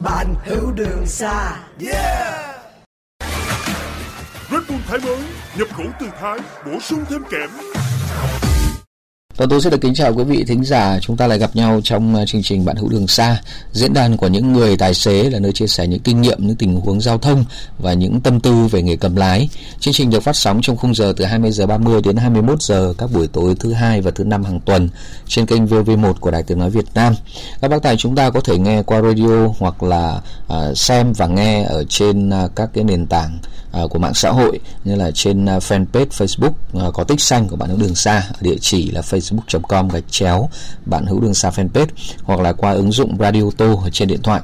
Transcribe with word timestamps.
bạn 0.00 0.34
hiểu 0.44 0.72
đường 0.74 1.06
xa. 1.06 1.56
Yeah! 1.80 2.56
Red 4.50 4.62
Bull 4.68 4.80
Thái 4.86 4.98
mới 5.04 5.18
nhập 5.58 5.68
khẩu 5.76 5.86
từ 6.00 6.06
Thái 6.20 6.38
bổ 6.66 6.80
sung 6.80 7.04
thêm 7.08 7.22
kẽm 7.30 7.50
và 9.40 9.46
tôi 9.50 9.60
xin 9.60 9.70
được 9.70 9.80
kính 9.80 9.94
chào 9.94 10.14
quý 10.14 10.24
vị 10.24 10.44
thính 10.44 10.64
giả. 10.64 10.98
Chúng 11.00 11.16
ta 11.16 11.26
lại 11.26 11.38
gặp 11.38 11.56
nhau 11.56 11.80
trong 11.84 12.14
à, 12.14 12.24
chương 12.26 12.42
trình 12.42 12.64
Bạn 12.64 12.76
hữu 12.76 12.88
đường 12.88 13.08
xa, 13.08 13.40
diễn 13.72 13.94
đàn 13.94 14.16
của 14.16 14.26
những 14.28 14.52
người 14.52 14.76
tài 14.76 14.94
xế 14.94 15.30
là 15.30 15.38
nơi 15.38 15.52
chia 15.52 15.66
sẻ 15.66 15.86
những 15.86 16.00
kinh 16.00 16.20
nghiệm, 16.20 16.46
những 16.46 16.56
tình 16.56 16.80
huống 16.80 17.00
giao 17.00 17.18
thông 17.18 17.44
và 17.78 17.92
những 17.92 18.20
tâm 18.20 18.40
tư 18.40 18.52
về 18.52 18.82
nghề 18.82 18.96
cầm 18.96 19.16
lái. 19.16 19.48
Chương 19.80 19.94
trình 19.94 20.10
được 20.10 20.20
phát 20.20 20.36
sóng 20.36 20.60
trong 20.62 20.76
khung 20.76 20.94
giờ 20.94 21.12
từ 21.16 21.24
20 21.24 21.52
giờ 21.52 21.66
30 21.66 22.02
đến 22.02 22.16
21 22.16 22.62
giờ 22.62 22.94
các 22.98 23.12
buổi 23.12 23.26
tối 23.26 23.54
thứ 23.60 23.72
hai 23.72 24.00
và 24.00 24.10
thứ 24.10 24.24
năm 24.24 24.44
hàng 24.44 24.60
tuần 24.60 24.88
trên 25.26 25.46
kênh 25.46 25.66
VV1 25.66 26.12
của 26.12 26.30
Đài 26.30 26.42
Tiếng 26.42 26.58
nói 26.58 26.70
Việt 26.70 26.86
Nam. 26.94 27.14
Các 27.60 27.70
bác 27.70 27.82
tài 27.82 27.96
chúng 27.96 28.16
ta 28.16 28.30
có 28.30 28.40
thể 28.40 28.58
nghe 28.58 28.82
qua 28.82 29.02
radio 29.02 29.48
hoặc 29.58 29.82
là 29.82 30.20
uh, 30.52 30.78
xem 30.78 31.12
và 31.12 31.26
nghe 31.26 31.62
ở 31.62 31.84
trên 31.88 32.28
uh, 32.28 32.56
các 32.56 32.70
cái 32.74 32.84
nền 32.84 33.06
tảng 33.06 33.38
À, 33.72 33.82
của 33.90 33.98
mạng 33.98 34.14
xã 34.14 34.30
hội 34.30 34.60
như 34.84 34.94
là 34.94 35.10
trên 35.10 35.46
à, 35.46 35.58
fanpage 35.58 36.06
Facebook 36.06 36.52
à, 36.74 36.86
có 36.94 37.04
tích 37.04 37.20
xanh 37.20 37.48
của 37.48 37.56
bạn 37.56 37.68
hữu 37.68 37.78
đường 37.78 37.94
xa, 37.94 38.22
địa 38.40 38.56
chỉ 38.60 38.90
là 38.90 39.00
facebook.com/gạch 39.00 40.04
chéo 40.10 40.48
bạn 40.86 41.06
hữu 41.06 41.20
đường 41.20 41.34
xa 41.34 41.50
fanpage 41.50 41.86
hoặc 42.22 42.40
là 42.40 42.52
qua 42.52 42.72
ứng 42.72 42.92
dụng 42.92 43.16
Radio 43.18 43.42
Tô 43.56 43.82
trên 43.92 44.08
điện 44.08 44.22
thoại. 44.22 44.40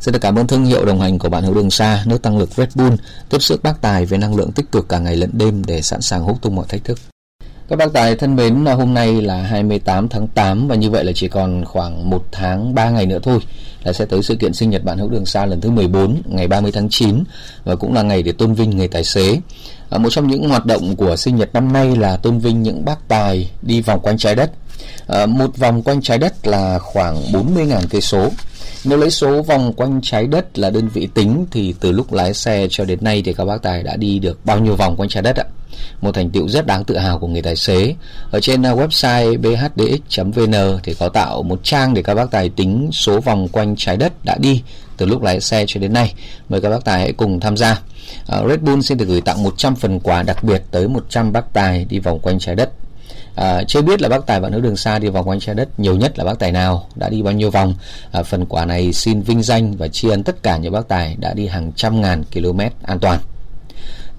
Xin 0.00 0.12
được 0.12 0.18
cảm 0.22 0.38
ơn 0.38 0.46
thương 0.46 0.64
hiệu 0.64 0.84
đồng 0.84 1.00
hành 1.00 1.18
của 1.18 1.28
bạn 1.28 1.44
hữu 1.44 1.54
đường 1.54 1.70
xa, 1.70 2.02
nước 2.06 2.22
tăng 2.22 2.38
lực 2.38 2.50
Red 2.56 2.68
Bull, 2.74 2.94
tiếp 3.28 3.42
sức 3.42 3.62
bác 3.62 3.80
tài 3.80 4.06
về 4.06 4.18
năng 4.18 4.36
lượng 4.36 4.52
tích 4.52 4.72
cực 4.72 4.88
cả 4.88 4.98
ngày 4.98 5.16
lẫn 5.16 5.30
đêm 5.32 5.64
để 5.64 5.82
sẵn 5.82 6.00
sàng 6.00 6.22
hút 6.22 6.42
tung 6.42 6.56
mọi 6.56 6.66
thách 6.68 6.84
thức. 6.84 6.98
Các 7.70 7.76
bác 7.76 7.92
tài 7.92 8.16
thân 8.16 8.36
mến, 8.36 8.66
hôm 8.66 8.94
nay 8.94 9.22
là 9.22 9.42
28 9.42 10.08
tháng 10.08 10.28
8 10.28 10.68
và 10.68 10.74
như 10.74 10.90
vậy 10.90 11.04
là 11.04 11.12
chỉ 11.14 11.28
còn 11.28 11.64
khoảng 11.64 12.10
1 12.10 12.24
tháng 12.32 12.74
3 12.74 12.90
ngày 12.90 13.06
nữa 13.06 13.18
thôi 13.22 13.38
là 13.84 13.92
sẽ 13.92 14.04
tới 14.04 14.22
sự 14.22 14.36
kiện 14.36 14.54
sinh 14.54 14.70
nhật 14.70 14.84
bạn 14.84 14.98
hữu 14.98 15.08
đường 15.08 15.26
xa 15.26 15.46
lần 15.46 15.60
thứ 15.60 15.70
14 15.70 16.22
ngày 16.24 16.48
30 16.48 16.72
tháng 16.72 16.88
9 16.88 17.24
và 17.64 17.76
cũng 17.76 17.94
là 17.94 18.02
ngày 18.02 18.22
để 18.22 18.32
tôn 18.32 18.54
vinh 18.54 18.70
người 18.70 18.88
tài 18.88 19.04
xế. 19.04 19.40
À, 19.90 19.98
một 19.98 20.08
trong 20.10 20.28
những 20.28 20.48
hoạt 20.48 20.66
động 20.66 20.96
của 20.96 21.16
sinh 21.16 21.36
nhật 21.36 21.54
năm 21.54 21.72
nay 21.72 21.96
là 21.96 22.16
tôn 22.16 22.38
vinh 22.38 22.62
những 22.62 22.84
bác 22.84 23.08
tài 23.08 23.50
đi 23.62 23.80
vòng 23.80 24.00
quanh 24.00 24.18
trái 24.18 24.34
đất. 24.34 24.50
À, 25.06 25.26
một 25.26 25.56
vòng 25.56 25.82
quanh 25.82 26.02
trái 26.02 26.18
đất 26.18 26.46
là 26.46 26.78
khoảng 26.78 27.22
40.000 27.32 27.80
cây 27.90 28.00
số. 28.00 28.28
Nếu 28.84 28.98
lấy 28.98 29.10
số 29.10 29.42
vòng 29.42 29.72
quanh 29.72 30.00
trái 30.02 30.26
đất 30.26 30.58
là 30.58 30.70
đơn 30.70 30.88
vị 30.88 31.08
tính 31.14 31.46
thì 31.50 31.74
từ 31.80 31.92
lúc 31.92 32.12
lái 32.12 32.34
xe 32.34 32.66
cho 32.70 32.84
đến 32.84 32.98
nay 33.02 33.22
thì 33.24 33.32
các 33.32 33.44
bác 33.44 33.62
tài 33.62 33.82
đã 33.82 33.96
đi 33.96 34.18
được 34.18 34.46
bao 34.46 34.58
nhiêu 34.58 34.76
vòng 34.76 34.96
quanh 34.96 35.08
trái 35.08 35.22
đất 35.22 35.36
ạ? 35.36 35.44
Một 36.00 36.14
thành 36.14 36.30
tựu 36.30 36.48
rất 36.48 36.66
đáng 36.66 36.84
tự 36.84 36.96
hào 36.96 37.18
của 37.18 37.26
người 37.26 37.42
tài 37.42 37.56
xế. 37.56 37.94
Ở 38.30 38.40
trên 38.40 38.66
à, 38.66 38.74
website 38.74 39.40
bhdx.vn 39.40 40.78
thì 40.82 40.94
có 40.94 41.08
tạo 41.08 41.42
một 41.42 41.60
trang 41.62 41.94
để 41.94 42.02
các 42.02 42.14
bác 42.14 42.30
tài 42.30 42.48
tính 42.48 42.88
số 42.92 43.20
vòng 43.20 43.48
quanh 43.48 43.76
trái 43.76 43.96
đất 43.96 44.24
đã 44.24 44.36
đi 44.40 44.62
từ 44.96 45.06
lúc 45.06 45.22
lái 45.22 45.40
xe 45.40 45.64
cho 45.68 45.80
đến 45.80 45.92
nay. 45.92 46.14
Mời 46.48 46.60
các 46.60 46.70
bác 46.70 46.84
tài 46.84 47.00
hãy 47.00 47.12
cùng 47.12 47.40
tham 47.40 47.56
gia. 47.56 47.72
Uh, 47.72 48.48
Red 48.48 48.60
Bull 48.60 48.80
xin 48.80 48.98
được 48.98 49.08
gửi 49.08 49.20
tặng 49.20 49.42
100 49.42 49.76
phần 49.76 50.00
quà 50.00 50.22
đặc 50.22 50.44
biệt 50.44 50.62
tới 50.70 50.88
100 50.88 51.32
bác 51.32 51.52
tài 51.52 51.84
đi 51.84 51.98
vòng 51.98 52.18
quanh 52.18 52.38
trái 52.38 52.54
đất. 52.54 52.70
À, 53.34 53.62
chưa 53.68 53.82
biết 53.82 54.02
là 54.02 54.08
bác 54.08 54.26
tài 54.26 54.40
bạn 54.40 54.52
nữ 54.52 54.60
đường 54.60 54.76
xa 54.76 54.98
đi 54.98 55.08
vòng 55.08 55.28
quanh 55.28 55.40
trái 55.40 55.54
đất 55.54 55.80
nhiều 55.80 55.96
nhất 55.96 56.18
là 56.18 56.24
bác 56.24 56.38
tài 56.38 56.52
nào 56.52 56.88
đã 56.94 57.08
đi 57.08 57.22
bao 57.22 57.32
nhiêu 57.32 57.50
vòng 57.50 57.74
à, 58.12 58.22
phần 58.22 58.46
quà 58.46 58.64
này 58.64 58.92
xin 58.92 59.22
vinh 59.22 59.42
danh 59.42 59.76
và 59.76 59.88
tri 59.88 60.08
ân 60.08 60.22
tất 60.22 60.42
cả 60.42 60.56
những 60.56 60.72
bác 60.72 60.88
tài 60.88 61.16
đã 61.18 61.34
đi 61.34 61.46
hàng 61.46 61.72
trăm 61.76 62.00
ngàn 62.00 62.24
km 62.24 62.60
an 62.82 62.98
toàn 63.00 63.20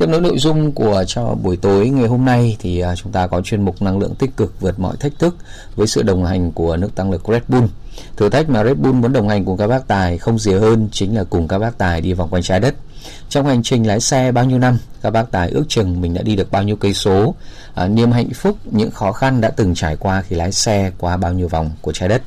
tiếp 0.01 0.07
nối 0.07 0.22
nội 0.22 0.38
dung 0.38 0.72
của 0.72 1.03
cho 1.07 1.35
buổi 1.44 1.57
tối 1.57 1.89
ngày 1.89 2.07
hôm 2.07 2.25
nay 2.25 2.57
thì 2.59 2.79
à, 2.79 2.95
chúng 2.95 3.12
ta 3.12 3.28
có 3.28 3.41
chuyên 3.41 3.66
mục 3.66 3.81
năng 3.81 4.00
lượng 4.00 4.16
tích 4.16 4.38
cực 4.38 4.62
vượt 4.62 4.79
mọi 4.79 4.97
thách 4.97 5.19
thức 5.19 5.35
với 5.75 5.88
sự 5.88 6.01
đồng 6.01 6.25
hành 6.25 6.51
của 6.51 6.78
nước 6.78 6.95
tăng 6.95 7.12
lực 7.12 7.23
Red 7.28 7.41
Bull. 7.47 7.66
Thử 8.17 8.29
thách 8.29 8.50
mà 8.50 8.63
Red 8.63 8.78
Bull 8.78 8.94
muốn 8.94 9.13
đồng 9.13 9.29
hành 9.29 9.45
cùng 9.45 9.57
các 9.57 9.67
bác 9.67 9.88
tài 9.88 10.17
không 10.17 10.39
gì 10.39 10.53
hơn 10.53 10.89
chính 10.91 11.17
là 11.17 11.23
cùng 11.23 11.47
các 11.47 11.59
bác 11.59 11.78
tài 11.78 12.01
đi 12.01 12.13
vòng 12.13 12.29
quanh 12.29 12.44
trái 12.44 12.59
đất. 12.59 12.75
Trong 13.29 13.45
hành 13.45 13.63
trình 13.63 13.88
lái 13.88 14.00
xe 14.00 14.31
bao 14.31 14.45
nhiêu 14.45 14.59
năm, 14.59 14.78
các 15.01 15.09
bác 15.09 15.31
tài 15.31 15.50
ước 15.50 15.63
chừng 15.69 16.01
mình 16.01 16.13
đã 16.13 16.22
đi 16.22 16.35
được 16.35 16.51
bao 16.51 16.63
nhiêu 16.63 16.75
cây 16.75 16.94
số, 16.94 17.35
à, 17.73 17.88
niềm 17.88 18.12
hạnh 18.12 18.29
phúc, 18.35 18.57
những 18.72 18.91
khó 18.91 19.12
khăn 19.12 19.41
đã 19.41 19.50
từng 19.50 19.75
trải 19.75 19.95
qua 19.95 20.22
khi 20.22 20.35
lái 20.35 20.51
xe 20.51 20.91
qua 20.97 21.18
bao 21.18 21.33
nhiêu 21.33 21.47
vòng 21.47 21.72
của 21.81 21.91
trái 21.91 22.09
đất. 22.09 22.22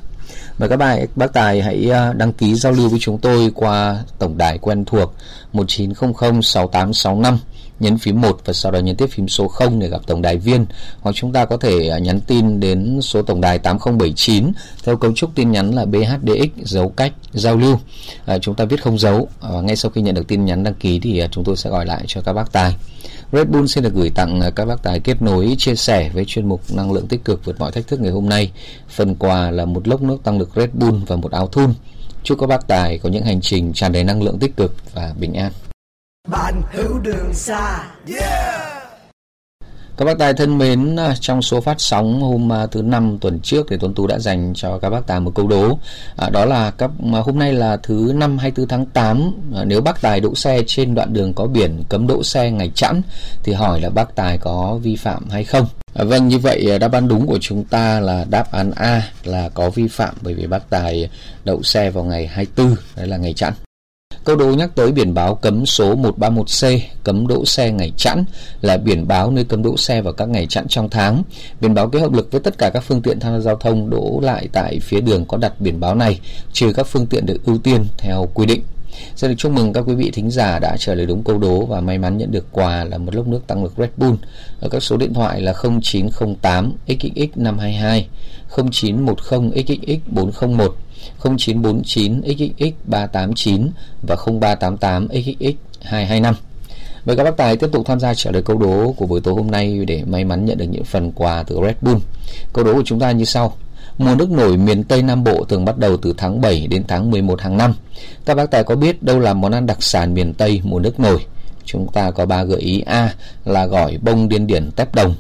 Mời 0.59 0.69
các 0.69 0.77
bạn 0.77 1.07
bác 1.17 1.33
tài 1.33 1.63
hãy 1.63 1.91
à, 1.91 2.13
đăng 2.13 2.33
ký 2.33 2.55
giao 2.55 2.73
lưu 2.73 2.89
với 2.89 2.99
chúng 3.03 3.19
tôi 3.19 3.51
qua 3.55 3.99
tổng 4.19 4.39
đài 4.39 4.59
quen 4.59 4.85
thuộc 4.85 5.15
1900 5.53 6.43
6865 6.43 7.39
nhấn 7.81 7.99
phím 7.99 8.21
1 8.21 8.41
và 8.45 8.53
sau 8.53 8.73
đó 8.73 8.79
nhấn 8.79 8.97
tiếp 8.97 9.07
phím 9.07 9.29
số 9.29 9.49
0 9.49 9.79
để 9.79 9.89
gặp 9.89 10.01
tổng 10.07 10.23
đài 10.23 10.37
viên. 10.37 10.67
Hoặc 11.01 11.13
chúng 11.13 11.33
ta 11.33 11.45
có 11.45 11.57
thể 11.57 11.89
à, 11.89 11.99
nhắn 11.99 12.21
tin 12.21 12.61
đến 12.61 13.01
số 13.03 13.23
tổng 13.23 13.41
đài 13.41 13.59
8079 13.59 14.53
theo 14.85 14.97
cấu 14.97 15.13
trúc 15.13 15.35
tin 15.35 15.53
nhắn 15.53 15.75
là 15.75 15.85
BHDX 15.85 16.51
dấu 16.57 16.89
cách 16.89 17.13
giao 17.33 17.57
lưu. 17.57 17.79
À, 18.25 18.39
chúng 18.39 18.55
ta 18.55 18.65
viết 18.65 18.83
không 18.83 18.99
dấu. 18.99 19.29
À, 19.41 19.51
ngay 19.63 19.77
sau 19.77 19.91
khi 19.91 20.01
nhận 20.01 20.15
được 20.15 20.29
tin 20.29 20.45
nhắn 20.45 20.63
đăng 20.63 20.75
ký 20.75 21.01
thì 21.01 21.19
à, 21.19 21.29
chúng 21.31 21.45
tôi 21.45 21.57
sẽ 21.57 21.71
gọi 21.71 21.87
lại 21.87 22.05
cho 22.07 22.21
các 22.21 22.33
bác 22.33 22.53
tài. 22.53 22.77
Red 23.33 23.49
Bull 23.49 23.67
xin 23.67 23.85
được 23.85 23.95
gửi 23.95 24.11
tặng 24.11 24.41
à, 24.41 24.51
các 24.51 24.65
bác 24.65 24.83
tài 24.83 25.01
kết 25.01 25.23
nối 25.23 25.55
chia 25.59 25.75
sẻ 25.75 26.11
với 26.15 26.25
chuyên 26.25 26.49
mục 26.49 26.61
năng 26.71 26.93
lượng 26.93 27.07
tích 27.07 27.25
cực 27.25 27.45
vượt 27.45 27.61
mọi 27.61 27.73
thách 27.73 27.87
thức 27.87 28.01
ngày 28.01 28.13
hôm 28.13 28.29
nay. 28.29 28.51
Phần 28.89 29.15
quà 29.15 29.51
là 29.51 29.65
một 29.65 29.89
lốc 29.89 30.03
nước 30.03 30.17
tăng 30.25 30.39
lực 30.39 30.51
Red 30.57 30.71
Bull 30.73 30.99
và 31.07 31.17
một 31.17 31.33
áo 31.33 31.47
thun. 31.47 31.75
Chúc 32.23 32.39
các 32.41 32.47
bác 32.47 32.69
tài 32.69 32.99
có 32.99 33.09
những 33.09 33.25
hành 33.25 33.41
trình 33.41 33.73
tràn 33.73 33.93
đầy 33.93 34.05
năng 34.05 34.23
lượng 34.23 34.39
tích 34.39 34.57
cực 34.57 34.75
và 34.95 35.15
bình 35.19 35.35
an 35.35 35.53
bạn 36.29 36.63
hữu 36.73 36.99
đường 36.99 37.35
xa 37.35 37.85
yeah 38.09 38.75
các 39.97 40.05
bác 40.05 40.19
tài 40.19 40.35
thân 40.35 40.59
mến, 40.59 40.97
à, 40.97 41.15
trong 41.21 41.43
số 41.43 41.61
phát 41.61 41.81
sóng 41.81 42.23
hôm 42.23 42.53
à, 42.53 42.67
thứ 42.67 42.83
năm 42.83 43.19
tuần 43.21 43.41
trước 43.41 43.67
thì 43.71 43.77
Tuấn 43.81 43.95
Tú 43.95 44.07
đã 44.07 44.19
dành 44.19 44.53
cho 44.55 44.79
các 44.79 44.91
bác 44.91 45.07
tài 45.07 45.21
một 45.21 45.33
câu 45.35 45.49
đố. 45.49 45.79
À, 46.17 46.31
đó 46.31 46.45
là 46.45 46.71
các 46.71 46.91
à, 47.13 47.19
hôm 47.19 47.39
nay 47.39 47.53
là 47.53 47.77
thứ 47.77 48.13
năm 48.15 48.39
24 48.39 48.69
tháng 48.69 48.87
8, 48.87 49.33
à, 49.55 49.65
nếu 49.65 49.81
bác 49.81 50.01
tài 50.01 50.21
đỗ 50.21 50.35
xe 50.35 50.63
trên 50.67 50.95
đoạn 50.95 51.13
đường 51.13 51.33
có 51.35 51.47
biển 51.47 51.83
cấm 51.89 52.07
đỗ 52.07 52.23
xe 52.23 52.51
ngày 52.51 52.71
chẵn 52.75 53.03
thì 53.43 53.53
hỏi 53.53 53.81
là 53.81 53.91
bác 53.91 54.15
tài 54.15 54.39
có 54.39 54.79
vi 54.83 54.97
phạm 54.97 55.29
hay 55.31 55.45
không. 55.45 55.67
À, 55.95 56.05
vâng 56.05 56.29
như 56.29 56.39
vậy 56.39 56.79
đáp 56.79 56.93
án 56.93 57.09
đúng 57.09 57.27
của 57.27 57.39
chúng 57.41 57.65
ta 57.65 58.01
là 58.01 58.25
đáp 58.31 58.53
án 58.53 58.71
A 58.77 59.03
là 59.25 59.49
có 59.49 59.71
vi 59.71 59.89
phạm 59.89 60.15
bởi 60.21 60.35
vì 60.35 60.47
bác 60.47 60.71
tài 60.71 61.09
đậu 61.45 61.63
xe 61.63 61.91
vào 61.91 62.05
ngày 62.05 62.27
24, 62.27 62.77
đấy 62.97 63.07
là 63.07 63.17
ngày 63.17 63.33
chẵn. 63.33 63.53
Câu 64.25 64.37
đố 64.37 64.47
nhắc 64.47 64.71
tới 64.75 64.93
biển 64.93 65.15
báo 65.15 65.35
cấm 65.35 65.67
số 65.67 65.97
131C 65.97 66.79
cấm 67.05 67.27
đỗ 67.27 67.45
xe 67.45 67.73
ngày 67.73 67.93
chẵn 67.97 68.25
là 68.61 68.77
biển 68.77 69.09
báo 69.09 69.31
nơi 69.31 69.45
cấm 69.45 69.63
đỗ 69.63 69.77
xe 69.77 70.03
vào 70.03 70.13
các 70.13 70.29
ngày 70.29 70.47
chẵn 70.47 70.69
trong 70.69 70.91
tháng. 70.91 71.23
Biển 71.61 71.75
báo 71.75 71.89
ký 71.89 71.99
hợp 71.99 72.13
lực 72.13 72.33
với 72.33 72.41
tất 72.41 72.59
cả 72.59 72.71
các 72.75 72.81
phương 72.81 73.03
tiện 73.03 73.21
tham 73.21 73.33
gia 73.33 73.41
giao 73.41 73.57
thông 73.57 73.91
đỗ 73.91 74.21
lại 74.23 74.49
tại 74.53 74.79
phía 74.83 75.01
đường 75.01 75.25
có 75.25 75.37
đặt 75.37 75.61
biển 75.61 75.81
báo 75.81 75.95
này, 75.95 76.21
trừ 76.53 76.73
các 76.73 76.87
phương 76.87 77.07
tiện 77.07 77.27
được 77.27 77.45
ưu 77.45 77.59
tiên 77.59 77.85
theo 77.99 78.29
quy 78.35 78.47
định. 78.47 78.63
Xin 79.17 79.31
được 79.31 79.37
chúc 79.39 79.53
mừng 79.53 79.73
các 79.73 79.85
quý 79.87 79.95
vị 79.95 80.11
thính 80.11 80.31
giả 80.31 80.59
đã 80.59 80.77
trả 80.79 80.95
lời 80.95 81.07
đúng 81.07 81.23
câu 81.23 81.39
đố 81.39 81.65
và 81.65 81.81
may 81.81 81.99
mắn 81.99 82.19
nhận 82.19 82.31
được 82.31 82.47
quà 82.53 82.85
là 82.85 82.99
một 82.99 83.15
lốc 83.15 83.27
nước 83.27 83.47
tăng 83.47 83.63
lực 83.63 83.73
Red 83.79 83.91
Bull 83.97 84.15
ở 84.61 84.69
các 84.69 84.83
số 84.83 84.97
điện 84.97 85.15
thoại 85.15 85.41
là 85.41 85.55
0908 85.81 86.73
xxx 86.89 87.37
522, 87.37 88.09
0910 88.73 89.65
xxx 89.65 90.07
401 90.07 90.77
0949 91.25 92.23
xxx 92.23 92.73
389 92.85 93.71
và 94.03 94.17
0388 94.17 95.09
xxx 95.09 95.55
225. 95.83 96.35
Mời 97.05 97.17
các 97.17 97.25
bác 97.25 97.37
tài 97.37 97.57
tiếp 97.57 97.69
tục 97.73 97.87
tham 97.87 98.01
gia 98.01 98.15
trả 98.15 98.31
lời 98.31 98.43
câu 98.43 98.59
đố 98.59 98.93
của 98.97 99.07
buổi 99.07 99.21
tối 99.21 99.35
hôm 99.35 99.51
nay 99.51 99.85
để 99.87 100.05
may 100.07 100.25
mắn 100.25 100.45
nhận 100.45 100.59
được 100.59 100.67
những 100.71 100.85
phần 100.85 101.13
quà 101.13 101.43
từ 101.43 101.61
Red 101.63 101.77
Bull. 101.81 101.99
Câu 102.53 102.65
đố 102.65 102.75
của 102.75 102.83
chúng 102.85 102.99
ta 102.99 103.11
như 103.11 103.25
sau. 103.25 103.57
Mùa 103.99 104.15
nước 104.15 104.31
nổi 104.31 104.57
miền 104.57 104.85
Tây 104.85 105.03
Nam 105.03 105.25
Bộ 105.25 105.45
thường 105.45 105.65
bắt 105.65 105.79
đầu 105.79 105.97
từ 105.97 106.15
tháng 106.17 106.41
7 106.41 106.67
đến 106.67 106.85
tháng 106.89 107.11
11 107.11 107.41
hàng 107.41 107.57
năm. 107.57 107.75
Các 108.25 108.35
bác 108.35 108.51
tài 108.51 108.65
có 108.65 108.77
biết 108.77 109.03
đâu 109.03 109.19
là 109.19 109.35
món 109.35 109.53
ăn 109.53 109.67
đặc 109.67 109.83
sản 109.83 110.15
miền 110.15 110.35
Tây 110.35 110.61
mùa 110.65 110.79
nước 110.79 111.01
nổi? 111.01 111.25
Chúng 111.65 111.93
ta 111.93 112.11
có 112.11 112.27
ba 112.27 112.45
gợi 112.45 112.61
ý 112.61 112.81
A 112.81 113.15
là 113.45 113.67
gỏi 113.67 113.99
bông 114.03 114.29
điên 114.29 114.47
điển 114.47 114.71
tép 114.71 114.95
đồng, 114.95 115.15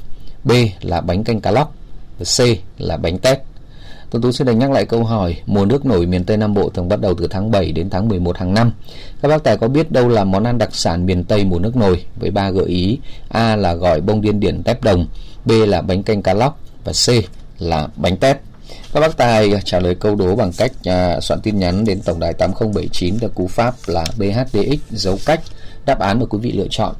B 0.44 0.52
là 0.82 1.00
bánh 1.00 1.24
canh 1.24 1.40
cá 1.40 1.50
lóc, 1.50 1.74
C 2.18 2.40
là 2.78 2.96
bánh 2.96 3.18
tét. 3.18 3.38
Tuấn 4.14 4.22
Tú 4.22 4.32
xin 4.32 4.46
được 4.46 4.52
nhắc 4.52 4.70
lại 4.70 4.86
câu 4.86 5.04
hỏi 5.04 5.36
Mùa 5.46 5.64
nước 5.64 5.86
nổi 5.86 6.06
miền 6.06 6.24
Tây 6.24 6.36
Nam 6.36 6.54
Bộ 6.54 6.68
thường 6.68 6.88
bắt 6.88 7.00
đầu 7.00 7.14
từ 7.14 7.26
tháng 7.30 7.50
7 7.50 7.72
đến 7.72 7.90
tháng 7.90 8.08
11 8.08 8.38
hàng 8.38 8.54
năm. 8.54 8.72
Các 9.22 9.28
bác 9.28 9.42
tài 9.44 9.56
có 9.56 9.68
biết 9.68 9.92
đâu 9.92 10.08
là 10.08 10.24
món 10.24 10.44
ăn 10.44 10.58
đặc 10.58 10.68
sản 10.72 11.06
miền 11.06 11.24
Tây 11.24 11.44
mùa 11.44 11.58
nước 11.58 11.76
nổi? 11.76 12.04
Với 12.16 12.30
ba 12.30 12.50
gợi 12.50 12.66
ý 12.66 12.98
A 13.28 13.56
là 13.56 13.74
gỏi 13.74 14.00
bông 14.00 14.20
điên 14.20 14.40
điển 14.40 14.62
tép 14.62 14.82
đồng 14.82 15.06
B 15.44 15.50
là 15.66 15.82
bánh 15.82 16.02
canh 16.02 16.22
cá 16.22 16.34
lóc 16.34 16.60
Và 16.84 16.92
C 16.92 17.10
là 17.58 17.88
bánh 17.96 18.16
tét. 18.16 18.36
Các 18.92 19.00
bác 19.00 19.16
tài 19.16 19.52
trả 19.64 19.80
lời 19.80 19.94
câu 19.94 20.16
đố 20.16 20.36
bằng 20.36 20.52
cách 20.58 20.72
à, 20.84 21.20
soạn 21.20 21.40
tin 21.40 21.58
nhắn 21.58 21.84
đến 21.84 22.00
tổng 22.04 22.20
đài 22.20 22.32
8079 22.32 23.18
theo 23.18 23.30
cú 23.34 23.46
pháp 23.46 23.74
là 23.86 24.04
BHDX 24.18 24.78
dấu 24.90 25.18
cách. 25.26 25.40
Đáp 25.86 25.98
án 25.98 26.20
mà 26.20 26.26
quý 26.26 26.38
vị 26.42 26.52
lựa 26.52 26.68
chọn. 26.70 26.94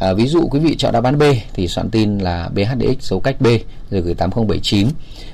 À, 0.00 0.12
ví 0.12 0.26
dụ 0.26 0.48
quý 0.50 0.60
vị 0.60 0.76
chọn 0.76 0.92
đáp 0.92 1.04
án 1.04 1.18
B 1.18 1.22
thì 1.52 1.68
soạn 1.68 1.90
tin 1.90 2.18
là 2.18 2.48
BHDX 2.54 3.00
dấu 3.00 3.20
cách 3.20 3.40
B 3.40 3.46
rồi 3.90 4.00
gửi 4.00 4.14
8079. 4.14 4.88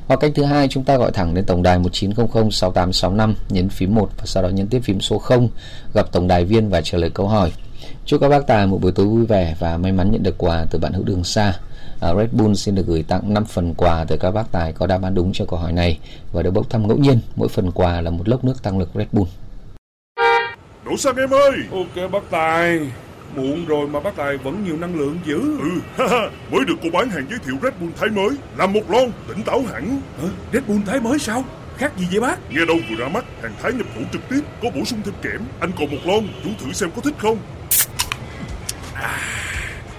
Hoặc 0.07 0.21
cách 0.21 0.33
thứ 0.35 0.45
hai 0.45 0.69
chúng 0.69 0.85
ta 0.85 0.97
gọi 0.97 1.13
thẳng 1.13 1.35
đến 1.35 1.45
tổng 1.45 1.63
đài 1.63 1.79
1900 1.79 2.51
6865 2.51 3.35
nhấn 3.49 3.69
phím 3.69 3.95
1 3.95 4.11
và 4.19 4.27
sau 4.27 4.43
đó 4.43 4.49
nhấn 4.49 4.69
tiếp 4.69 4.81
phím 4.85 5.01
số 5.01 5.19
0 5.19 5.49
gặp 5.95 6.13
tổng 6.13 6.29
đài 6.29 6.45
viên 6.45 6.69
và 6.69 6.81
trả 6.81 6.99
lời 6.99 7.11
câu 7.11 7.29
hỏi. 7.29 7.53
Chúc 8.07 8.21
các 8.21 8.29
bác 8.29 8.47
tài 8.47 8.67
một 8.67 8.79
buổi 8.83 8.93
tối 8.93 9.07
vui 9.07 9.27
vẻ 9.27 9.55
và 9.59 9.77
may 9.77 9.93
mắn 9.93 10.13
nhận 10.13 10.23
được 10.23 10.39
quà 10.39 10.67
từ 10.71 10.79
bạn 10.79 10.93
hữu 10.93 11.05
đường 11.05 11.25
xa. 11.25 11.53
À, 12.01 12.15
Red 12.15 12.31
Bull 12.33 12.55
xin 12.55 12.75
được 12.75 12.87
gửi 12.87 13.03
tặng 13.03 13.35
5 13.35 13.45
phần 13.45 13.75
quà 13.75 14.05
từ 14.09 14.17
các 14.17 14.31
bác 14.31 14.53
tài 14.53 14.73
có 14.73 14.87
đáp 14.87 15.03
án 15.03 15.15
đúng 15.15 15.33
cho 15.33 15.45
câu 15.45 15.59
hỏi 15.59 15.73
này 15.73 15.99
và 16.33 16.43
được 16.43 16.51
bốc 16.51 16.71
thăm 16.71 16.89
ngẫu 16.89 16.97
nhiên. 16.97 17.21
Mỗi 17.37 17.49
phần 17.49 17.71
quà 17.71 18.01
là 18.01 18.11
một 18.11 18.29
lốc 18.29 18.45
nước 18.45 18.63
tăng 18.63 18.79
lực 18.79 18.91
Red 18.95 19.09
Bull. 19.13 19.29
Đổ 20.85 20.97
xăng 20.97 21.17
em 21.17 21.31
ơi 21.31 21.53
Ok 21.73 22.11
bác 22.13 22.31
Tài 22.31 22.81
Muộn 23.37 23.67
rồi 23.67 23.89
mà 23.89 24.01
bác 24.01 24.17
Tài 24.17 24.37
vẫn 24.37 24.65
nhiều 24.65 24.77
năng 24.77 24.99
lượng 24.99 25.19
dữ. 25.25 25.59
Ừ 25.59 25.71
ha 25.99 26.31
Mới 26.51 26.65
được 26.65 26.75
cô 26.83 26.89
bán 26.93 27.11
hàng 27.11 27.27
giới 27.31 27.39
thiệu 27.45 27.57
Red 27.63 27.73
Bull 27.81 27.93
thái 28.01 28.09
mới 28.09 28.31
Làm 28.57 28.73
một 28.73 28.91
lon 28.91 29.11
tỉnh 29.29 29.43
táo 29.43 29.63
hẳn. 29.73 30.01
Hả? 30.23 30.29
Red 30.53 30.63
Bull 30.67 30.81
thái 30.87 31.01
mới 31.01 31.19
sao? 31.19 31.45
Khác 31.79 31.93
gì 31.99 32.07
vậy 32.11 32.21
bác? 32.21 32.51
Nghe 32.51 32.65
đâu 32.65 32.77
vừa 32.91 32.97
ra 32.97 33.09
mắt 33.09 33.25
Hàng 33.43 33.55
thái 33.63 33.73
nhập 33.73 33.87
khẩu 33.95 34.03
trực 34.13 34.29
tiếp 34.29 34.41
Có 34.63 34.69
bổ 34.75 34.85
sung 34.85 35.01
thêm 35.05 35.15
kẽm. 35.23 35.41
Anh 35.61 35.71
còn 35.79 35.91
một 35.91 35.99
lon 36.05 36.29
Chú 36.45 36.51
thử 36.59 36.73
xem 36.73 36.91
có 36.97 37.03
thích 37.03 37.15
không. 37.19 37.39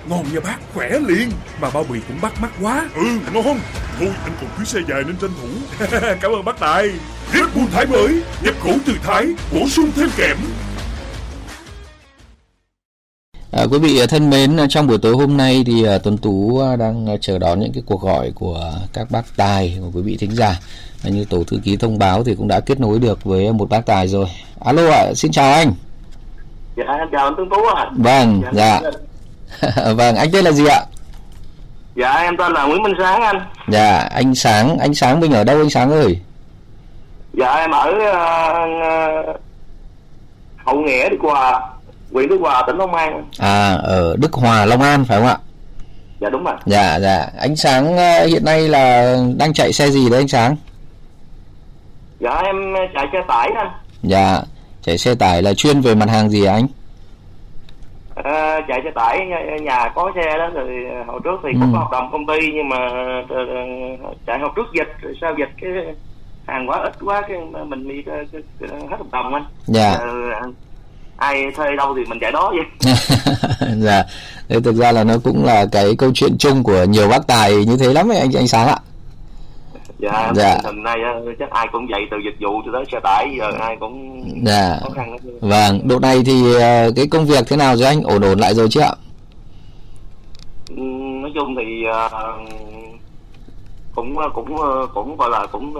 Ngon 0.10 0.26
nha 0.34 0.40
bác 0.40 0.58
Khỏe 0.74 1.00
liền. 1.08 1.30
Mà 1.62 1.70
bao 1.70 1.84
bì 1.84 2.00
cũng 2.08 2.22
bắt 2.22 2.42
mắt 2.42 2.52
quá. 2.62 2.90
Ừ 2.96 3.20
ngon. 3.34 3.60
Thôi 4.00 4.10
anh 4.24 4.32
còn 4.42 4.50
chuyến 4.58 4.66
xe 4.66 4.80
dài 4.90 5.04
nên 5.08 5.16
tranh 5.18 5.32
thủ. 5.42 5.48
Cảm 6.22 6.32
ơn 6.32 6.46
bác 6.46 6.60
Tài. 6.60 6.90
Red 7.34 7.46
Bull 7.56 7.68
thái 7.72 7.86
mới 7.86 8.22
Nhập 8.44 8.56
khẩu 8.64 8.74
từ 8.86 8.94
Thái 9.04 9.26
Bổ 9.54 9.68
sung 9.70 9.92
thêm 9.96 10.10
kẽm 10.18 10.38
À, 13.58 13.64
quý 13.72 13.80
vị 13.80 14.02
thân 14.10 14.30
mến, 14.30 14.58
trong 14.70 14.88
buổi 14.88 14.98
tối 14.98 15.14
hôm 15.14 15.38
nay 15.38 15.64
thì 15.66 15.84
à, 15.84 15.98
Tuấn 16.04 16.18
Tú 16.18 16.60
à, 16.60 16.76
đang 16.76 17.18
chờ 17.22 17.38
đón 17.38 17.60
những 17.60 17.74
cái 17.74 17.84
cuộc 17.86 18.02
gọi 18.02 18.32
của 18.36 18.72
các 18.94 19.08
bác 19.12 19.22
tài 19.38 19.78
của 19.82 19.92
quý 19.94 20.02
vị 20.02 20.18
thính 20.20 20.32
giả. 20.32 20.60
À, 21.04 21.10
như 21.10 21.26
tổ 21.26 21.44
thư 21.44 21.58
ký 21.64 21.78
thông 21.78 22.00
báo 22.00 22.24
thì 22.24 22.36
cũng 22.36 22.48
đã 22.48 22.60
kết 22.60 22.80
nối 22.80 23.00
được 23.00 23.24
với 23.24 23.54
một 23.54 23.70
bác 23.70 23.86
tài 23.86 24.08
rồi. 24.08 24.26
Alo 24.66 24.92
ạ, 24.92 25.14
xin 25.16 25.32
chào 25.32 25.54
anh. 25.54 25.74
Dạ, 26.76 26.84
em 27.00 27.08
chào 27.12 27.26
anh 27.26 27.34
Tuấn 27.38 27.50
Tú 27.50 27.56
ạ. 27.76 27.86
Vâng, 27.98 28.42
dạ. 28.54 28.82
vâng, 29.94 30.16
anh 30.16 30.30
tên 30.34 30.46
là 30.46 30.52
gì 30.52 30.66
ạ? 30.66 30.82
Dạ, 31.96 32.12
em 32.14 32.38
tên 32.38 32.54
là 32.54 32.64
Nguyễn 32.66 32.84
Minh 32.84 32.96
Sáng 33.00 33.22
anh. 33.22 33.40
Dạ, 33.68 33.98
anh 33.98 34.36
Sáng, 34.36 34.78
anh 34.80 34.94
Sáng 34.94 35.20
mình 35.20 35.34
ở 35.34 35.44
đâu 35.44 35.58
anh 35.58 35.70
Sáng 35.70 35.92
ơi? 35.92 36.20
Dạ, 37.34 37.54
em 37.54 37.72
ở 37.72 37.90
uh, 37.90 39.42
Hậu 40.66 40.76
Nghĩa, 40.76 41.10
Đức 41.10 41.18
Hòa, 41.22 41.62
huyện 42.14 42.30
Đức 42.30 42.38
Hòa, 42.42 42.64
tỉnh 42.68 42.78
Long 42.78 42.94
An. 42.94 43.24
À, 43.40 43.74
ở 43.74 44.16
Đức 44.20 44.34
Hòa, 44.34 44.66
Long 44.66 44.82
An 44.82 45.06
phải 45.06 45.18
không 45.18 45.28
ạ? 45.28 45.38
Dạ, 46.22 46.30
đúng 46.30 46.44
rồi. 46.44 46.56
Dạ, 46.66 47.00
dạ. 47.00 47.26
Anh 47.40 47.56
Sáng 47.56 47.98
à, 47.98 48.24
hiện 48.28 48.46
nay 48.46 48.68
là 48.68 49.16
đang 49.38 49.54
chạy 49.54 49.74
xe 49.74 49.90
gì 49.90 50.10
đấy 50.10 50.20
anh 50.20 50.28
Sáng? 50.28 50.56
Dạ, 52.20 52.42
em 52.46 52.56
chạy 52.94 53.06
xe 53.14 53.20
tải 53.28 53.50
anh. 53.58 53.70
Dạ, 54.04 54.42
chạy 54.82 54.98
xe 54.98 55.16
tải 55.16 55.42
là 55.44 55.54
chuyên 55.54 55.82
về 55.82 55.96
mặt 55.96 56.10
hàng 56.10 56.30
gì 56.30 56.46
anh? 56.46 56.68
À, 58.24 58.60
chạy 58.68 58.82
xe 58.84 58.90
tải, 58.96 59.20
nhà, 59.26 59.38
nhà 59.62 59.90
có 59.96 60.12
xe 60.16 60.38
đó, 60.38 60.50
rồi 60.54 60.70
hồi 61.08 61.20
trước 61.24 61.40
thì 61.44 61.50
Ừ. 61.54 61.58
cũng 61.62 61.74
có 61.74 61.80
hợp 61.80 61.88
đồng 61.92 62.12
công 62.12 62.26
ty, 62.26 62.48
nhưng 62.54 62.70
mà 62.70 62.78
ờ, 63.30 63.36
ờ, 63.36 64.14
chạy 64.28 64.40
hồi 64.40 64.50
trước 64.56 64.68
dịch, 64.74 64.88
rồi 65.02 65.14
sau 65.22 65.34
dịch 65.38 65.50
cái 65.62 65.72
hàng 66.48 66.70
quá 66.70 66.80
ít 66.84 66.94
quá, 67.06 67.22
cái 67.28 67.38
mình 67.68 67.88
bị 67.88 68.04
ờ, 68.06 68.16
hết 68.72 68.98
hợp 68.98 69.12
đồng 69.12 69.34
anh. 69.34 69.46
Dạ. 69.66 69.92
Ờ, 69.92 70.14
ai 71.18 71.52
thuê 71.56 71.76
đâu 71.76 71.94
thì 71.96 72.06
mình 72.06 72.20
chạy 72.22 72.32
đó 72.32 72.54
vậy. 72.56 72.94
dạ 73.78 74.04
thế 74.50 74.60
thực 74.62 74.76
ra 74.76 74.92
là 74.92 75.04
nó 75.04 75.14
cũng 75.24 75.46
là 75.46 75.66
cái 75.72 75.96
câu 75.98 76.12
chuyện 76.14 76.38
chung 76.40 76.64
của 76.64 76.84
nhiều 76.84 77.08
bác 77.10 77.28
tài 77.28 77.66
như 77.66 77.78
thế 77.78 77.94
lắm 77.94 78.12
ấy 78.12 78.18
anh 78.18 78.32
anh 78.38 78.48
sáng 78.48 78.68
ạ 78.68 78.78
dạ, 80.00 80.32
Dạ. 80.36 80.58
dạ. 80.64 80.72
nay 80.72 80.96
ờ, 81.14 81.32
chắc 81.40 81.50
ai 81.50 81.68
cũng 81.72 81.88
vậy 81.90 82.02
từ 82.12 82.18
dịch 82.26 82.36
vụ 82.48 82.62
cho 82.66 82.72
tới 82.74 82.84
xe 82.92 83.00
tải 83.04 83.28
giờ 83.40 83.52
ai 83.60 83.78
cũng 83.80 84.24
dạ 84.46 84.78
khó 84.84 84.90
khăn 84.96 85.12
hết. 85.12 85.18
vâng 85.42 85.88
độ 85.88 86.00
này 86.00 86.22
thì 86.26 86.54
ờ, 86.56 86.92
cái 86.96 87.08
công 87.08 87.26
việc 87.26 87.48
thế 87.48 87.56
nào 87.58 87.76
rồi 87.78 87.88
anh 87.88 88.02
ổn 88.04 88.22
ổn 88.22 88.40
lại 88.40 88.54
rồi 88.54 88.68
chứ 88.70 88.80
ạ 88.82 88.92
Ừm, 90.78 91.22
nói 91.22 91.32
chung 91.36 91.56
thì 91.58 91.84
ờ, 91.92 92.10
cũng 93.96 94.16
cũng 94.34 94.56
cũng 94.94 95.18
gọi 95.18 95.30
là 95.30 95.46
cũng 95.52 95.74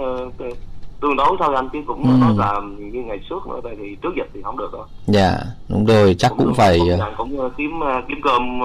tương 1.00 1.16
đối 1.16 1.36
thôi 1.40 1.54
anh 1.56 1.68
chứ 1.72 1.78
cũng 1.86 2.02
Ừ. 2.02 2.16
nói 2.20 2.34
là 2.36 2.60
như 2.92 3.00
ngày 3.06 3.18
trước 3.30 3.46
nữa 3.48 3.60
tại 3.64 3.72
thì 3.78 3.96
trước 4.02 4.08
dịch 4.16 4.30
thì 4.34 4.40
không 4.44 4.58
được 4.58 4.70
đâu. 4.72 4.84
Dạ 5.06 5.38
đúng 5.68 5.86
rồi 5.86 6.16
chắc 6.18 6.32
cũng 6.38 6.54
phải 6.54 6.78
cũng, 6.78 7.00
ờ, 7.00 7.12
cũng, 7.16 7.30
cũng 7.30 7.40
ờ, 7.40 7.50
kiếm 7.56 7.70
ờ, 7.80 7.92
kiếm 8.08 8.18
cơm 8.24 8.60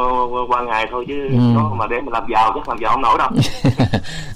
qua 0.49 0.61
ngày 0.61 0.85
thôi 0.91 1.05
chứ 1.07 1.27
Ừ. 1.31 1.37
nó 1.55 1.69
mà 1.75 1.87
để 1.87 1.95
mà 2.05 2.09
làm 2.11 2.23
giàu 2.33 2.51
chắc 2.55 2.69
làm 2.69 2.77
giàu 2.81 2.91
không 2.93 3.01
nổi 3.01 3.17
đâu. 3.17 3.29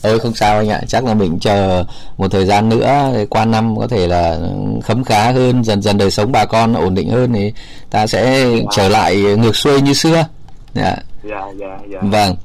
Ôi 0.04 0.20
không 0.24 0.34
sao 0.34 0.58
anh 0.58 0.70
ạ 0.70 0.82
chắc 0.88 1.06
là 1.06 1.14
mình 1.14 1.40
chờ 1.40 1.84
một 2.18 2.28
thời 2.32 2.46
gian 2.46 2.70
nữa 2.70 3.10
qua 3.30 3.46
năm 3.46 3.76
có 3.80 3.88
thể 3.88 4.08
là 4.08 4.38
khấm 4.84 5.04
khá 5.04 5.32
hơn 5.32 5.64
dần 5.64 5.82
dần 5.82 5.98
đời 5.98 6.12
sống 6.12 6.32
bà 6.32 6.46
con 6.46 6.74
ổn 6.74 6.96
định 6.96 7.10
hơn 7.10 7.34
thì 7.34 7.54
ta 7.90 8.08
sẽ 8.08 8.50
trở 8.72 8.90
lại 8.90 9.16
ngược 9.16 9.56
xuôi 9.56 9.82
như 9.82 9.94
xưa. 9.94 10.26
Dạ. 10.74 10.96
Dạ 11.24 11.42
dạ 11.60 11.78
dạ. 11.90 12.00
Vâng. 12.02 12.36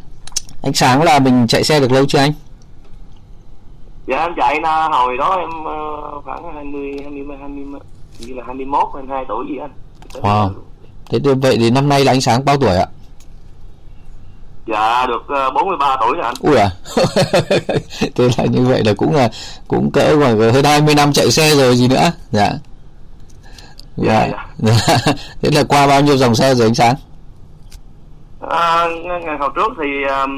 Anh 0.63 0.73
sáng 0.73 1.03
là 1.03 1.19
mình 1.19 1.47
chạy 1.47 1.65
xe 1.65 1.81
được 1.81 1.93
lâu 1.93 2.05
chưa 2.07 2.19
anh 2.19 2.33
dạ 4.07 4.17
em 4.17 4.35
chạy 4.37 4.61
na 4.61 4.89
hồi 4.89 5.17
đó 5.17 5.37
em 5.39 5.65
ờ, 5.65 6.21
khoảng 6.25 6.55
hai 6.55 6.65
mươi 6.65 6.97
hai 7.03 7.11
mươi 7.11 7.37
hai 7.41 7.49
mươi 7.49 7.81
như 8.19 8.35
là 8.35 8.43
hai 8.47 8.55
mươi 8.55 8.67
mốt 8.67 8.89
hai 8.95 9.03
mươi 9.03 9.17
hai 9.17 9.25
tuổi 9.29 9.47
gì 9.49 9.57
anh. 9.57 9.71
Wow. 10.13 10.51
thế 11.11 11.19
thì 11.25 11.31
vậy 11.35 11.57
thì 11.61 11.71
năm 11.71 11.89
nay 11.89 12.05
là 12.05 12.13
anh 12.13 12.21
sáng 12.21 12.45
bao 12.45 12.57
tuổi 12.57 12.77
ạ? 12.77 12.87
Dạ 14.67 15.07
được 15.07 15.23
ờ, 15.29 15.51
43 15.51 15.97
tuổi 16.01 16.17
rồi 16.17 16.25
anh. 16.25 16.35
Ui 16.41 16.57
à. 16.57 16.71
Thế 18.15 18.29
là 18.39 18.45
như 18.45 18.67
vậy 18.67 18.85
là 18.85 18.93
cũng 18.97 19.15
là 19.15 19.29
Cũng 19.69 19.91
cỡ 19.91 20.17
khoảng 20.19 20.39
hơn 20.39 20.65
20 20.65 20.95
năm 20.95 21.13
chạy 21.13 21.31
xe 21.31 21.55
rồi 21.55 21.77
gì 21.77 21.89
nữa. 21.89 22.11
Dạ. 22.31 22.53
Dạ, 23.97 24.29
Dạ. 24.59 24.77
Thế 25.43 25.51
là 25.51 25.63
qua 25.69 25.87
bao 25.87 26.01
nhiêu 26.01 26.17
dòng 26.17 26.35
xe 26.35 26.55
rồi 26.55 26.67
anh 26.67 26.75
Sáng? 26.75 26.95
À, 28.51 28.87
ngày 29.05 29.37
hồi 29.41 29.51
trước 29.55 29.73
thì 29.83 29.89
um, 30.05 30.33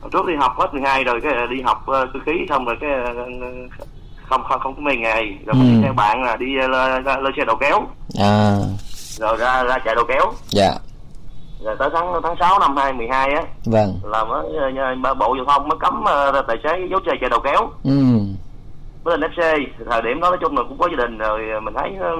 hồi 0.00 0.10
trước 0.12 0.26
đi 0.26 0.34
học 0.36 0.52
hết 0.58 0.66
12 0.72 1.04
rồi 1.04 1.20
cái 1.22 1.32
đi 1.50 1.60
học 1.62 1.78
uh, 1.82 1.86
cơ 2.12 2.20
khí 2.26 2.32
xong 2.48 2.64
rồi 2.64 2.76
cái 2.80 2.90
ờ, 3.04 3.14
không 4.28 4.42
không 4.48 4.60
không 4.60 4.74
có 4.74 4.80
mấy 4.80 4.96
ngày 4.96 5.38
rồi 5.46 5.54
mình 5.54 5.68
Ừ. 5.72 5.76
đi 5.76 5.82
theo 5.82 5.92
bạn 5.92 6.22
là 6.22 6.36
đi 6.36 6.46
uh, 6.64 6.70
lên, 6.70 7.04
lên 7.04 7.32
xe 7.36 7.44
đầu 7.44 7.56
kéo. 7.56 7.80
À. 8.20 8.56
Rồi 9.18 9.36
ra 9.36 9.64
ra 9.64 9.78
chạy 9.84 9.94
đầu 9.94 10.04
kéo. 10.08 10.32
Dạ. 10.48 10.70
Rồi 11.64 11.76
tới 11.78 11.88
tháng 11.94 12.06
tháng 12.22 12.34
6 12.40 12.58
năm 12.58 12.76
2012 12.76 13.30
á 13.34 13.42
Vâng. 13.66 13.94
là 14.04 14.24
mới 14.24 14.46
uh, 15.10 15.18
bộ 15.18 15.36
giao 15.36 15.44
thông 15.44 15.68
mới 15.68 15.78
cấm 15.80 16.00
uh, 16.02 16.46
tài 16.48 16.56
xế 16.64 16.86
dấu 16.90 17.00
xe 17.06 17.12
chạy 17.20 17.30
đầu 17.30 17.40
kéo. 17.40 17.68
Ừ. 17.84 17.90
mới 19.04 19.18
lên 19.18 19.30
FC 19.30 19.64
thời 19.90 20.02
điểm 20.02 20.20
đó 20.20 20.30
nói 20.30 20.38
chung 20.40 20.56
là 20.56 20.62
cũng 20.68 20.78
có 20.78 20.88
gia 20.90 21.04
đình 21.06 21.18
rồi 21.18 21.40
mình 21.62 21.74
thấy 21.74 21.90
ờ, 22.00 22.10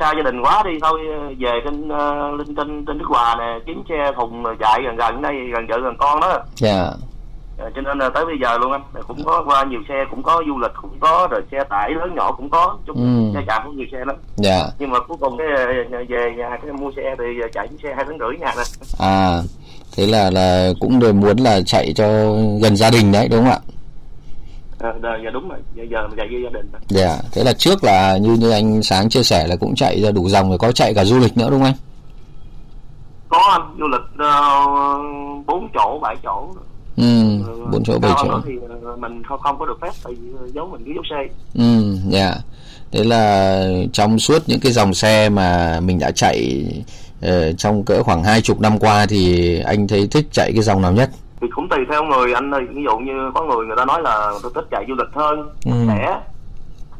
xa 0.00 0.12
gia 0.16 0.22
đình 0.24 0.40
quá 0.42 0.62
đi 0.66 0.70
thôi 0.82 1.00
ờ, 1.18 1.34
về 1.38 1.50
trên 1.64 1.88
uh, 1.88 2.38
linh 2.38 2.54
tinh 2.56 2.84
trên 2.86 2.98
Đức 2.98 3.04
Hòa 3.08 3.36
nè 3.38 3.58
kiếm 3.66 3.82
xe 3.88 4.12
thùng 4.16 4.42
rồi 4.42 4.56
chạy 4.60 4.80
gần 4.84 4.96
gần 4.96 5.22
đây 5.22 5.34
gần 5.54 5.66
vợ 5.68 5.78
gần 5.82 5.94
con 5.98 6.20
đó. 6.20 6.38
Dạ. 6.56 6.90
Ờ, 7.58 7.70
cho 7.74 7.80
nên 7.80 7.98
là 7.98 8.08
tới 8.08 8.24
bây 8.26 8.34
giờ 8.42 8.58
luôn 8.58 8.72
anh 8.72 8.82
cũng 9.08 9.24
có 9.24 9.42
qua 9.46 9.64
nhiều 9.64 9.80
xe 9.88 10.04
cũng 10.10 10.22
có 10.22 10.42
du 10.46 10.58
lịch 10.58 10.70
cũng 10.82 10.98
có 11.00 11.28
rồi 11.30 11.40
xe 11.52 11.64
tải 11.64 11.90
lớn 11.90 12.14
nhỏ 12.14 12.32
cũng 12.32 12.50
có 12.50 12.76
chung 12.86 12.96
Ừ. 12.96 13.34
xe 13.34 13.44
chạm 13.46 13.62
cũng 13.64 13.76
nhiều 13.76 13.86
xe 13.92 13.98
lắm. 14.06 14.16
Dạ. 14.36 14.62
Nhưng 14.78 14.90
mà 14.90 14.98
cuối 15.00 15.16
cùng 15.20 15.38
cái 15.38 15.46
ờ, 15.56 15.66
về 16.08 16.34
nhà 16.36 16.58
cái 16.62 16.72
mua 16.72 16.90
xe 16.96 17.14
thì 17.18 17.24
chạy 17.52 17.68
xe 17.82 17.94
hai 17.96 18.04
tấn 18.04 18.18
rưỡi 18.18 18.38
nhà 18.40 18.52
nè 18.56 18.62
À 18.98 19.38
Thế 19.96 20.06
là 20.06 20.30
là 20.30 20.68
cũng 20.80 20.98
đều 21.00 21.12
muốn 21.12 21.36
là 21.36 21.60
chạy 21.66 21.92
cho 21.96 22.06
gần 22.62 22.76
gia 22.76 22.90
đình 22.90 23.12
đấy 23.12 23.28
đúng 23.30 23.40
không 23.44 23.50
ạ 23.52 23.58
ờ, 24.80 24.92
đời 25.00 25.20
giờ 25.24 25.30
đúng 25.30 25.48
rồi 25.48 25.58
giờ 25.74 25.84
giờ 25.90 26.08
mình 26.08 26.16
chạy 26.16 26.28
với 26.32 26.42
gia 26.42 26.50
đình. 26.50 26.70
Dạ 26.88 27.18
Thế 27.32 27.44
là 27.44 27.52
trước 27.52 27.84
là 27.84 28.16
như 28.16 28.32
như 28.32 28.50
anh 28.50 28.82
Sáng 28.82 29.08
chia 29.08 29.22
sẻ 29.22 29.46
là 29.46 29.56
cũng 29.56 29.74
chạy 29.74 30.02
ra 30.02 30.10
đủ 30.10 30.28
dòng 30.28 30.48
rồi 30.48 30.58
có 30.58 30.72
chạy 30.72 30.94
cả 30.94 31.04
du 31.04 31.18
lịch 31.18 31.36
nữa 31.36 31.48
đúng 31.50 31.60
không 31.60 31.64
anh 31.64 31.74
có 33.28 33.38
anh 33.50 33.76
du 33.78 33.88
lịch 33.88 34.00
ờ, 34.18 34.40
bốn 35.46 35.68
chỗ 35.74 35.98
bảy 36.02 36.16
chỗ 36.22 36.48
Ừ 36.96 37.40
bốn 37.72 37.84
chỗ 37.84 37.98
bảy 37.98 38.12
chỗ 38.16 38.28
nữa 38.28 38.42
thì 38.46 38.52
ờ, 38.84 38.96
mình 38.96 39.22
không 39.28 39.40
không 39.40 39.58
có 39.58 39.66
được 39.66 39.78
phép 39.82 39.92
tại 40.04 40.14
vì 40.14 40.28
ờ, 40.40 40.48
giấu 40.54 40.66
mình 40.66 40.82
cái 40.84 40.94
dấu 40.94 41.04
xe 41.10 41.34
Ừ, 41.54 41.96
dạ. 42.08 42.34
Thế 42.92 43.04
là 43.04 43.64
trong 43.92 44.18
suốt 44.18 44.42
những 44.46 44.60
cái 44.60 44.72
dòng 44.72 44.94
xe 44.94 45.28
mà 45.28 45.80
mình 45.80 45.98
đã 45.98 46.10
chạy 46.10 46.64
ờ, 47.22 47.52
trong 47.52 47.84
cỡ 47.84 48.02
khoảng 48.02 48.24
hai 48.24 48.40
chục 48.40 48.60
năm 48.60 48.78
qua 48.78 49.06
thì 49.06 49.58
anh 49.60 49.88
thấy 49.88 50.08
thích 50.10 50.26
chạy 50.32 50.52
cái 50.54 50.62
dòng 50.62 50.82
nào 50.82 50.92
nhất? 50.92 51.10
Thì 51.40 51.48
cũng 51.54 51.68
tùy 51.68 51.78
theo 51.90 52.04
người 52.04 52.32
anh 52.32 52.50
ơi 52.54 52.62
ví 52.74 52.82
dụ 52.84 52.98
như 52.98 53.30
có 53.34 53.42
người 53.42 53.66
người 53.66 53.76
ta 53.76 53.84
nói 53.84 54.02
là 54.02 54.30
tôi 54.42 54.52
thích 54.54 54.64
chạy 54.70 54.84
du 54.88 54.94
lịch 54.94 55.14
hơn 55.14 55.48
Ừ. 55.64 55.72
rẻ 55.88 56.16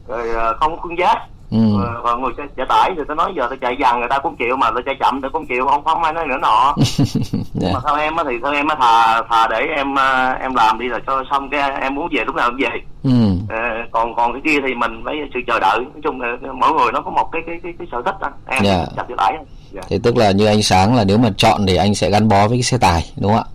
rồi 0.08 0.28
ờ, 0.30 0.56
không 0.60 0.76
có 0.76 0.82
khuyên 0.82 0.98
giá 0.98 1.14
Ừ. 1.52 1.58
Còn 2.04 2.22
người 2.22 2.32
xe, 2.36 2.42
xe 2.56 2.64
tải 2.68 2.90
thì 2.96 3.02
tôi 3.08 3.16
nói 3.16 3.32
giờ 3.36 3.46
tôi 3.48 3.58
chạy 3.60 3.76
dần 3.80 3.98
người 3.98 4.08
ta 4.08 4.18
cũng 4.18 4.36
chịu 4.36 4.56
mà 4.56 4.70
tôi 4.70 4.82
chạy 4.86 4.94
chậm 5.00 5.20
tôi 5.22 5.30
cũng 5.30 5.46
chịu 5.46 5.66
không 5.66 5.84
không 5.84 6.02
ai 6.02 6.12
nói 6.12 6.26
nữa 6.26 6.36
nọ 6.42 6.74
dạ. 7.54 7.70
mà 7.74 7.80
theo 7.86 7.96
em 7.96 8.16
á 8.16 8.24
thì 8.28 8.34
theo 8.42 8.52
em 8.52 8.68
á 8.68 8.74
thà 8.80 9.22
thà 9.30 9.48
để 9.48 9.60
em 9.76 9.94
ờ, 9.94 10.32
em 10.40 10.54
làm 10.54 10.78
đi 10.78 10.88
rồi 10.88 11.00
cho 11.06 11.24
xong 11.30 11.48
cái 11.50 11.70
em 11.80 11.94
muốn 11.94 12.08
về 12.12 12.24
lúc 12.24 12.34
nào 12.36 12.48
em 12.48 12.56
về 12.56 12.68
ừ. 13.04 13.10
Ờ, 13.48 13.56
còn 13.90 14.14
còn 14.14 14.32
cái 14.32 14.42
kia 14.44 14.58
thì 14.66 14.74
mình 14.74 15.02
phải 15.04 15.14
sự 15.34 15.40
chờ 15.46 15.58
đợi 15.60 15.78
nói 15.78 16.00
chung 16.04 16.20
là 16.20 16.36
mỗi 16.54 16.72
người 16.72 16.92
nó 16.92 17.00
có 17.00 17.10
một 17.10 17.28
cái 17.32 17.42
cái 17.46 17.60
cái, 17.62 17.72
cái 17.78 17.88
sở 17.92 18.02
thích 18.04 18.14
đó 18.20 18.28
em 18.46 18.62
Dạ. 18.64 18.84
chặt 18.96 19.04
xe 19.08 19.14
tải 19.18 19.36
dạ. 19.72 19.80
thế 19.88 19.98
tức 20.02 20.16
là 20.16 20.30
như 20.30 20.46
anh 20.46 20.62
sáng 20.62 20.96
là 20.96 21.04
nếu 21.04 21.18
mà 21.18 21.28
chọn 21.36 21.60
thì 21.66 21.76
anh 21.76 21.94
sẽ 21.94 22.10
gắn 22.10 22.28
bó 22.28 22.48
với 22.48 22.56
cái 22.56 22.62
xe 22.62 22.78
tải 22.78 23.04
đúng 23.20 23.32
không 23.32 23.42
ạ 23.42 23.48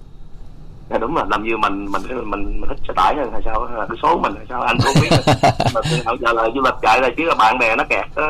Dạ, 0.96 1.00
đúng 1.00 1.16
là 1.18 1.26
làm 1.30 1.44
như 1.44 1.58
mình 1.58 1.86
mình 1.92 2.02
mình 2.32 2.62
mình 2.62 2.70
thích 2.70 2.78
xe 2.88 2.94
tải 2.96 3.16
hơn 3.18 3.30
hay 3.32 3.42
sao 3.46 3.66
là 3.78 3.86
cái 3.90 3.98
số 4.02 4.18
mình 4.18 4.34
hay 4.36 4.46
sao? 4.50 4.62
Anh 4.62 4.78
cũng 4.86 4.94
biết. 5.02 5.10
Mà 5.74 5.82
từ 5.92 5.98
hồi 6.06 6.18
giờ 6.22 6.34
là 6.34 6.44
du 6.56 6.62
lịch 6.62 6.74
chạy 6.82 7.02
là 7.02 7.10
chứ 7.18 7.24
là 7.24 7.36
bạn 7.36 7.58
bè 7.60 7.76
nó 7.76 7.84
kẹt 7.90 8.06
nó 8.16 8.24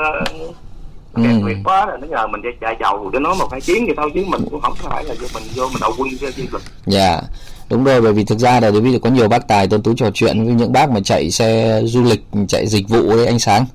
kẹt 1.24 1.32
Ừ. 1.42 1.46
việc 1.46 1.58
quá 1.64 1.86
rồi. 1.86 1.98
Nó 2.02 2.08
giờ 2.12 2.28
mình 2.28 2.42
chạy 2.44 2.52
chạy 2.62 2.76
chầu 2.80 3.10
để 3.14 3.20
nói 3.20 3.36
một 3.40 3.48
hai 3.52 3.62
tiếng 3.66 3.86
vậy 3.86 3.94
thôi 3.98 4.12
chứ 4.14 4.24
mình 4.28 4.42
cũng 4.52 4.62
không 4.62 4.74
phải 4.76 5.04
là 5.04 5.14
vô 5.22 5.28
mình 5.34 5.44
vô 5.56 5.68
mình 5.68 5.78
đầu 5.82 5.92
quân 5.98 6.10
cho 6.22 6.28
du 6.38 6.44
lịch. 6.54 6.62
Dạ 6.86 7.22
đúng 7.70 7.84
rồi. 7.84 8.02
Bởi 8.02 8.14
vì 8.14 8.24
thực 8.24 8.40
ra 8.40 8.60
là 8.60 8.72
ví 8.72 8.92
dụ 8.92 9.00
có 9.00 9.10
nhiều 9.10 9.28
bác 9.28 9.48
tài 9.48 9.68
tuân 9.68 9.84
tú 9.84 9.94
trò 9.98 10.10
chuyện 10.14 10.46
với 10.46 10.54
những 10.54 10.72
bác 10.74 10.90
mà 10.90 11.00
chạy 11.04 11.32
xe 11.32 11.82
du 11.84 12.04
lịch 12.04 12.24
chạy 12.48 12.68
dịch 12.68 12.90
vụ 12.90 13.10
ấy 13.10 13.26
anh 13.26 13.40
sáng. 13.40 13.66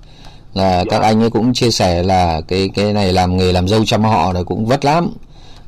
Là 0.55 0.85
các 0.91 1.03
anh 1.03 1.21
ấy 1.23 1.31
cũng 1.31 1.53
chia 1.53 1.71
sẻ 1.71 2.03
là 2.03 2.41
cái 2.49 2.71
cái 2.75 2.93
này 2.93 3.13
làm 3.13 3.37
nghề 3.37 3.53
làm 3.53 3.69
dâu 3.69 3.85
chăm 3.87 4.03
họ 4.03 4.33
là 4.33 4.43
cũng 4.43 4.67
vất 4.67 4.85
lắm 4.85 5.11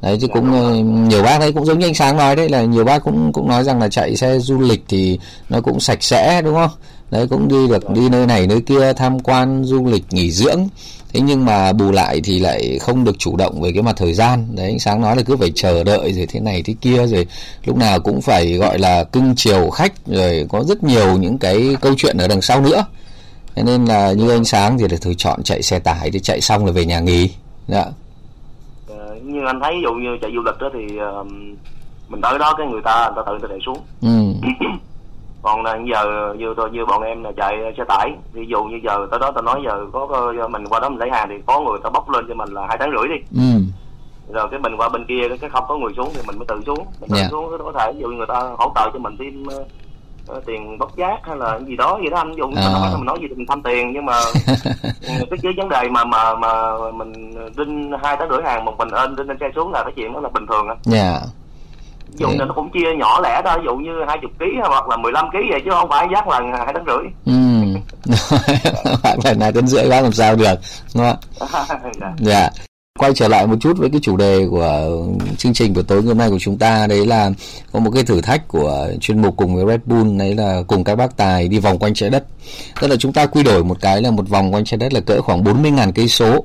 đấy 0.03 0.19
chứ 0.21 0.29
cũng 0.29 0.53
ờ, 0.53 0.75
nhiều 1.09 1.23
bác 1.23 1.41
đấy 1.41 1.53
cũng 1.53 1.67
giống 1.67 1.79
như 1.79 1.87
anh 1.87 1.95
sáng 1.95 2.17
nói 2.17 2.37
đấy 2.37 2.49
là 2.49 2.63
nhiều 2.63 2.85
bác 2.85 3.05
cũng 3.05 3.33
cũng 3.33 3.49
nói 3.49 3.65
rằng 3.65 3.81
là 3.81 3.89
chạy 3.89 4.17
xe 4.17 4.39
du 4.39 4.61
lịch 4.61 4.85
thì 4.89 5.19
nó 5.49 5.61
cũng 5.61 5.81
sạch 5.81 6.03
sẽ 6.03 6.43
đúng 6.43 6.55
không? 6.55 6.71
Đấy 7.11 7.27
cũng 7.27 7.49
đi 7.49 7.69
được 7.69 7.91
đi 7.91 8.09
nơi 8.09 8.27
này 8.27 8.47
nơi 8.47 8.61
kia 8.61 8.93
tham 8.93 9.21
quan 9.21 9.65
du 9.65 9.87
lịch 9.87 10.05
nghỉ 10.11 10.31
dưỡng. 10.31 10.69
Thế 11.13 11.21
nhưng 11.21 11.45
mà 11.45 11.73
bù 11.73 11.91
lại 11.91 12.21
thì 12.25 12.39
lại 12.39 12.79
không 12.81 13.05
được 13.05 13.19
chủ 13.19 13.37
động 13.37 13.61
về 13.61 13.73
cái 13.73 13.83
mặt 13.83 13.97
thời 13.97 14.15
gian. 14.15 14.57
Đấy 14.57 14.67
anh 14.67 14.79
sáng 14.79 15.01
nói 15.01 15.17
là 15.17 15.23
cứ 15.23 15.37
phải 15.37 15.53
chờ 15.55 15.85
đợi 15.85 16.13
rồi 16.13 16.27
thế 16.27 16.41
này 16.41 16.63
thế 16.63 16.75
kia 16.81 17.07
rồi 17.07 17.27
lúc 17.65 17.77
nào 17.77 18.01
cũng 18.01 18.21
phải 18.21 18.53
gọi 18.53 18.79
là 18.79 19.05
cưng 19.05 19.35
chiều 19.37 19.71
khách 19.71 20.07
rồi 20.07 20.47
có 20.49 20.65
rất 20.65 20.85
nhiều 20.85 21.19
những 21.19 21.39
cái 21.39 21.77
câu 21.81 21.95
chuyện 21.97 22.17
ở 22.17 22.29
đằng 22.29 22.43
sau 22.43 22.61
nữa. 22.61 22.85
Thế 23.55 23.63
nên 23.63 23.85
là 23.85 24.13
như 24.13 24.31
anh 24.31 24.45
sáng 24.45 24.79
thì 24.79 24.89
là 24.91 24.97
thử 25.01 25.15
chọn 25.15 25.43
chạy 25.43 25.63
xe 25.63 25.79
tải 25.79 26.11
thì 26.11 26.21
chạy 26.21 26.41
xong 26.41 26.67
là 26.67 26.73
về 26.73 26.85
nhà 26.85 27.01
nghỉ. 27.01 27.31
Dạ 27.69 27.85
Ờ, 29.33 29.41
như 29.41 29.47
anh 29.47 29.61
thấy 29.61 29.75
ví 29.75 29.83
dụ 29.83 29.95
như 29.95 30.19
chạy 30.23 30.33
du 30.35 30.43
lịch 30.43 30.59
đó 30.61 30.69
thì 30.73 30.97
ờ, 30.99 31.25
mình 32.09 32.21
tới 32.21 32.39
đó 32.39 32.55
cái 32.59 32.67
người 32.67 32.81
ta 32.85 33.11
người 33.15 33.17
ta 33.17 33.23
tự 33.27 33.33
người 33.33 33.41
ta 33.41 33.49
đẩy 33.49 33.61
xuống. 33.67 33.79
Ừ. 34.03 34.49
Còn 35.43 35.63
là 35.63 35.79
giờ 35.93 36.35
như 36.39 36.55
tôi 36.57 36.71
như 36.71 36.87
bọn 36.87 37.03
em 37.03 37.25
là 37.25 37.33
chạy 37.37 37.57
xe 37.79 37.85
tải 37.89 38.11
ví 38.33 38.47
dụ 38.47 38.65
như 38.65 38.81
giờ 38.85 39.07
tới 39.11 39.21
đó 39.21 39.31
tôi 39.35 39.43
nói 39.43 39.61
giờ 39.65 39.87
có 39.93 40.07
có- 40.07 40.49
mình 40.51 40.65
qua 40.69 40.81
đó 40.81 40.89
mình 40.89 40.99
lấy 40.99 41.11
hàng 41.11 41.29
thì 41.29 41.35
có 41.47 41.61
người 41.61 41.79
ta 41.85 41.91
bốc 41.91 42.11
lên 42.11 42.25
cho 42.29 42.35
mình 42.35 42.49
là 42.49 42.67
hai 42.69 42.77
tháng 42.81 42.91
rưỡi 42.91 43.09
đi. 43.09 43.25
Ừ. 43.43 43.61
Rồi 44.35 44.49
cái 44.51 44.61
mình 44.61 44.77
qua 44.77 44.89
bên 44.89 45.05
kia 45.09 45.29
cái 45.41 45.51
không 45.51 45.65
có 45.69 45.77
người 45.77 45.93
xuống 45.97 46.09
thì 46.15 46.21
mình 46.27 46.39
mới 46.39 46.47
tự 46.47 46.61
xuống. 46.67 46.79
Mình 47.01 47.11
tự 47.11 47.17
Dạ. 47.17 47.29
xuống 47.31 47.51
có 47.65 47.73
thể 47.79 47.93
ví 47.95 48.01
dụ 48.01 48.09
người 48.09 48.27
ta 48.27 48.41
hỗ 48.59 48.73
trợ 48.75 48.91
cho 48.93 48.99
mình 48.99 49.17
thêm 49.19 49.45
ờ, 49.47 49.57
ờ, 49.57 49.65
tiền 50.47 50.79
bốc 50.79 50.97
giác 50.97 51.17
hay 51.23 51.37
là 51.37 51.59
gì 51.67 51.77
đó 51.77 51.99
gì 52.03 52.11
đó 52.11 52.17
anh 52.17 52.33
như 52.33 52.43
À. 52.43 52.47
mình 52.47 52.73
nói 52.73 52.91
là 52.91 52.97
mình 52.97 53.07
nói 53.07 53.19
gì 53.21 53.27
thì 53.29 53.35
mình 53.35 53.47
thăm 53.47 53.63
tiền 53.63 53.93
nhưng 53.93 54.05
mà 54.07 54.13
ừ, 55.03 55.13
cái 55.31 55.39
cái 55.43 55.53
vấn 55.57 55.69
đề 55.69 55.89
mà 55.91 56.05
mà 56.05 56.35
mà 56.35 56.73
mình 56.95 57.13
đinh 57.57 57.93
hai 58.03 58.17
tháng 58.19 58.29
rưỡi 58.31 58.41
hàng 58.45 58.65
một 58.65 58.75
mình 58.79 58.89
lên 58.89 59.17
đinh 59.17 59.27
lên 59.29 59.37
xe 59.41 59.47
xuống 59.55 59.73
là 59.73 59.83
cái 59.83 59.93
chuyện 59.97 60.13
đó 60.13 60.21
là 60.21 60.29
bình 60.29 60.47
thường 60.47 60.69
á 60.69 60.75
dạ. 60.83 61.21
Ví 62.13 62.17
dụ 62.19 62.27
Thế- 62.27 62.33
như 62.39 62.45
nó 62.45 62.55
cũng 62.55 62.71
chia 62.71 62.95
nhỏ 62.99 63.21
lẻ 63.21 63.43
thôi 63.45 63.55
ví 63.59 63.65
dụ 63.65 63.77
như 63.77 63.91
hai 64.09 64.19
chục 64.23 64.31
ký 64.39 64.47
hoặc 64.69 64.89
là 64.89 64.97
15 64.97 65.31
ký 65.33 65.39
vậy 65.51 65.61
chứ 65.65 65.71
không 65.71 65.89
phải 65.89 66.07
giác 66.13 66.29
lần 66.29 66.53
hai 66.53 66.73
tháng 66.75 66.85
rưỡi. 66.87 67.07
Ừ. 67.27 67.33
Lần 69.25 69.39
này 69.39 69.53
tấn 69.53 69.67
rưỡi 69.67 69.91
bác 69.91 70.01
làm 70.03 70.13
sao 70.13 70.37
được 70.37 70.55
đúng 70.95 71.05
không? 71.05 71.49
Ạ 71.53 71.79
Dạ. 72.19 72.51
Quay 72.99 73.13
trở 73.15 73.29
lại 73.29 73.47
một 73.47 73.57
chút 73.61 73.79
với 73.79 73.91
cái 73.91 74.01
chủ 74.03 74.17
đề 74.17 74.47
của 74.51 74.99
chương 75.39 75.53
trình 75.53 75.75
của 75.75 75.83
tối 75.83 75.99
ngày 75.99 76.09
hôm 76.09 76.19
nay 76.19 76.31
của 76.31 76.39
chúng 76.39 76.59
ta 76.59 76.87
đấy 76.87 77.07
là 77.07 77.31
có 77.73 77.81
một 77.81 77.91
cái 77.95 78.03
thử 78.03 78.21
thách 78.21 78.49
của 78.49 78.89
chuyên 79.01 79.23
mục 79.23 79.37
cùng 79.37 79.55
với 79.55 79.65
Red 79.67 79.81
Bull 79.87 80.19
đấy 80.19 80.35
là 80.35 80.63
cùng 80.67 80.85
các 80.85 80.97
bác 80.97 81.17
tài 81.17 81.49
đi 81.49 81.59
vòng 81.59 81.79
quanh 81.79 81.95
trái 81.95 82.11
đất. 82.11 82.25
Tức 82.81 82.89
là 82.89 82.97
chúng 82.97 83.13
ta 83.13 83.27
quy 83.27 83.43
đổi 83.43 83.65
một 83.65 83.81
cái 83.81 84.03
là 84.03 84.11
một 84.11 84.29
vòng 84.29 84.55
quanh 84.55 84.65
trái 84.65 84.79
đất 84.79 84.93
là 84.93 85.01
cỡ 85.01 85.23
khoảng 85.23 85.45
40.000 85.45 85.93
cây 85.93 86.09
số. 86.09 86.45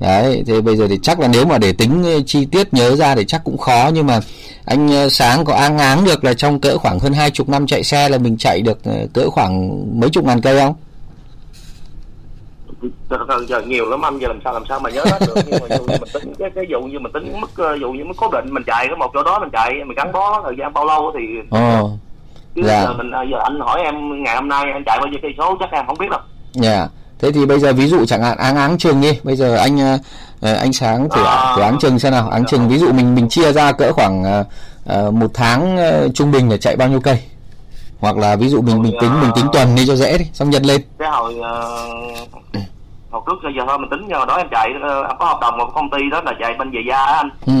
Đấy, 0.00 0.42
thế 0.46 0.60
bây 0.60 0.76
giờ 0.76 0.86
thì 0.88 0.98
chắc 1.02 1.20
là 1.20 1.28
nếu 1.28 1.46
mà 1.46 1.58
để 1.58 1.72
tính 1.72 2.22
chi 2.26 2.44
tiết 2.44 2.74
nhớ 2.74 2.96
ra 2.96 3.14
thì 3.14 3.24
chắc 3.24 3.44
cũng 3.44 3.58
khó 3.58 3.90
nhưng 3.94 4.06
mà 4.06 4.20
anh 4.64 5.10
sáng 5.10 5.44
có 5.44 5.54
áng 5.54 5.78
áng 5.78 6.04
được 6.04 6.24
là 6.24 6.34
trong 6.34 6.60
cỡ 6.60 6.78
khoảng 6.78 6.98
hơn 6.98 7.12
hai 7.12 7.30
chục 7.30 7.48
năm 7.48 7.66
chạy 7.66 7.84
xe 7.84 8.08
là 8.08 8.18
mình 8.18 8.36
chạy 8.36 8.62
được 8.62 8.84
ờ, 8.84 9.06
cỡ 9.14 9.30
khoảng 9.30 9.84
mấy 10.00 10.10
chục 10.10 10.24
ngàn 10.24 10.40
cây 10.40 10.58
không? 10.58 10.74
Giờ, 12.82 13.16
giờ, 13.28 13.38
giờ 13.48 13.60
nhiều 13.60 13.90
lắm 13.90 14.02
anh 14.04 14.18
giờ 14.18 14.28
làm 14.28 14.40
sao 14.44 14.52
làm 14.52 14.62
sao 14.68 14.80
mà 14.80 14.90
nhớ 14.90 15.04
hết 15.04 15.18
được 15.26 15.34
nhưng 15.46 15.60
mà 15.62 15.76
dụ 15.76 15.84
như 15.84 15.96
mình 16.00 16.08
tính 16.12 16.32
cái 16.38 16.50
cái 16.54 16.64
dụ 16.70 16.80
như 16.80 16.98
mình 16.98 17.12
tính 17.12 17.40
mức 17.40 17.50
ờ, 17.56 17.74
dụ 17.74 17.92
như 17.92 18.04
mức 18.04 18.14
cố 18.16 18.28
định 18.32 18.54
mình 18.54 18.62
chạy 18.66 18.86
cái 18.86 18.96
một 18.96 19.10
chỗ 19.14 19.22
đó 19.22 19.38
mình 19.38 19.50
chạy 19.52 19.72
mình 19.86 19.96
gắn 19.96 20.12
bó 20.12 20.42
thời 20.44 20.54
gian 20.58 20.72
bao 20.72 20.84
lâu 20.84 21.12
thì 21.14 21.20
Ồ. 21.50 21.90
chứ 22.54 22.62
dạ. 22.64 22.82
giờ 22.84 22.92
mình 22.92 23.10
ờ, 23.10 23.22
giờ 23.30 23.38
anh 23.42 23.60
hỏi 23.60 23.80
em 23.84 24.22
ngày 24.22 24.34
hôm 24.36 24.48
nay 24.48 24.64
anh 24.72 24.82
chạy 24.86 24.98
bao 25.00 25.06
nhiêu 25.06 25.18
cây 25.22 25.34
số 25.38 25.56
chắc 25.60 25.68
em 25.72 25.86
không 25.86 25.98
biết 25.98 26.06
đâu 26.10 26.20
Dạ. 26.52 26.86
Thế 27.18 27.32
thì 27.32 27.46
bây 27.46 27.58
giờ 27.60 27.72
ví 27.72 27.86
dụ 27.86 28.04
chẳng 28.06 28.22
hạn 28.22 28.38
áng 28.38 28.56
áng 28.56 28.78
chừng 28.78 29.00
đi, 29.00 29.18
bây 29.22 29.36
giờ 29.36 29.56
anh 29.56 29.78
ờ, 29.80 29.98
ờ, 30.40 30.54
anh 30.54 30.72
sáng 30.72 31.08
thử 31.08 31.24
À. 31.24 31.52
thử 31.56 31.62
áng 31.62 31.76
chừng 31.80 31.98
xem 31.98 32.12
nào, 32.12 32.28
áng 32.30 32.44
chừng 32.46 32.68
ví 32.68 32.78
dụ 32.78 32.92
mình 32.92 33.14
mình 33.14 33.28
chia 33.28 33.52
ra 33.52 33.72
cỡ 33.72 33.92
khoảng 33.92 34.24
ờ, 34.24 34.44
ờ, 34.86 35.10
một 35.10 35.30
tháng 35.34 35.76
ờ, 35.76 36.08
trung 36.14 36.30
bình 36.32 36.50
là 36.50 36.56
chạy 36.56 36.76
bao 36.76 36.88
nhiêu 36.88 37.00
cây? 37.00 37.18
Hoặc 38.00 38.16
là 38.16 38.36
ví 38.36 38.48
dụ 38.48 38.62
mình 38.62 38.82
mình 38.82 38.96
tính 39.00 39.20
mình 39.20 39.30
tính 39.34 39.46
tuần 39.52 39.74
đi 39.76 39.86
cho 39.86 39.96
dễ 39.96 40.18
đi, 40.18 40.24
xong 40.32 40.50
nhân 40.50 40.62
lên. 40.62 40.80
cái 40.98 41.08
hồi 41.10 41.34
ờ, 41.42 41.78
hồi 43.10 43.22
trước 43.26 43.48
giờ 43.56 43.64
thôi 43.66 43.78
mình 43.78 43.90
tính 43.90 44.08
mà 44.10 44.24
đó 44.24 44.36
em 44.36 44.46
chạy 44.50 44.68
ờ, 44.82 45.14
có 45.18 45.24
hợp 45.26 45.38
đồng 45.40 45.58
một 45.58 45.70
công 45.74 45.90
ty 45.90 45.98
đó 46.10 46.20
là 46.24 46.32
chạy 46.40 46.54
bên 46.58 46.70
về 46.70 46.80
gia 46.88 46.96
á 46.96 47.12
anh 47.16 47.28
Ừ, 47.46 47.52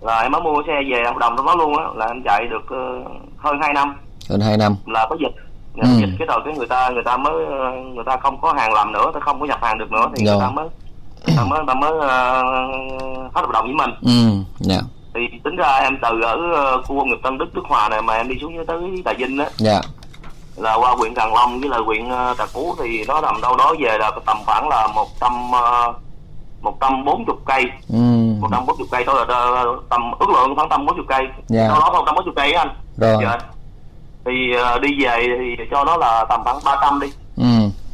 là 0.00 0.20
em 0.20 0.32
mới 0.32 0.40
mua 0.40 0.62
xe 0.66 0.72
về 0.90 1.02
hợp 1.04 1.16
đồng 1.16 1.36
đó 1.36 1.54
luôn 1.58 1.76
á 1.78 1.84
là 1.96 2.06
em 2.06 2.22
chạy 2.24 2.46
được 2.50 2.64
ờ, 2.68 3.02
hơn 3.38 3.56
2 3.62 3.72
năm 3.74 3.94
hơn 4.30 4.40
2 4.40 4.56
năm. 4.56 4.74
là 4.86 5.06
có 5.10 5.16
dịch 5.20 5.34
Ừ. 5.76 5.88
dịch 6.00 6.08
cái 6.18 6.26
rồi 6.28 6.40
cái 6.44 6.54
người 6.56 6.66
ta 6.66 6.88
người 6.90 7.02
ta 7.04 7.16
mới 7.16 7.32
ờ, 7.46 7.70
người 7.94 8.04
ta 8.06 8.16
không 8.16 8.40
có 8.40 8.52
hàng 8.52 8.72
làm 8.72 8.92
nữa 8.92 9.10
ta 9.14 9.20
không 9.20 9.40
có 9.40 9.46
nhập 9.46 9.58
hàng 9.62 9.78
được 9.78 9.92
nữa 9.92 10.06
thì 10.16 10.24
Rồi. 10.24 10.34
người 10.36 10.40
ta 10.46 10.50
mới 10.50 10.66
người 11.26 11.36
ta 11.36 11.44
mới 11.44 11.58
người 11.58 11.66
ta 11.66 11.74
mới 11.74 11.92
ờ, 12.00 12.42
hết 13.34 13.40
hợp 13.40 13.50
đồng 13.52 13.64
với 13.66 13.74
mình 13.74 13.90
Ừ, 14.02 14.42
dạ. 14.60 14.80
Tính 15.44 15.56
ra 15.56 15.78
em 15.82 15.98
từ 16.02 16.20
ở 16.20 16.38
ờ, 16.54 16.82
khu 16.82 16.98
công 16.98 17.08
nghiệp 17.08 17.18
Tân 17.22 17.38
Đức 17.38 17.54
Đức 17.54 17.62
Hòa 17.68 17.88
này 17.88 18.02
mà 18.02 18.14
em 18.14 18.28
đi 18.28 18.34
xuống 18.40 18.66
tới 18.66 18.78
Trà 19.04 19.12
Vinh 19.12 19.38
á 19.38 19.46
Dạ. 19.56 19.80
là 20.56 20.74
qua 20.74 20.92
huyện 20.98 21.14
Càng 21.14 21.34
Long 21.34 21.60
với 21.60 21.68
là 21.68 21.78
huyện 21.78 22.08
ờ, 22.08 22.34
Trà 22.38 22.46
Cú 22.54 22.74
thì 22.82 23.04
nó 23.08 23.20
nằm 23.20 23.40
đâu 23.42 23.56
đó 23.56 23.74
về 23.80 23.98
là 23.98 24.10
tầm 24.26 24.36
khoảng 24.46 24.68
là 24.68 24.86
một 24.94 25.06
trăm 25.20 25.32
ờ, 25.52 25.92
một 26.62 26.76
trăm 26.80 27.04
bốn 27.04 27.24
chục 27.26 27.38
cây 27.46 27.64
Ừ. 27.92 27.98
một 28.40 28.48
trăm 28.52 28.66
bốn 28.66 28.76
chục 28.78 28.86
cây 28.90 29.04
thôi 29.06 29.24
là 29.28 29.64
tầm 29.90 30.12
ước 30.18 30.28
lượng 30.30 30.56
khoảng 30.56 30.68
tầm 30.68 30.86
bốn 30.86 30.96
chục 30.96 31.06
cây 31.08 31.22
Dạ. 31.48 31.68
đâu 31.68 31.80
đó 31.80 31.90
một 31.92 32.02
trăm 32.06 32.14
bốn 32.14 32.24
chục 32.24 32.34
cây 32.36 32.52
anh 32.52 32.68
Rồi. 32.96 33.16
Dạ. 33.22 33.38
thì 34.24 34.32
đi 34.82 35.04
về 35.04 35.26
thì 35.58 35.64
cho 35.70 35.84
nó 35.84 35.96
là 35.96 36.24
tầm 36.28 36.40
khoảng 36.44 36.58
300 36.64 37.00
đi 37.00 37.06
Ừ, 37.36 37.44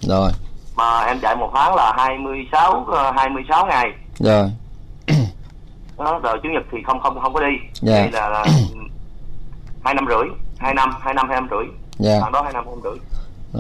rồi. 0.01 0.31
mà 0.77 1.01
em 1.01 1.21
chạy 1.21 1.37
một 1.37 1.51
tháng 1.55 1.75
là 1.75 1.93
26 1.97 2.85
ờ, 2.93 3.13
26 3.17 3.67
ngày 3.67 3.91
Rồi. 4.19 4.51
Đó, 6.05 6.19
rồi 6.23 6.39
chủ 6.43 6.49
nhật 6.49 6.63
thì 6.73 6.79
không 6.87 7.01
không 7.01 7.21
không 7.23 7.35
có 7.35 7.41
đi 7.41 7.55
Dạ. 7.81 8.03
thì 8.05 8.11
là, 8.11 8.29
là 8.29 8.45
hai 9.85 9.95
năm 9.95 10.07
rưỡi 10.09 10.29
hai 10.59 10.75
năm 10.75 10.91
hai 11.01 11.15
năm 11.15 11.27
hai 11.29 11.41
năm 11.41 11.49
rưỡi 11.51 11.65
Dạ. 11.99 12.21
khoảng 12.21 12.33
đó 12.33 12.43
hai 12.43 12.53
năm 12.53 12.65
hai 12.67 12.75
năm 12.75 12.83
rưỡi 12.85 12.99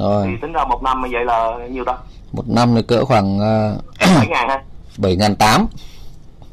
Rồi. 0.03 0.27
thì 0.31 0.37
tính 0.43 0.53
ra 0.53 0.65
một 0.65 0.83
năm 0.83 1.03
như 1.03 1.09
vậy 1.13 1.25
là 1.25 1.53
nhiêu 1.71 1.85
ta 1.85 1.93
Một 2.33 2.49
năm 2.49 2.75
là 2.77 2.83
cỡ 2.89 3.05
khoảng 3.05 3.37
uh, 3.37 3.81
bảy 4.17 4.27
ngàn 4.27 4.49
ha 4.49 4.63
7.800. 4.99 5.65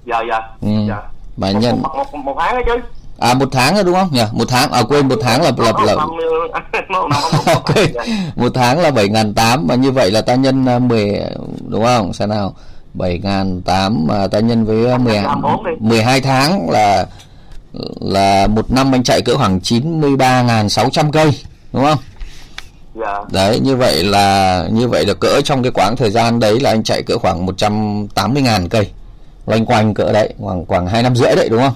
dạ 0.05 0.21
dạ 0.29 0.39
Ừ. 0.61 0.69
dạ 0.87 1.01
Mà 1.37 1.51
một, 1.53 1.59
nhân 1.59 1.81
một, 1.81 1.89
một, 1.95 2.15
một 2.15 2.35
tháng 2.39 2.55
đó 2.55 2.61
chứ 2.65 2.81
à 3.19 3.33
một 3.33 3.49
tháng 3.51 3.75
rồi 3.75 3.83
đúng 3.83 3.95
không 3.95 4.09
nhỉ? 4.11 4.23
Một 4.33 4.45
tháng 4.49 4.71
à 4.71 4.81
quên 4.89 5.07
một 5.07 5.15
tháng 5.23 5.41
là 5.41 5.51
là 5.57 5.73
là 5.85 5.95
một 5.95 7.07
năm 7.09 7.21
một 8.35 8.49
tháng 8.53 8.79
là 8.79 8.91
bảy 8.91 9.07
ngàn 9.09 9.33
tám 9.33 9.67
mà 9.67 9.75
như 9.75 9.91
vậy 9.91 10.11
là 10.11 10.21
ta 10.21 10.35
nhân 10.35 10.65
à, 10.65 10.79
10 10.79 11.19
đúng 11.67 11.83
không 11.85 12.13
xem 12.13 12.29
nào 12.29 12.53
bảy 12.97 13.19
ngàn 13.23 13.61
tám 13.61 14.07
mà 14.07 14.27
ta 14.27 14.39
nhân 14.39 14.65
với 14.65 14.91
à, 14.91 14.97
10 14.97 15.13
Nhân 15.13 15.23
24 15.23 15.65
đi. 15.65 15.71
12 15.79 16.21
tháng 16.21 16.69
là 16.69 17.05
là 18.01 18.47
một 18.47 18.71
năm 18.71 18.91
anh 18.95 19.03
chạy 19.03 19.21
cỡ 19.21 19.37
khoảng 19.37 19.59
93.600 19.59 21.11
cây 21.11 21.31
đúng 21.73 21.85
không? 21.85 21.97
Dạ. 22.95 23.21
Đấy 23.31 23.59
như 23.59 23.75
vậy 23.75 24.03
là 24.03 24.67
như 24.71 24.87
vậy 24.87 25.05
là 25.05 25.13
cỡ 25.13 25.41
trong 25.41 25.63
cái 25.63 25.71
quãng 25.71 25.95
thời 25.97 26.11
gian 26.11 26.39
đấy 26.39 26.59
là 26.59 26.69
anh 26.69 26.83
chạy 26.83 27.03
cỡ 27.03 27.17
khoảng 27.17 27.45
180.000 27.45 28.67
cây 28.69 28.91
loanh 29.45 29.65
quanh 29.65 29.93
cỡ 29.93 30.11
đấy 30.11 30.33
khoảng 30.39 30.65
khoảng 30.65 30.87
hai 30.87 31.03
năm 31.03 31.15
rưỡi 31.15 31.35
đấy 31.35 31.49
đúng 31.49 31.61
không? 31.61 31.73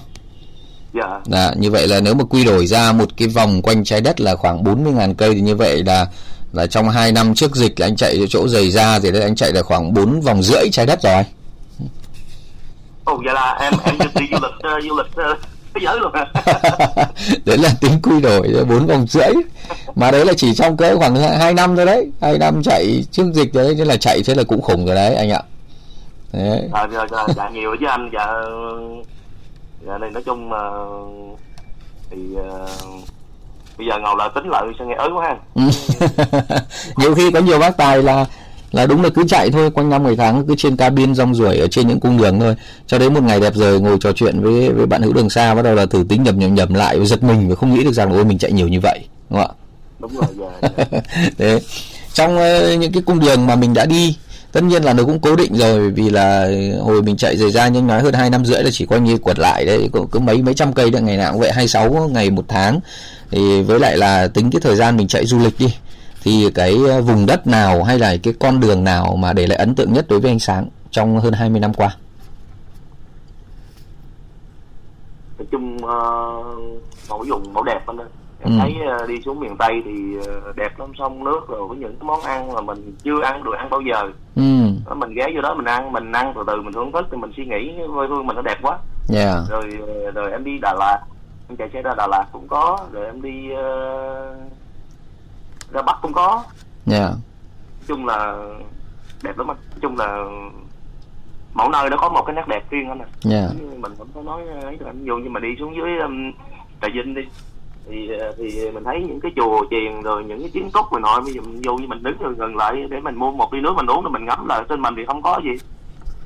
Dạ. 0.94 1.20
Dạ, 1.26 1.50
như 1.56 1.70
vậy 1.70 1.88
là 1.88 2.00
nếu 2.00 2.14
mà 2.14 2.24
quy 2.24 2.44
đổi 2.44 2.66
ra 2.66 2.92
một 2.92 3.08
cái 3.16 3.28
vòng 3.28 3.62
quanh 3.62 3.84
trái 3.84 4.00
đất 4.00 4.20
là 4.20 4.36
khoảng 4.36 4.64
40.000 4.64 5.14
cây 5.14 5.34
thì 5.34 5.40
như 5.40 5.56
vậy 5.56 5.84
là 5.84 6.06
là 6.52 6.66
trong 6.66 6.88
2 6.88 7.12
năm 7.12 7.34
trước 7.34 7.56
dịch 7.56 7.80
là 7.80 7.86
anh 7.86 7.96
chạy 7.96 8.26
chỗ 8.28 8.48
dày 8.48 8.70
ra 8.70 8.98
thì 8.98 9.10
đấy 9.10 9.22
anh 9.22 9.34
chạy 9.34 9.52
là 9.52 9.62
khoảng 9.62 9.94
4 9.94 10.20
vòng 10.20 10.42
rưỡi 10.42 10.70
trái 10.72 10.86
đất 10.86 11.02
rồi. 11.02 11.22
ồ 13.04 13.20
vậy 13.24 13.34
là 13.34 13.58
em 13.60 13.72
em 13.84 13.98
đi 13.98 14.26
du 14.30 14.38
lịch 14.42 14.52
ờ, 14.62 14.80
du 14.80 14.96
lịch 14.96 15.14
ờ, 15.14 15.36
thế 15.74 15.80
giới 15.84 16.00
luôn 16.00 16.12
đấy 17.44 17.58
là 17.58 17.70
tính 17.80 18.02
quy 18.02 18.20
đổi 18.20 18.64
4 18.68 18.86
vòng 18.86 19.06
rưỡi. 19.08 19.32
mà 19.94 20.10
đấy 20.10 20.24
là 20.24 20.32
chỉ 20.36 20.54
trong 20.54 20.76
cỡ 20.76 20.98
khoảng 20.98 21.16
2 21.16 21.54
năm 21.54 21.76
thôi 21.76 21.86
đấy. 21.86 22.10
Hai 22.20 22.38
năm 22.38 22.62
chạy 22.62 23.04
trước 23.10 23.24
dịch 23.34 23.54
đấy 23.54 23.74
nên 23.78 23.86
là 23.86 23.96
chạy 23.96 24.22
thế 24.26 24.34
là 24.34 24.42
cũng 24.42 24.62
khủng 24.62 24.86
rồi 24.86 24.94
đấy 24.94 25.14
anh 25.14 25.30
ạ. 25.30 25.42
Đấy. 26.32 26.68
À, 26.72 26.88
dạ, 26.92 27.06
dạ, 27.10 27.26
dạ 27.36 27.48
nhiều 27.48 27.76
chứ 27.80 27.86
anh. 27.86 28.10
Dạ 28.12 28.26
dạ 29.86 29.98
này 29.98 30.10
nói 30.10 30.22
chung 30.22 30.48
mà 30.48 30.58
thì 32.10 32.18
uh, 32.36 33.08
bây 33.82 33.88
giờ 33.88 33.98
ngầu 34.02 34.16
là 34.16 34.28
tính 34.28 34.48
lại 34.48 34.62
sao 34.78 34.86
nghe 34.86 34.94
ớn 34.94 35.16
quá 35.16 35.28
ha 35.28 35.36
nhiều 36.96 37.14
khi 37.14 37.30
có 37.30 37.40
nhiều 37.40 37.58
bác 37.58 37.76
tài 37.76 38.02
là 38.02 38.26
là 38.72 38.86
đúng 38.86 39.02
là 39.02 39.08
cứ 39.14 39.24
chạy 39.28 39.50
thôi 39.50 39.70
quanh 39.70 39.90
năm 39.90 40.04
ngày 40.04 40.16
tháng 40.16 40.46
cứ 40.46 40.54
trên 40.58 40.76
cabin 40.76 41.14
rong 41.14 41.34
ruổi 41.34 41.58
ở 41.58 41.66
trên 41.70 41.88
những 41.88 42.00
cung 42.00 42.18
đường 42.18 42.40
thôi 42.40 42.56
cho 42.86 42.98
đến 42.98 43.14
một 43.14 43.22
ngày 43.22 43.40
đẹp 43.40 43.54
rồi 43.54 43.80
ngồi 43.80 43.96
trò 44.00 44.12
chuyện 44.12 44.40
với 44.40 44.70
với 44.70 44.86
bạn 44.86 45.02
hữu 45.02 45.12
đường 45.12 45.30
xa 45.30 45.54
bắt 45.54 45.62
đầu 45.62 45.74
là 45.74 45.86
thử 45.86 46.04
tính 46.08 46.22
nhầm 46.22 46.38
nhầm 46.38 46.54
nhầm 46.54 46.74
lại 46.74 47.06
giật 47.06 47.22
mình 47.22 47.48
và 47.48 47.54
không 47.54 47.74
nghĩ 47.74 47.84
được 47.84 47.92
rằng 47.92 48.12
ôi 48.12 48.24
mình 48.24 48.38
chạy 48.38 48.52
nhiều 48.52 48.68
như 48.68 48.80
vậy 48.80 49.00
đúng 49.30 49.40
không 49.40 49.50
ạ 49.50 49.58
đúng 49.98 50.12
rồi 50.14 50.26
dạ, 50.62 50.68
dạ. 50.76 51.00
Đấy. 51.38 51.60
trong 52.12 52.36
uh, 52.36 52.78
những 52.78 52.92
cái 52.92 53.02
cung 53.06 53.20
đường 53.20 53.46
mà 53.46 53.56
mình 53.56 53.74
đã 53.74 53.86
đi 53.86 54.16
tất 54.52 54.62
nhiên 54.64 54.82
là 54.82 54.92
nó 54.92 55.04
cũng 55.04 55.20
cố 55.20 55.36
định 55.36 55.54
rồi 55.54 55.90
vì 55.90 56.10
là 56.10 56.50
hồi 56.80 57.02
mình 57.02 57.16
chạy 57.16 57.36
rời 57.36 57.50
ra 57.50 57.68
nhưng 57.68 57.86
nói 57.86 58.02
hơn 58.02 58.14
hai 58.14 58.30
năm 58.30 58.44
rưỡi 58.44 58.62
là 58.62 58.70
chỉ 58.72 58.86
coi 58.86 59.00
như 59.00 59.18
quật 59.18 59.38
lại 59.38 59.64
đấy 59.64 59.88
cũng 59.92 60.08
cứ 60.10 60.18
mấy 60.18 60.42
mấy 60.42 60.54
trăm 60.54 60.72
cây 60.72 60.90
đấy 60.90 61.02
ngày 61.02 61.16
nào 61.16 61.32
cũng 61.32 61.40
vậy 61.40 61.52
26 61.52 62.08
ngày 62.12 62.30
một 62.30 62.44
tháng. 62.48 62.80
Thì 63.30 63.62
với 63.62 63.80
lại 63.80 63.96
là 63.96 64.28
tính 64.28 64.50
cái 64.50 64.60
thời 64.60 64.76
gian 64.76 64.96
mình 64.96 65.08
chạy 65.08 65.26
du 65.26 65.38
lịch 65.38 65.58
đi 65.58 65.74
thì 66.22 66.50
cái 66.54 66.76
ờ, 66.88 67.02
vùng 67.02 67.26
đất 67.26 67.46
nào 67.46 67.82
hay 67.82 67.98
là 67.98 68.16
cái 68.22 68.34
con 68.40 68.60
đường 68.60 68.84
nào 68.84 69.16
mà 69.16 69.32
để 69.32 69.46
lại 69.46 69.58
ấn 69.58 69.74
tượng 69.74 69.92
nhất 69.92 70.06
đối 70.08 70.20
với 70.20 70.30
anh 70.30 70.38
sáng 70.38 70.68
trong 70.90 71.20
hơn 71.20 71.32
20 71.32 71.60
năm 71.60 71.74
qua? 71.74 71.96
Nói 75.38 75.46
chung 75.50 75.76
uh, 75.76 76.82
mẫu 77.08 77.24
dùng 77.24 77.54
mẫu 77.54 77.62
đẹp 77.62 77.80
anh 77.86 77.96
ơi 77.96 78.08
em 78.42 78.52
ừ. 78.52 78.58
thấy 78.60 78.74
uh, 79.02 79.08
đi 79.08 79.22
xuống 79.24 79.40
miền 79.40 79.56
tây 79.56 79.82
thì 79.84 80.16
uh, 80.18 80.56
đẹp 80.56 80.78
lắm 80.78 80.92
sông 80.98 81.24
nước 81.24 81.40
rồi 81.48 81.68
có 81.68 81.74
những 81.74 81.96
cái 82.00 82.06
món 82.06 82.20
ăn 82.20 82.52
mà 82.52 82.60
mình 82.60 82.96
chưa 83.02 83.22
ăn 83.22 83.44
được 83.44 83.54
ăn 83.58 83.70
bao 83.70 83.80
giờ 83.80 84.02
ừ. 84.36 84.42
Mình 84.94 85.14
ghé 85.14 85.26
vô 85.34 85.40
đó 85.40 85.54
mình 85.54 85.64
ăn 85.64 85.92
mình 85.92 86.12
ăn 86.12 86.32
từ 86.36 86.42
từ 86.46 86.62
mình 86.62 86.72
thưởng 86.72 86.92
thức 86.92 87.06
thì 87.10 87.16
mình 87.16 87.32
suy 87.36 87.44
nghĩ 87.44 87.72
quê 87.94 88.06
hương 88.08 88.26
mình 88.26 88.36
nó 88.36 88.42
đẹp 88.42 88.58
quá 88.62 88.78
yeah. 89.14 89.38
Dạ. 89.38 89.44
rồi 89.48 89.78
rồi 90.14 90.30
em 90.30 90.44
đi 90.44 90.58
đà 90.62 90.74
lạt 90.78 90.98
em 91.48 91.56
chạy 91.56 91.68
xe 91.72 91.82
ra 91.82 91.94
đà 91.96 92.06
lạt 92.06 92.24
cũng 92.32 92.48
có 92.48 92.78
rồi 92.92 93.06
em 93.06 93.22
đi 93.22 93.48
uh, 93.52 94.52
ra 95.72 95.82
bắc 95.82 95.96
cũng 96.02 96.12
có 96.12 96.44
dạ 96.86 96.98
yeah. 96.98 97.12
chung 97.88 98.06
là 98.06 98.36
đẹp 99.22 99.38
lắm 99.38 99.50
anh 99.50 99.56
chung 99.80 99.98
là 99.98 100.24
mỗi 101.54 101.68
nơi 101.72 101.90
nó 101.90 101.96
có 101.96 102.08
một 102.08 102.22
cái 102.26 102.36
nét 102.36 102.48
đẹp 102.48 102.70
riêng 102.70 102.88
anh 102.88 102.98
à 102.98 103.08
yeah. 103.30 103.50
mình 103.78 103.92
không 103.98 104.08
có 104.14 104.22
nói 104.22 104.42
ấy 104.62 104.76
được 104.76 104.86
anh 104.86 105.04
dù 105.04 105.16
như 105.16 105.30
mà 105.30 105.40
đi 105.40 105.48
xuống 105.58 105.76
dưới 105.76 105.98
um, 106.02 106.32
trà 106.82 106.88
vinh 106.94 107.14
đi 107.14 107.22
thì 107.90 108.08
thì 108.38 108.70
mình 108.70 108.84
thấy 108.84 109.04
những 109.08 109.20
cái 109.20 109.32
chùa 109.36 109.64
chiền 109.70 110.02
rồi 110.02 110.24
những 110.24 110.40
cái 110.40 110.50
kiến 110.54 110.70
trúc 110.74 110.92
mình 110.92 111.02
nội 111.02 111.20
bây 111.20 111.32
giờ 111.32 111.40
mình 111.40 111.60
vô 111.64 111.76
như 111.76 111.86
mình 111.86 112.02
đứng 112.02 112.16
gần, 112.20 112.34
gần 112.38 112.56
lại 112.56 112.72
để 112.90 113.00
mình 113.00 113.14
mua 113.14 113.30
một 113.30 113.54
ly 113.54 113.60
nước 113.60 113.72
mình 113.76 113.86
uống 113.86 114.02
rồi 114.02 114.10
mình 114.10 114.24
ngắm 114.24 114.46
lại 114.48 114.62
trên 114.68 114.82
mình 114.82 114.94
thì 114.96 115.02
không 115.06 115.22
có 115.22 115.40
gì. 115.44 115.50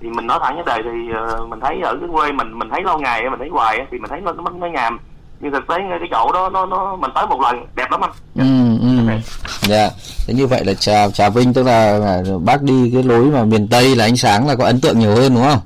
Thì 0.00 0.08
mình 0.08 0.26
nói 0.26 0.38
thẳng 0.42 0.54
cái 0.56 0.76
đề 0.76 0.90
thì 0.90 1.12
ờ, 1.14 1.46
mình 1.46 1.60
thấy 1.60 1.80
ở 1.82 1.96
cái 2.00 2.08
quê 2.12 2.32
mình 2.32 2.58
mình 2.58 2.68
thấy 2.70 2.82
lâu 2.82 2.98
ngày 2.98 3.30
mình 3.30 3.38
thấy 3.38 3.48
hoài 3.48 3.86
thì 3.90 3.98
mình 3.98 4.10
thấy 4.10 4.20
nó 4.20 4.32
nó, 4.32 4.50
nó 4.60 4.66
nhàm. 4.66 4.98
Nhưng 5.40 5.52
thực 5.52 5.66
tế 5.68 5.76
cái 6.00 6.08
chỗ 6.10 6.32
đó 6.32 6.48
nó 6.48 6.66
nó 6.66 6.96
mình 6.96 7.10
tới 7.14 7.26
một 7.26 7.40
lần 7.40 7.66
đẹp 7.76 7.90
lắm 7.90 8.00
anh. 8.00 8.10
Ừ, 8.34 8.78
ừ. 8.80 9.20
dạ. 9.62 9.90
Thế 10.26 10.34
như 10.34 10.46
vậy 10.46 10.64
là 10.64 10.74
trà 10.74 11.08
trà 11.08 11.28
vinh 11.28 11.52
tức 11.52 11.62
là 11.62 12.00
à, 12.04 12.16
bác 12.44 12.62
đi 12.62 12.90
cái 12.94 13.02
lối 13.02 13.24
mà 13.24 13.44
miền 13.44 13.68
tây 13.68 13.96
là 13.96 14.04
ánh 14.04 14.16
sáng 14.16 14.48
là 14.48 14.54
có 14.54 14.64
ấn 14.64 14.80
tượng 14.80 14.98
nhiều 14.98 15.14
hơn 15.14 15.34
đúng 15.34 15.44
không? 15.44 15.60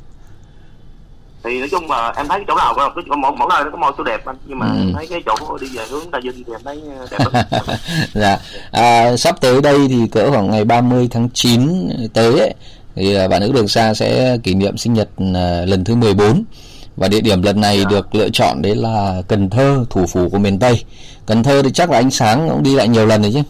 Thì 1.44 1.58
nói 1.58 1.68
chung 1.70 1.90
là 1.90 2.12
em 2.16 2.28
thấy 2.28 2.44
chỗ 2.48 2.56
nào 2.56 2.74
có 2.76 2.90
mỗi 3.16 3.32
mỗi 3.38 3.48
nơi 3.50 3.64
nó 3.64 3.70
có 3.70 3.76
một 3.76 3.94
chỗ 3.98 4.04
đẹp 4.04 4.24
anh 4.24 4.36
nhưng 4.46 4.58
mà 4.58 4.66
ừ. 4.66 4.78
em 4.78 4.92
thấy 4.94 5.06
cái 5.06 5.22
chỗ 5.26 5.58
đi 5.60 5.66
về 5.76 5.84
hướng 5.90 6.10
tây 6.10 6.20
vinh 6.24 6.44
thì 6.46 6.52
em 6.52 6.60
thấy 6.64 6.80
đẹp 7.10 7.18
lắm 7.32 7.44
dạ 8.14 8.38
à, 8.70 9.16
sắp 9.16 9.40
tới 9.40 9.62
đây 9.62 9.78
thì 9.88 10.06
cỡ 10.12 10.30
khoảng 10.30 10.50
ngày 10.50 10.64
30 10.64 11.08
tháng 11.10 11.28
9 11.34 11.88
tới 12.14 12.40
ấy, 12.40 12.54
thì 12.94 13.14
à, 13.14 13.28
bạn 13.28 13.40
nữ 13.40 13.52
đường 13.52 13.68
xa 13.68 13.94
sẽ 13.94 14.38
kỷ 14.42 14.54
niệm 14.54 14.76
sinh 14.76 14.92
nhật 14.92 15.08
à, 15.34 15.64
lần 15.66 15.84
thứ 15.84 15.94
14 15.94 16.44
và 16.96 17.08
địa 17.08 17.20
điểm 17.20 17.42
lần 17.42 17.60
này 17.60 17.78
dạ. 17.78 17.90
được 17.90 18.14
lựa 18.14 18.28
chọn 18.28 18.62
đấy 18.62 18.76
là 18.76 19.22
Cần 19.28 19.50
Thơ, 19.50 19.84
thủ 19.90 20.06
phủ 20.06 20.28
của 20.28 20.38
miền 20.38 20.58
Tây. 20.58 20.84
Cần 21.26 21.42
Thơ 21.42 21.62
thì 21.62 21.70
chắc 21.72 21.90
là 21.90 21.98
ánh 21.98 22.10
sáng 22.10 22.48
cũng 22.48 22.62
đi 22.62 22.74
lại 22.74 22.88
nhiều 22.88 23.06
lần 23.06 23.22
rồi 23.22 23.30
chứ. 23.34 23.42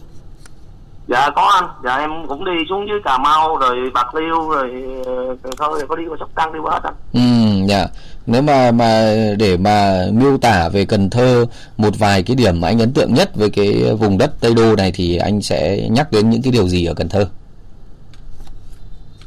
Dạ 1.11 1.29
có 1.35 1.41
anh, 1.41 1.69
dạ 1.83 1.97
em 1.97 2.09
cũng 2.27 2.45
đi 2.45 2.51
xuống 2.69 2.87
dưới 2.87 2.99
Cà 3.03 3.17
Mau 3.17 3.57
rồi 3.57 3.91
Bạc 3.93 4.15
Liêu 4.15 4.49
rồi 4.49 4.83
ờ, 5.05 5.35
Cần 5.43 5.51
Thơ 5.57 5.67
thì 5.79 5.85
có 5.89 5.95
đi 5.95 6.03
qua 6.07 6.17
Sóc 6.19 6.29
Trăng 6.35 6.53
đi 6.53 6.59
qua 6.59 6.71
hết 6.71 6.81
anh. 6.83 6.93
Ừ, 7.13 7.65
dạ. 7.67 7.87
Nếu 8.25 8.41
mà 8.41 8.71
mà 8.71 9.13
để 9.39 9.57
mà 9.57 10.05
miêu 10.13 10.37
tả 10.37 10.69
về 10.69 10.85
Cần 10.85 11.09
Thơ 11.09 11.45
một 11.77 11.99
vài 11.99 12.23
cái 12.23 12.35
điểm 12.35 12.61
mà 12.61 12.67
anh 12.67 12.79
ấn 12.79 12.93
tượng 12.93 13.13
nhất 13.13 13.35
với 13.35 13.49
cái 13.49 13.95
vùng 13.99 14.17
đất 14.17 14.31
Tây 14.39 14.53
Đô 14.53 14.75
này 14.75 14.91
thì 14.95 15.17
anh 15.17 15.41
sẽ 15.41 15.89
nhắc 15.91 16.11
đến 16.11 16.29
những 16.29 16.41
cái 16.41 16.51
điều 16.51 16.67
gì 16.67 16.85
ở 16.85 16.93
Cần 16.93 17.09
Thơ? 17.09 17.25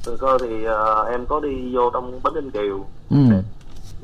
Cần 0.04 0.16
Thơ 0.20 0.38
thì 0.40 0.66
uh, 0.66 1.08
em 1.10 1.26
có 1.26 1.40
đi 1.40 1.74
vô 1.74 1.90
trong 1.90 2.20
Bến 2.22 2.34
Ninh 2.34 2.50
Kiều. 2.50 2.84
Ừ 3.10 3.42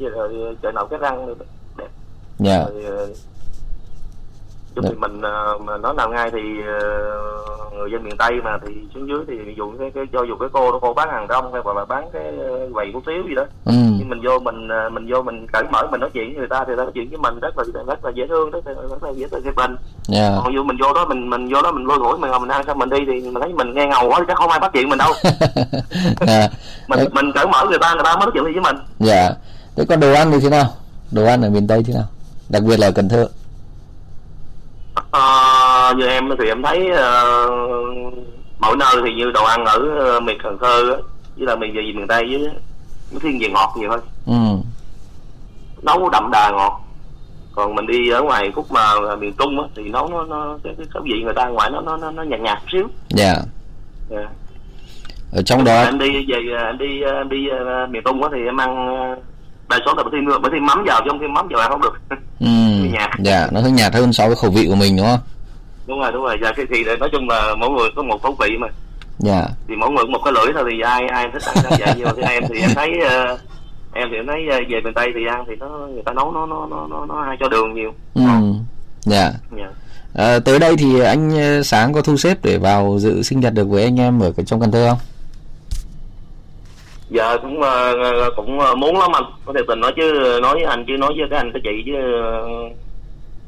với 0.01 0.11
rồi 0.11 0.57
chợ 0.63 0.73
nậu 0.73 0.87
cái 0.87 0.99
răng 0.99 1.35
đẹp 1.79 1.89
dạ 2.39 2.57
yeah. 2.57 2.69
rồi, 2.73 2.85
ờ, 2.85 3.09
chung 4.75 4.85
thì 4.89 4.95
mình 4.95 5.21
ờ, 5.21 5.59
mà 5.65 5.77
nói 5.77 5.95
nào 5.95 6.11
ngay 6.11 6.31
thì 6.31 6.39
uh, 6.61 7.75
người 7.75 7.91
dân 7.93 8.05
miền 8.05 8.17
tây 8.17 8.33
mà 8.45 8.59
thì 8.67 8.75
xuống 8.95 9.09
dưới 9.09 9.19
thì 9.29 9.39
ví 9.39 9.55
dụ 9.57 9.73
cái, 9.79 9.91
cái 9.95 10.05
cho 10.13 10.23
dù 10.29 10.37
cái 10.41 10.49
cô 10.53 10.73
đó 10.73 10.79
cô 10.83 10.95
bán 10.95 11.09
hàng 11.11 11.27
rong 11.29 11.53
hay 11.53 11.63
hoặc 11.65 11.77
là 11.77 11.85
bán 11.85 12.09
cái 12.13 12.33
quầy 12.73 12.91
hủ 12.93 13.01
tiếu 13.07 13.23
gì 13.29 13.35
đó 13.35 13.45
ừ. 13.65 13.73
nhưng 13.99 14.09
mình 14.09 14.21
vô 14.25 14.39
mình 14.39 14.69
mình 14.93 15.13
vô 15.13 15.23
mình 15.23 15.47
cởi 15.53 15.63
mở 15.71 15.87
mình 15.91 16.01
nói 16.01 16.11
chuyện 16.15 16.25
với 16.29 16.39
người 16.39 16.49
ta 16.49 16.65
thì 16.67 16.73
ta 16.77 16.83
nói 16.83 16.93
chuyện 16.95 17.09
với 17.11 17.19
mình 17.19 17.41
rất 17.41 17.59
là 17.59 17.65
rất 17.87 18.05
là 18.05 18.11
dễ 18.15 18.27
thương 18.29 18.51
rất 18.51 18.67
là 18.67 18.73
rất 18.91 19.03
là 19.03 19.11
dễ 19.11 19.27
thương 19.31 19.45
hiệp 19.45 19.55
tình. 19.57 19.77
Yeah. 20.13 20.33
còn 20.45 20.55
dụ 20.55 20.65
mình 20.65 20.77
vô 20.81 20.93
đó 20.93 21.05
mình 21.05 21.31
mình 21.31 21.49
vô 21.55 21.63
đó 21.63 21.73
mình 21.73 21.87
lôi 21.87 21.99
thổi 21.99 22.19
mình 22.19 22.31
mình 22.41 22.51
ăn 22.51 22.65
xong 22.67 22.79
mình 22.79 22.89
đi 22.89 22.99
thì 23.07 23.13
mình 23.13 23.43
thấy 23.43 23.53
mình 23.53 23.75
nghe 23.75 23.87
ngầu 23.87 24.09
quá 24.09 24.25
chắc 24.29 24.37
không 24.37 24.51
ai 24.51 24.61
bắt 24.61 24.71
chuyện 24.75 24.89
mình 24.89 24.99
đâu. 24.99 25.13
Yeah. 26.27 26.51
mình 26.89 27.01
mình 27.13 27.33
cởi 27.35 27.47
mở 27.47 27.67
người 27.69 27.79
ta 27.79 27.95
người 27.95 28.05
ta 28.05 28.17
mới 28.17 28.27
nói 28.27 28.31
chuyện 28.35 28.45
với 28.45 28.63
mình. 28.63 28.77
Dạ. 28.99 29.15
Yeah 29.15 29.37
thế 29.77 29.85
còn 29.89 30.01
đồ 30.01 30.13
ăn 30.13 30.33
thì 30.33 30.41
thế 30.41 30.49
nào? 30.49 30.75
Đồ 31.11 31.25
ăn 31.25 31.43
ở 31.43 31.51
miền 31.51 31.67
tây 31.67 31.83
thế 31.87 31.95
nào? 31.95 32.05
Đặc 32.49 32.63
biệt 32.63 32.81
là 32.81 32.87
ở 32.87 32.93
cần 32.93 33.09
thơ 33.09 33.29
à, 35.11 35.95
như 35.97 36.07
em 36.07 36.29
thì 36.39 36.49
em 36.49 36.63
thấy 36.63 36.91
uh, 36.91 38.15
mỗi 38.59 38.77
nơi 38.77 38.95
thì 39.05 39.15
như 39.15 39.31
đồ 39.31 39.45
ăn 39.45 39.65
ở 39.65 39.79
uh, 40.17 40.23
miền 40.23 40.39
cần 40.43 40.59
thơ 40.61 40.91
á 40.91 40.97
với 41.37 41.47
là 41.47 41.57
miền 41.57 41.75
gì 41.75 41.93
miền 41.93 42.07
tây 42.07 42.27
với 42.31 42.53
nó 43.13 43.19
thiên 43.23 43.39
về 43.41 43.49
ngọt 43.49 43.75
nhiều 43.77 43.91
hơn 43.91 44.01
ừ. 44.27 44.65
nấu 45.83 46.09
đậm 46.09 46.31
đà 46.33 46.51
ngọt 46.51 46.81
còn 47.55 47.75
mình 47.75 47.87
đi 47.87 48.11
ở 48.11 48.23
ngoài 48.23 48.53
khúc 48.55 48.73
mà 48.73 48.95
miền 49.19 49.33
trung 49.39 49.61
á 49.61 49.67
thì 49.77 49.89
nấu 49.89 50.09
nó 50.09 50.25
nó 50.25 50.59
cái, 50.65 50.75
cái 50.79 50.87
khẩu 50.91 51.03
vị 51.03 51.23
người 51.25 51.35
ta 51.35 51.47
ngoài 51.47 51.71
nó 51.71 51.81
nó 51.81 51.97
nó, 51.97 52.11
nó 52.11 52.23
nhạt 52.23 52.41
nhạt 52.41 52.59
xíu 52.73 52.89
dạ 53.09 53.25
yeah. 53.25 53.47
yeah. 54.11 54.29
ở 55.33 55.43
trong 55.43 55.65
đó 55.65 55.83
em 55.83 55.99
đi 55.99 56.27
về 56.29 56.39
em 56.67 56.79
đi 56.79 57.03
em 57.03 57.29
đi 57.29 57.49
uh, 57.51 57.91
miền 57.91 58.03
trung 58.05 58.23
á 58.23 58.29
thì 58.33 58.45
em 58.45 58.61
ăn 58.61 58.91
đa 59.71 59.79
số 59.87 59.95
là 59.97 60.03
thêm 60.13 60.25
bởi 60.43 60.51
thêm 60.53 60.67
mắm 60.67 60.85
vào 60.87 61.01
chứ 61.05 61.11
không 61.11 61.35
mắm 61.35 61.49
vào 61.51 61.61
ăn 61.61 61.71
không 61.71 61.81
được. 61.81 62.01
Ừ, 62.41 62.47
nhạt 62.93 63.11
dạ 63.19 63.49
nó 63.53 63.61
hơi 63.61 63.71
nhạt 63.71 63.95
hơn 63.95 64.13
so 64.13 64.27
với 64.27 64.37
khẩu 64.37 64.51
vị 64.51 64.67
của 64.69 64.75
mình 64.75 64.97
đúng 64.97 65.07
không? 65.07 65.21
Đúng 65.87 66.01
rồi 66.01 66.13
đúng 66.13 66.23
rồi. 66.23 66.37
Dạ 66.43 66.53
cái 66.57 66.67
thì 66.71 66.85
nói 66.85 67.09
chung 67.13 67.29
là 67.29 67.55
mỗi 67.59 67.71
người 67.71 67.89
có 67.97 68.03
một 68.03 68.23
khẩu 68.23 68.37
vị 68.41 68.57
mà. 68.61 68.69
Dạ. 69.19 69.47
Thì 69.69 69.75
mỗi 69.77 69.91
người 69.91 70.05
một 70.05 70.21
cái 70.25 70.33
lưỡi 70.33 70.53
thôi 70.55 70.65
thì 70.71 70.81
ai 70.81 71.03
ai 71.07 71.29
thích 71.33 71.43
ăn 71.43 71.57
sao 71.63 71.73
vậy. 71.79 71.95
Nhưng 71.97 72.07
mà 72.07 72.13
thì 72.17 72.23
em 72.23 72.45
thì 72.49 72.61
em 72.61 72.71
thấy 72.75 72.91
uh, 72.99 73.41
em 73.93 74.09
thì 74.11 74.17
em 74.17 74.27
thấy 74.27 74.41
uh, 74.49 74.69
về 74.71 74.81
miền 74.85 74.95
tây 74.95 75.09
thì 75.15 75.21
ăn 75.29 75.45
thì 75.49 75.55
nó 75.61 75.69
người 75.69 76.03
ta 76.07 76.13
nấu 76.13 76.33
nó 76.33 76.47
nó 76.47 76.67
nó 76.71 76.87
nó, 76.91 77.07
nó 77.07 77.23
hay 77.23 77.37
cho 77.41 77.49
đường 77.49 77.75
nhiều. 77.75 77.95
Ừ. 78.15 78.23
dạ. 79.01 79.33
Dạ. 79.59 79.69
À, 80.15 80.39
tới 80.39 80.59
đây 80.59 80.77
thì 80.77 81.01
anh 81.01 81.31
sáng 81.65 81.93
có 81.93 82.03
thu 82.03 82.17
xếp 82.17 82.39
để 82.43 82.59
vào 82.59 82.99
dự 82.99 83.23
sinh 83.23 83.41
nhật 83.41 83.55
được 83.55 83.69
với 83.69 83.85
anh 83.85 84.01
em 84.01 84.21
ở 84.21 84.33
trong 84.47 84.61
Cần 84.61 84.71
Thơ 84.71 84.89
không? 84.89 84.99
Giờ 87.11 87.39
cũng 87.43 87.61
uh, 87.61 88.37
cũng 88.37 88.61
ờ, 88.61 88.75
muốn 88.75 88.99
lắm 88.99 89.11
anh 89.15 89.25
có 89.45 89.53
thiệt 89.53 89.65
tình 89.69 89.81
nói 89.81 89.93
chứ 89.97 90.39
nói 90.43 90.55
với 90.55 90.65
anh 90.65 90.85
chứ 90.87 90.97
nói 90.97 91.13
với 91.17 91.27
cái 91.31 91.39
anh 91.39 91.53
cái 91.53 91.63
chị 91.65 91.83
chứ 91.87 91.93
uh, 91.93 92.73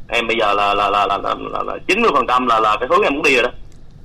em 0.08 0.26
bây 0.26 0.36
giờ 0.40 0.54
là 0.54 0.74
là 0.74 0.90
là 0.90 1.06
là 1.06 1.34
là 1.66 1.78
chín 1.88 2.02
mươi 2.02 2.10
phần 2.14 2.26
trăm 2.28 2.46
là 2.46 2.60
là 2.60 2.76
cái 2.80 2.88
hướng 2.90 3.02
em 3.02 3.14
muốn 3.14 3.22
đi 3.22 3.34
rồi 3.34 3.42
đó 3.42 3.50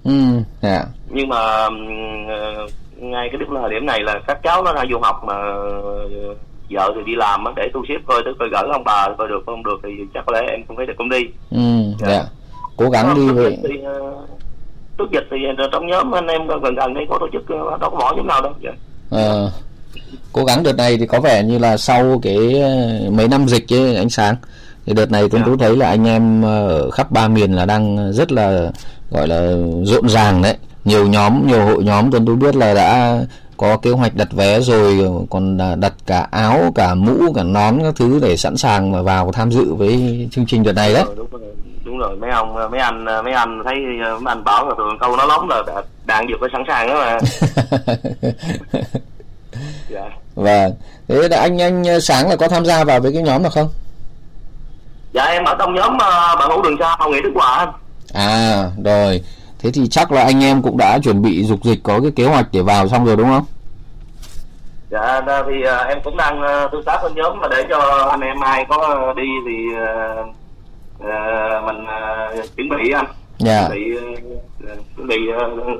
ừ 0.03 0.11
yeah. 0.33 0.43
Dạ. 0.61 0.85
nhưng 1.09 1.29
mà 1.29 1.65
uh, 1.65 2.71
ngay 2.97 3.29
cái 3.31 3.41
thời 3.61 3.69
điểm 3.69 3.85
này 3.85 3.99
là 4.03 4.19
các 4.27 4.39
cháu 4.43 4.63
nó 4.63 4.73
ra 4.73 4.83
du 4.91 4.99
học 4.99 5.23
mà 5.25 5.35
vợ 6.69 6.91
thì 6.95 7.01
đi 7.05 7.15
làm 7.15 7.43
để 7.55 7.69
thu 7.73 7.83
xếp 7.89 7.97
coi 8.05 8.21
tới 8.25 8.33
coi 8.39 8.49
gửi 8.49 8.63
ông 8.71 8.83
bà 8.83 9.07
coi 9.17 9.27
được 9.27 9.43
không 9.45 9.63
được 9.63 9.79
thì 9.83 9.89
chắc 10.13 10.23
có 10.25 10.33
lẽ 10.33 10.47
em 10.51 10.63
cũng 10.67 10.77
phải 10.77 10.85
được 10.85 10.93
cũng 10.97 11.09
đi 11.09 11.21
ừ 11.51 11.93
dạ 11.99 12.07
yeah. 12.07 12.25
cố 12.77 12.89
gắng 12.89 13.15
đi 13.15 13.21
uh, 13.21 14.29
trước 14.97 15.11
dịch 15.11 15.27
thì 15.31 15.37
trong 15.71 15.87
nhóm 15.87 16.15
anh 16.15 16.27
em 16.27 16.47
gần 16.47 16.75
gần 16.75 16.93
đây 16.93 17.05
có 17.09 17.17
tổ 17.19 17.27
chức 17.33 17.49
đâu 17.49 17.77
có 17.81 17.89
bỏ 17.89 18.13
nhóm 18.15 18.27
nào 18.27 18.41
đâu 18.41 18.53
dạ 18.61 18.71
uh, 19.15 19.51
cố 20.37 20.45
gắng 20.45 20.63
đợt 20.63 20.75
này 20.75 20.97
thì 20.97 21.05
có 21.05 21.19
vẻ 21.19 21.43
như 21.43 21.57
là 21.57 21.77
sau 21.77 22.19
cái 22.23 22.61
ờ, 22.61 23.09
mấy 23.11 23.27
năm 23.27 23.47
dịch 23.47 23.73
ấy 23.73 23.95
ánh 23.95 24.09
sáng 24.09 24.35
thì 24.85 24.93
đợt 24.93 25.11
này 25.11 25.29
tôi 25.29 25.41
yeah. 25.45 25.59
thấy 25.59 25.77
là 25.77 25.87
anh 25.87 26.07
em 26.07 26.41
ờ, 26.41 26.67
ở 26.67 26.91
khắp 26.91 27.11
ba 27.11 27.27
miền 27.27 27.53
là 27.53 27.65
đang 27.65 28.13
rất 28.13 28.31
là 28.31 28.71
gọi 29.11 29.27
là 29.27 29.51
rộn 29.83 30.09
ràng 30.09 30.41
đấy 30.41 30.57
nhiều 30.85 31.07
nhóm 31.07 31.47
nhiều 31.47 31.65
hội 31.65 31.83
nhóm 31.83 32.11
tôi 32.11 32.35
biết 32.35 32.55
là 32.55 32.73
đã 32.73 33.19
có 33.57 33.77
kế 33.77 33.91
hoạch 33.91 34.15
đặt 34.15 34.27
vé 34.31 34.59
rồi 34.59 35.07
còn 35.29 35.57
đặt 35.79 35.93
cả 36.05 36.27
áo 36.31 36.71
cả 36.75 36.93
mũ 36.93 37.33
cả 37.35 37.43
nón 37.43 37.79
các 37.83 37.93
thứ 37.95 38.19
để 38.21 38.37
sẵn 38.37 38.57
sàng 38.57 38.91
mà 38.91 39.01
vào 39.01 39.31
tham 39.31 39.51
dự 39.51 39.73
với 39.73 40.27
chương 40.31 40.45
trình 40.45 40.63
đợt 40.63 40.73
này 40.73 40.93
đấy. 40.93 41.03
Đúng 41.83 41.97
rồi 41.97 42.15
mấy 42.17 42.29
ông 42.29 42.71
mấy 42.71 42.79
anh 42.79 43.05
mấy 43.05 43.33
anh 43.33 43.61
thấy 43.65 43.75
mấy 44.21 44.31
anh 44.31 44.43
bảo 44.43 44.67
là 44.67 44.75
thường 44.77 44.97
câu 44.99 45.17
nó 45.17 45.27
nóng 45.27 45.49
là 45.49 45.63
đạn 46.05 46.25
dược 46.29 46.37
phải 46.39 46.49
sẵn 46.53 46.63
sàng 46.67 46.87
đó 46.87 46.95
mà. 46.95 47.19
Dạ. 49.89 50.09
Vâng 50.35 50.73
thế 51.07 51.29
là 51.29 51.37
anh 51.37 51.61
anh 51.61 52.01
sáng 52.01 52.29
là 52.29 52.35
có 52.35 52.47
tham 52.47 52.65
gia 52.65 52.83
vào 52.83 52.99
với 52.99 53.13
cái 53.13 53.21
nhóm 53.21 53.43
nào 53.43 53.51
không? 53.51 53.69
Dạ 55.13 55.23
em 55.23 55.43
ở 55.43 55.55
trong 55.59 55.75
nhóm 55.75 55.93
uh, 55.93 56.39
bạn 56.39 56.49
hữu 56.49 56.61
đường 56.61 56.75
xa 56.79 56.95
phòng 56.99 57.11
nghệ 57.11 57.21
đức 57.21 57.31
hòa 57.35 57.57
anh. 57.57 57.69
À 58.13 58.71
rồi 58.83 59.21
thế 59.59 59.71
thì 59.73 59.87
chắc 59.87 60.11
là 60.11 60.23
anh 60.23 60.43
em 60.43 60.61
cũng 60.61 60.77
đã 60.77 60.99
chuẩn 61.03 61.21
bị 61.21 61.43
dục 61.43 61.63
dịch 61.63 61.79
có 61.83 61.99
cái 62.01 62.11
kế 62.15 62.25
hoạch 62.25 62.45
để 62.51 62.61
vào 62.61 62.87
xong 62.87 63.05
rồi 63.05 63.15
đúng 63.15 63.27
không? 63.27 63.45
Dạ 64.89 65.21
thì 65.21 65.63
uh, 65.63 65.87
em 65.87 65.97
cũng 66.03 66.17
đang 66.17 66.41
uh, 66.41 66.71
tương 66.71 66.83
tác 66.83 66.99
với 67.03 67.11
nhóm 67.15 67.39
mà 67.41 67.47
để 67.47 67.63
cho 67.69 68.07
anh 68.11 68.19
em 68.19 68.39
ai 68.39 68.65
có 68.69 69.13
đi 69.17 69.27
thì 69.45 69.75
uh, 69.75 70.25
mình 71.65 71.83
uh, 71.83 72.55
chuẩn 72.57 72.69
bị 72.69 72.91
anh. 72.91 73.05
Dạ. 73.37 73.67
Chuẩn 73.67 73.79
bị 73.79 73.99
chuẩn 74.95 75.07
bị 75.07 75.17
uh, 75.35 75.79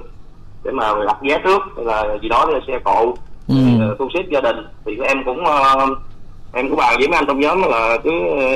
để 0.64 0.72
mà 0.72 0.94
đặt 1.08 1.18
vé 1.22 1.40
trước 1.44 1.78
là 1.78 2.04
gì 2.22 2.30
đó 2.30 2.46
là 2.46 2.60
xe 2.68 2.74
cộ 2.86 3.14
ừ. 3.48 3.56
thu 4.00 4.10
xếp 4.14 4.24
gia 4.32 4.42
đình. 4.42 4.56
Thì 4.86 4.92
em 5.08 5.18
cũng 5.26 5.44
uh, 5.44 5.98
em 6.58 6.70
cũng 6.70 6.78
bàn 6.78 6.96
với 7.00 7.08
mấy 7.08 7.18
anh 7.18 7.26
trong 7.28 7.40
nhóm 7.40 7.62
là 7.62 7.98
cứ 8.04 8.12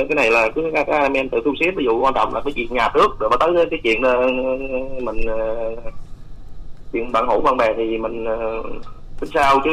cái 0.08 0.16
này 0.16 0.30
là 0.30 0.48
cứ 0.54 0.62
các 0.74 0.86
anh 0.88 1.12
em 1.12 1.28
tự 1.28 1.38
thu 1.44 1.50
xếp 1.60 1.70
ví 1.76 1.84
dụ 1.84 2.00
quan 2.00 2.14
trọng 2.14 2.34
là 2.34 2.40
cái 2.44 2.52
chuyện 2.52 2.74
nhà 2.74 2.88
trước 2.94 3.18
rồi 3.18 3.30
mà 3.30 3.36
tới 3.40 3.66
cái 3.70 3.80
chuyện 3.82 4.00
uh, 4.00 5.02
mình 5.02 5.20
uh, 5.24 5.78
chuyện 6.92 7.12
bạn 7.12 7.28
hữu 7.28 7.40
bạn 7.40 7.56
bè 7.56 7.68
thì 7.76 7.98
mình 7.98 8.24
uh, 8.24 8.66
tính 9.20 9.30
sao 9.34 9.60
chứ 9.64 9.70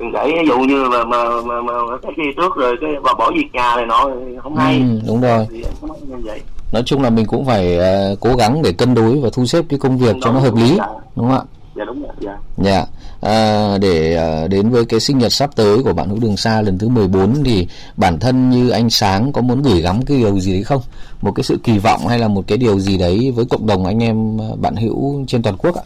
đừng 0.00 0.12
để 0.12 0.32
ví 0.38 0.48
dụ 0.48 0.58
như 0.58 0.84
mà 0.84 1.04
mà 1.04 1.24
mà, 1.44 1.62
mà 1.62 1.72
cái 2.02 2.12
gì 2.16 2.30
trước 2.36 2.56
rồi 2.56 2.76
cái 2.80 2.90
và 3.02 3.14
bỏ 3.18 3.30
việc 3.34 3.48
nhà 3.52 3.76
này 3.76 3.86
nọ 3.86 4.10
không 4.42 4.56
hay. 4.56 4.78
Ừ, 4.78 5.00
đúng 5.06 5.20
rồi. 5.20 5.46
Thì 5.50 5.64
như 6.08 6.16
vậy. 6.24 6.40
Nói 6.72 6.82
chung 6.86 7.02
là 7.02 7.10
mình 7.10 7.26
cũng 7.26 7.46
phải 7.46 7.78
uh, 7.78 8.20
cố 8.20 8.36
gắng 8.38 8.62
để 8.62 8.72
cân 8.72 8.94
đối 8.94 9.20
và 9.20 9.28
thu 9.32 9.46
xếp 9.46 9.64
cái 9.68 9.78
công 9.78 9.98
việc 9.98 10.12
đúng, 10.12 10.20
cho 10.20 10.32
nó 10.32 10.40
hợp 10.40 10.54
lý 10.54 10.78
đúng 11.16 11.28
không 11.28 11.38
ạ 11.38 11.42
dạ 11.80 11.84
đúng 11.84 12.02
rồi 12.02 12.12
dạ. 12.20 12.38
Dạ. 12.56 12.84
À, 13.20 13.78
để 13.80 14.16
à, 14.16 14.46
đến 14.48 14.70
với 14.70 14.84
cái 14.84 15.00
sinh 15.00 15.18
nhật 15.18 15.32
sắp 15.32 15.50
tới 15.56 15.82
của 15.84 15.92
bạn 15.92 16.08
hữu 16.08 16.18
đường 16.20 16.36
xa 16.36 16.62
lần 16.62 16.78
thứ 16.78 16.88
14 16.88 17.44
thì 17.44 17.68
bản 17.96 18.18
thân 18.18 18.50
như 18.50 18.70
anh 18.70 18.90
sáng 18.90 19.32
có 19.32 19.40
muốn 19.40 19.62
gửi 19.62 19.80
gắm 19.80 20.02
cái 20.06 20.18
điều 20.18 20.38
gì 20.38 20.52
đấy 20.52 20.62
không? 20.62 20.82
Một 21.22 21.32
cái 21.34 21.44
sự 21.44 21.58
kỳ 21.64 21.78
vọng 21.78 22.00
hay 22.08 22.18
là 22.18 22.28
một 22.28 22.44
cái 22.46 22.58
điều 22.58 22.78
gì 22.78 22.98
đấy 22.98 23.32
với 23.36 23.44
cộng 23.50 23.66
đồng 23.66 23.86
anh 23.86 24.02
em 24.02 24.38
bạn 24.60 24.76
hữu 24.76 25.24
trên 25.26 25.42
toàn 25.42 25.56
quốc 25.56 25.76
ạ? 25.76 25.82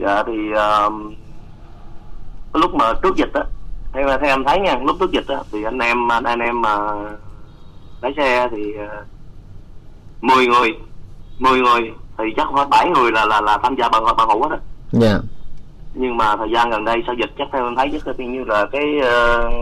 Dạ 0.00 0.22
thì 0.26 0.32
uh, 0.52 0.92
lúc 2.54 2.74
mà 2.74 2.92
trước 3.02 3.16
dịch 3.16 3.32
á 3.34 3.44
theo 3.92 4.08
theo 4.08 4.30
em 4.30 4.44
thấy 4.44 4.60
nha 4.60 4.78
lúc 4.84 4.96
trước 5.00 5.12
dịch 5.12 5.28
á 5.28 5.38
thì 5.52 5.64
anh 5.64 5.78
em 5.78 6.08
anh 6.08 6.38
em 6.38 6.62
mà 6.62 6.78
lái 8.00 8.12
xe 8.16 8.48
thì 8.50 8.62
uh, 9.00 9.06
10 10.22 10.46
người 10.46 10.70
10 11.38 11.60
người 11.60 11.90
thì 12.18 12.24
chắc 12.36 12.46
khoảng 12.52 12.70
7 12.70 12.90
người 12.90 13.12
là 13.12 13.24
là 13.24 13.40
là 13.40 13.58
tham 13.62 13.74
gia 13.78 13.88
bằng 13.88 14.04
bằng 14.16 14.28
hữu 14.28 14.42
hết 14.42 14.48
á 14.50 14.58
dạ 14.92 15.08
yeah. 15.08 15.20
nhưng 15.94 16.16
mà 16.16 16.36
thời 16.36 16.50
gian 16.54 16.70
gần 16.70 16.84
đây 16.84 17.02
sau 17.06 17.14
dịch 17.14 17.30
chắc 17.38 17.48
theo 17.52 17.64
em 17.64 17.76
thấy 17.76 17.90
chắc 17.92 18.06
là 18.06 18.26
như 18.26 18.44
là 18.44 18.66
cái 18.72 18.84
uh, 18.98 19.52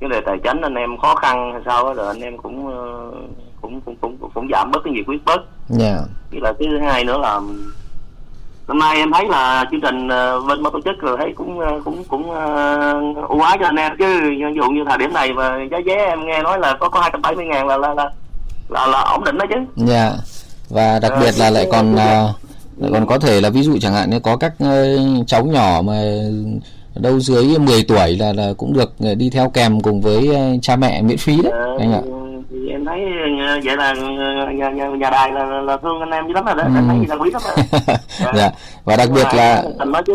cái 0.00 0.10
đề 0.10 0.20
tài 0.26 0.38
chính 0.44 0.60
anh 0.60 0.74
em 0.74 0.98
khó 0.98 1.14
khăn 1.14 1.52
hay 1.52 1.62
sao 1.64 1.84
đó 1.84 1.94
rồi 1.94 2.06
anh 2.06 2.20
em 2.20 2.38
cũng 2.38 2.66
uh, 2.66 3.14
cũng, 3.60 3.80
cũng 3.80 3.96
cũng 4.00 4.30
cũng 4.34 4.48
giảm 4.52 4.70
bớt 4.70 4.78
cái 4.84 4.92
nhiệt 4.92 5.04
quyết 5.06 5.24
bớt 5.24 5.40
dạ 5.68 5.86
yeah. 5.86 6.00
với 6.30 6.40
là 6.40 6.52
cái 6.58 6.68
thứ 6.70 6.78
hai 6.78 7.04
nữa 7.04 7.18
là 7.18 7.40
năm 8.68 8.78
nay 8.78 8.96
em 8.96 9.12
thấy 9.12 9.28
là 9.28 9.64
chương 9.70 9.80
trình 9.80 10.06
uh, 10.06 10.48
bên 10.48 10.62
ban 10.62 10.72
tổ 10.72 10.80
chức 10.84 11.00
rồi 11.00 11.16
thấy 11.18 11.32
cũng 11.36 11.58
uh, 11.58 11.84
cũng 11.84 12.04
cũng 12.04 12.30
uh, 12.30 13.28
ưu 13.28 13.40
ái 13.40 13.56
cho 13.60 13.66
anh 13.66 13.76
em 13.76 13.92
chứ 13.98 14.20
ví 14.20 14.54
dụ 14.56 14.70
như 14.70 14.84
thời 14.88 14.98
điểm 14.98 15.12
này 15.12 15.32
mà 15.32 15.58
giá 15.70 15.78
vé 15.86 15.94
em 15.94 16.26
nghe 16.26 16.42
nói 16.42 16.58
là 16.58 16.76
có 16.80 16.88
có 16.88 17.00
hai 17.00 17.10
trăm 17.12 17.22
bảy 17.22 17.34
mươi 17.34 17.46
ngàn 17.46 17.66
là 17.66 17.76
là 17.76 17.94
là 17.94 18.10
là, 18.68 18.86
là 18.86 19.00
ổn 19.00 19.24
định 19.24 19.38
đó 19.38 19.46
chứ 19.50 19.56
dạ 19.76 19.94
yeah. 19.94 20.14
Và 20.70 20.98
đặc 20.98 21.12
biệt 21.20 21.34
là 21.38 21.50
lại 21.50 21.66
còn 21.72 21.92
uh, 21.94 21.98
lại 22.78 22.90
còn 22.92 23.06
có 23.06 23.18
thể 23.18 23.40
là 23.40 23.50
ví 23.50 23.62
dụ 23.62 23.78
chẳng 23.80 23.94
hạn 23.94 24.10
như 24.10 24.20
có 24.20 24.36
các 24.36 24.52
uh, 24.64 25.26
cháu 25.26 25.44
nhỏ 25.44 25.82
mà 25.84 26.02
đâu 26.94 27.20
dưới 27.20 27.58
10 27.58 27.82
tuổi 27.82 28.16
là 28.16 28.32
là 28.32 28.52
cũng 28.56 28.72
được 28.72 28.92
đi 29.16 29.30
theo 29.30 29.50
kèm 29.50 29.80
cùng 29.80 30.00
với 30.00 30.28
uh, 30.28 30.62
cha 30.62 30.76
mẹ 30.76 31.02
miễn 31.02 31.16
phí 31.18 31.42
đấy 31.42 31.52
Ờ, 31.52 31.76
anh 31.78 31.92
ạ. 31.92 32.00
thì 32.50 32.68
em 32.70 32.84
thấy 32.84 32.98
vậy 33.64 33.76
là 33.76 33.94
nhà, 34.54 34.70
nhà, 34.70 34.86
nhà 34.86 35.10
đài 35.10 35.32
là, 35.32 35.44
là, 35.44 35.60
là 35.60 35.76
thương 35.82 36.00
anh 36.00 36.10
em 36.10 36.26
dữ 36.26 36.32
lắm 36.34 36.44
rồi 36.44 36.54
đó 36.54 36.62
em 36.62 36.88
thấy 36.88 36.98
gì 37.00 37.06
là 37.06 37.14
quý 37.16 37.30
lắm 37.30 37.42
rồi. 37.44 37.96
Dạ. 38.34 38.50
Và 38.84 38.96
đặc 38.96 39.08
biệt 39.14 39.26
là 39.34 39.64
nói 39.86 40.02
chứ 40.06 40.14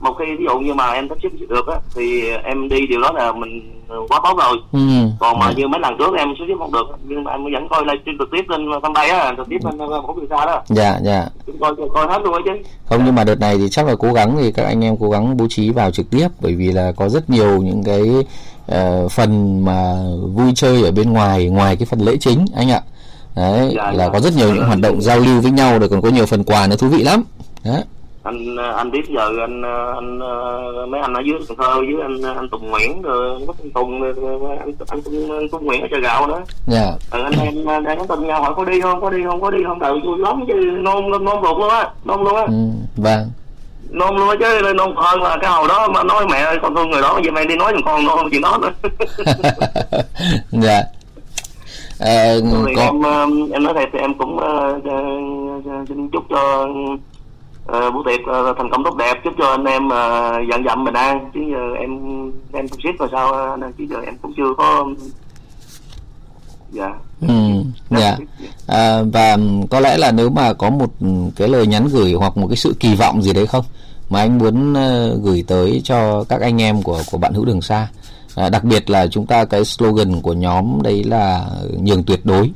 một 0.00 0.14
khi 0.18 0.24
ví 0.38 0.44
dụ 0.44 0.58
như 0.58 0.74
mà 0.74 0.92
em 0.92 1.08
sắp 1.08 1.18
xếp 1.22 1.28
được 1.48 1.66
á 1.66 1.78
thì 1.94 2.28
em 2.44 2.68
đi 2.68 2.86
điều 2.86 3.00
đó 3.00 3.12
là 3.12 3.32
mình 3.32 3.82
quá 4.08 4.20
tốt 4.24 4.38
rồi. 4.38 4.56
Ừ. 4.72 4.78
còn 5.18 5.38
mà 5.38 5.52
như 5.56 5.68
mấy 5.68 5.80
lần 5.80 5.94
trước 5.98 6.14
em 6.18 6.28
sắp 6.38 6.44
xếp 6.48 6.54
không 6.58 6.72
được 6.72 6.86
nhưng 7.04 7.24
mà 7.24 7.30
em 7.32 7.44
vẫn 7.44 7.68
coi 7.70 7.84
livestream 7.84 8.16
trực 8.18 8.28
tiếp 8.32 8.44
lên 8.48 8.68
fanpage 8.68 9.18
á 9.18 9.34
trực 9.36 9.48
tiếp 9.48 9.58
lên 9.64 9.78
một 9.78 10.16
điều 10.16 10.26
xa 10.30 10.46
đó. 10.46 10.62
Dạ 10.68 10.98
dạ. 11.04 11.26
Coi 11.60 11.74
coi 11.94 12.06
hết 12.06 12.22
luôn 12.24 12.34
á 12.34 12.40
chứ. 12.44 12.50
Không 12.84 13.02
nhưng 13.04 13.14
mà 13.14 13.24
đợt 13.24 13.40
này 13.40 13.58
thì 13.58 13.68
chắc 13.68 13.86
là 13.86 13.94
cố 13.98 14.12
gắng 14.12 14.36
thì 14.40 14.52
các 14.52 14.64
anh 14.64 14.84
em 14.84 14.96
cố 15.00 15.10
gắng 15.10 15.36
bố 15.36 15.46
trí 15.50 15.70
vào 15.70 15.90
trực 15.90 16.10
tiếp 16.10 16.28
bởi 16.40 16.54
vì 16.54 16.72
là 16.72 16.92
có 16.96 17.08
rất 17.08 17.30
nhiều 17.30 17.62
những 17.62 17.82
cái 17.84 18.02
uh, 18.72 19.10
phần 19.12 19.64
mà 19.64 19.94
vui 20.34 20.52
chơi 20.54 20.82
ở 20.82 20.92
bên 20.92 21.12
ngoài 21.12 21.48
ngoài 21.48 21.76
cái 21.76 21.86
phần 21.86 22.00
lễ 22.00 22.16
chính 22.20 22.44
anh 22.56 22.70
ạ. 22.70 22.80
Đấy 23.36 23.72
Dạ, 23.76 23.82
là 23.92 24.04
dạ. 24.04 24.08
có 24.12 24.20
rất 24.20 24.36
nhiều 24.36 24.54
những 24.54 24.64
hoạt 24.64 24.78
động 24.80 25.02
giao 25.02 25.18
lưu 25.18 25.40
với 25.40 25.50
nhau 25.50 25.78
rồi 25.78 25.88
còn 25.88 26.02
có 26.02 26.08
nhiều 26.08 26.26
phần 26.26 26.44
quà 26.44 26.66
nữa 26.66 26.76
thú 26.76 26.88
vị 26.88 27.02
lắm. 27.02 27.24
Đấy 27.64 27.82
anh 28.28 28.56
anh 28.76 28.90
biết 28.90 29.02
giờ 29.08 29.30
anh 29.40 29.62
anh 29.94 30.18
mấy 30.90 31.00
anh 31.00 31.14
ở 31.14 31.20
dưới 31.20 31.38
Cần 31.48 31.56
Thơ 31.58 31.74
với 31.74 32.02
anh 32.02 32.36
anh 32.36 32.48
Tùng 32.48 32.70
Nguyễn 32.70 33.02
rồi 33.02 33.30
anh 33.58 33.70
Tùng 33.74 34.02
anh 34.02 34.58
anh 34.88 35.02
Tùng, 35.02 35.30
anh 35.30 35.48
Tùng 35.48 35.64
Nguyễn 35.66 35.82
ở 35.82 35.88
chợ 35.90 35.98
gạo 36.02 36.26
nữa 36.26 36.42
dạ. 36.66 36.86
Ừ, 37.10 37.22
anh 37.22 37.32
em 37.32 37.66
đang 37.66 37.84
nhắn 37.84 38.06
tin 38.08 38.26
nhau 38.26 38.42
hỏi 38.42 38.52
có 38.56 38.64
đi 38.64 38.80
không 38.80 39.00
có 39.00 39.10
đi 39.10 39.18
không 39.24 39.40
có 39.40 39.50
đi 39.50 39.58
không 39.66 39.78
đợi 39.78 39.92
vui 40.04 40.18
lắm 40.18 40.44
chứ 40.48 40.54
nôn 40.54 41.10
nôn 41.10 41.24
nôn 41.24 41.42
ruột 41.42 41.58
luôn 41.58 41.68
á 41.70 41.88
nôn 42.04 42.22
luôn 42.24 42.36
á. 42.36 42.42
Ừ, 42.42 42.52
vâng. 42.96 43.30
Nôn 43.90 44.16
luôn 44.16 44.28
á 44.28 44.34
chứ 44.40 44.72
nôn 44.72 44.94
hơn 44.96 45.22
là 45.22 45.36
cái 45.40 45.50
hồi 45.50 45.68
đó 45.68 45.88
mà 45.88 46.02
nói 46.02 46.26
mẹ 46.30 46.38
ơi 46.38 46.58
con 46.62 46.74
thương 46.74 46.90
người 46.90 47.02
đó 47.02 47.20
vậy 47.22 47.30
mày 47.30 47.46
đi 47.46 47.56
nói 47.56 47.72
giùm 47.72 47.82
con 47.84 48.04
nôn 48.06 48.30
chuyện 48.30 48.42
đó 48.42 48.58
nữa. 48.62 48.70
Dạ. 50.52 50.82
Ờ, 52.00 52.40
Rồi 52.40 52.72
có 52.76 52.82
em 52.82 53.02
ờ, 53.02 53.26
em 53.52 53.62
nói 53.62 53.74
thiệt 53.74 53.88
thì 53.92 53.98
em 53.98 54.14
cũng 54.14 54.38
ờ, 54.38 54.72
ờ, 54.84 55.00
xin 55.88 56.08
chúc 56.08 56.24
cho 56.30 56.68
uh, 57.72 57.94
buổi 57.94 58.02
tiệc 58.06 58.26
ờ, 58.26 58.54
thành 58.58 58.70
công 58.70 58.84
tốt 58.84 58.96
đẹp. 58.96 59.14
Chúc 59.24 59.32
cho 59.38 59.50
anh 59.50 59.64
em 59.64 59.86
uh, 59.86 60.50
dặn 60.50 60.64
dặm 60.66 60.84
bình 60.84 60.94
an 60.94 61.30
chứ 61.34 61.40
giờ 61.50 61.74
em 61.80 61.90
em 62.52 62.68
cũng 62.68 62.80
ship 62.80 62.98
rồi 62.98 63.08
sao 63.12 63.32
ờ, 63.32 63.56
chứ 63.78 63.84
giờ 63.90 63.96
em 64.06 64.14
cũng 64.22 64.32
chưa 64.36 64.54
có 64.56 64.86
dạ. 66.70 66.94
Ừ, 67.20 67.64
dạ. 67.90 68.16
À, 68.66 69.02
và 69.12 69.36
có 69.70 69.80
lẽ 69.80 69.98
là 69.98 70.12
nếu 70.12 70.30
mà 70.30 70.52
có 70.52 70.70
một 70.70 70.90
cái 71.36 71.48
lời 71.48 71.66
nhắn 71.66 71.88
gửi 71.92 72.12
hoặc 72.12 72.36
một 72.36 72.46
cái 72.48 72.56
sự 72.56 72.74
kỳ 72.80 72.94
vọng 72.94 73.22
gì 73.22 73.32
đấy 73.32 73.46
không? 73.46 73.64
Mà 74.10 74.20
anh 74.20 74.38
muốn 74.38 74.72
uh, 74.72 75.22
gửi 75.22 75.44
tới 75.46 75.80
cho 75.84 76.24
các 76.28 76.40
anh 76.40 76.62
em 76.62 76.82
của 76.82 77.02
của 77.10 77.18
bạn 77.18 77.34
hữu 77.34 77.44
đường 77.44 77.62
xa 77.62 77.88
à, 78.38 78.48
đặc 78.48 78.64
biệt 78.64 78.90
là 78.90 79.06
chúng 79.06 79.26
ta 79.26 79.44
cái 79.44 79.64
slogan 79.64 80.20
của 80.20 80.32
nhóm 80.32 80.82
đấy 80.82 81.04
là 81.04 81.46
nhường 81.82 82.04
tuyệt 82.04 82.20
đối 82.26 82.50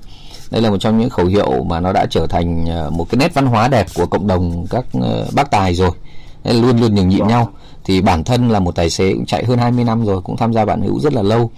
đây 0.52 0.62
là 0.62 0.70
một 0.70 0.76
trong 0.76 0.98
những 0.98 1.10
khẩu 1.10 1.26
hiệu 1.26 1.64
mà 1.64 1.80
nó 1.80 1.92
đã 1.92 2.06
trở 2.10 2.26
thành 2.26 2.64
uh, 2.64 2.92
một 2.92 3.06
cái 3.10 3.18
nét 3.18 3.34
văn 3.34 3.46
hóa 3.46 3.68
đẹp 3.68 3.86
của 3.94 4.06
cộng 4.06 4.26
đồng 4.26 4.66
các 4.70 4.84
uh, 4.98 5.34
bác 5.34 5.50
tài 5.50 5.74
rồi. 5.74 5.90
Luôn 6.44 6.80
luôn 6.80 6.94
nhường 6.94 7.08
nhịn 7.08 7.26
nhau. 7.26 7.50
Thì 7.84 8.00
bản 8.00 8.24
thân 8.24 8.48
là 8.48 8.60
một 8.60 8.74
tài 8.74 8.90
xế 8.90 9.12
cũng 9.12 9.26
chạy 9.26 9.44
hơn 9.44 9.58
20 9.58 9.84
năm 9.84 10.04
rồi 10.04 10.20
cũng 10.22 10.36
tham 10.36 10.52
gia 10.52 10.64
bạn 10.64 10.82
hữu 10.82 11.00
rất 11.00 11.12
là 11.12 11.22
lâu. 11.22 11.50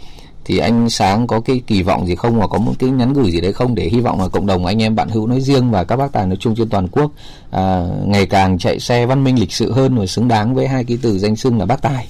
Thì 0.45 0.59
anh 0.59 0.91
sáng 0.91 1.27
có 1.27 1.41
cái 1.41 1.63
kỳ 1.67 1.83
vọng 1.83 2.07
gì 2.07 2.15
không 2.15 2.39
hoặc 2.39 2.47
có 2.47 2.59
một 2.59 2.73
cái 2.79 2.91
nhắn 2.91 3.13
gửi 3.13 3.31
gì 3.31 3.41
đấy 3.41 3.53
không 3.53 3.75
để 3.75 3.85
hy 3.85 4.01
vọng 4.01 4.21
là 4.21 4.29
cộng 4.29 4.47
đồng 4.47 4.67
anh 4.67 4.83
em 4.83 4.97
bạn 4.97 5.09
hữu 5.09 5.27
nói 5.27 5.41
riêng 5.41 5.71
và 5.71 5.85
các 5.85 5.97
bác 5.97 6.13
tài 6.13 6.27
nói 6.27 6.37
chung 6.41 6.55
trên 6.55 6.69
toàn 6.69 6.89
quốc 6.89 7.11
à, 7.51 7.87
ngày 8.07 8.27
càng 8.27 8.59
chạy 8.59 8.81
xe 8.81 9.07
văn 9.07 9.25
minh 9.25 9.41
lịch 9.41 9.53
sự 9.53 9.73
hơn 9.73 9.99
và 9.99 10.07
xứng 10.07 10.29
đáng 10.29 10.55
với 10.55 10.69
hai 10.69 10.85
cái 10.85 10.99
từ 11.03 11.19
danh 11.19 11.37
xưng 11.37 11.59
là 11.59 11.67
bác 11.67 11.83
tài? 11.83 12.09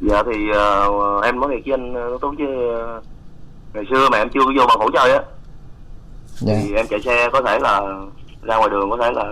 Dạ 0.00 0.22
thì 0.26 0.50
ờ, 0.54 1.20
em 1.24 1.40
nói 1.40 1.50
thiệt 1.50 1.64
với 1.66 1.74
anh 1.74 1.94
ờ, 1.94 2.18
tốt 2.20 2.34
chứ 2.38 2.44
ờ, 2.74 3.00
ngày 3.74 3.84
xưa 3.90 4.08
mà 4.10 4.18
em 4.18 4.28
chưa 4.34 4.40
có 4.44 4.52
vô 4.58 4.66
bằng 4.66 4.78
hỗ 4.78 4.90
chơi 4.90 5.12
á 5.12 5.22
dạ 6.40 6.54
thì 6.62 6.74
em 6.74 6.86
chạy 6.90 7.00
xe 7.00 7.28
có 7.32 7.42
thể 7.42 7.58
là 7.58 7.80
ra 8.42 8.56
ngoài 8.56 8.70
đường 8.70 8.90
có 8.90 8.96
thể 8.96 9.10
là 9.12 9.24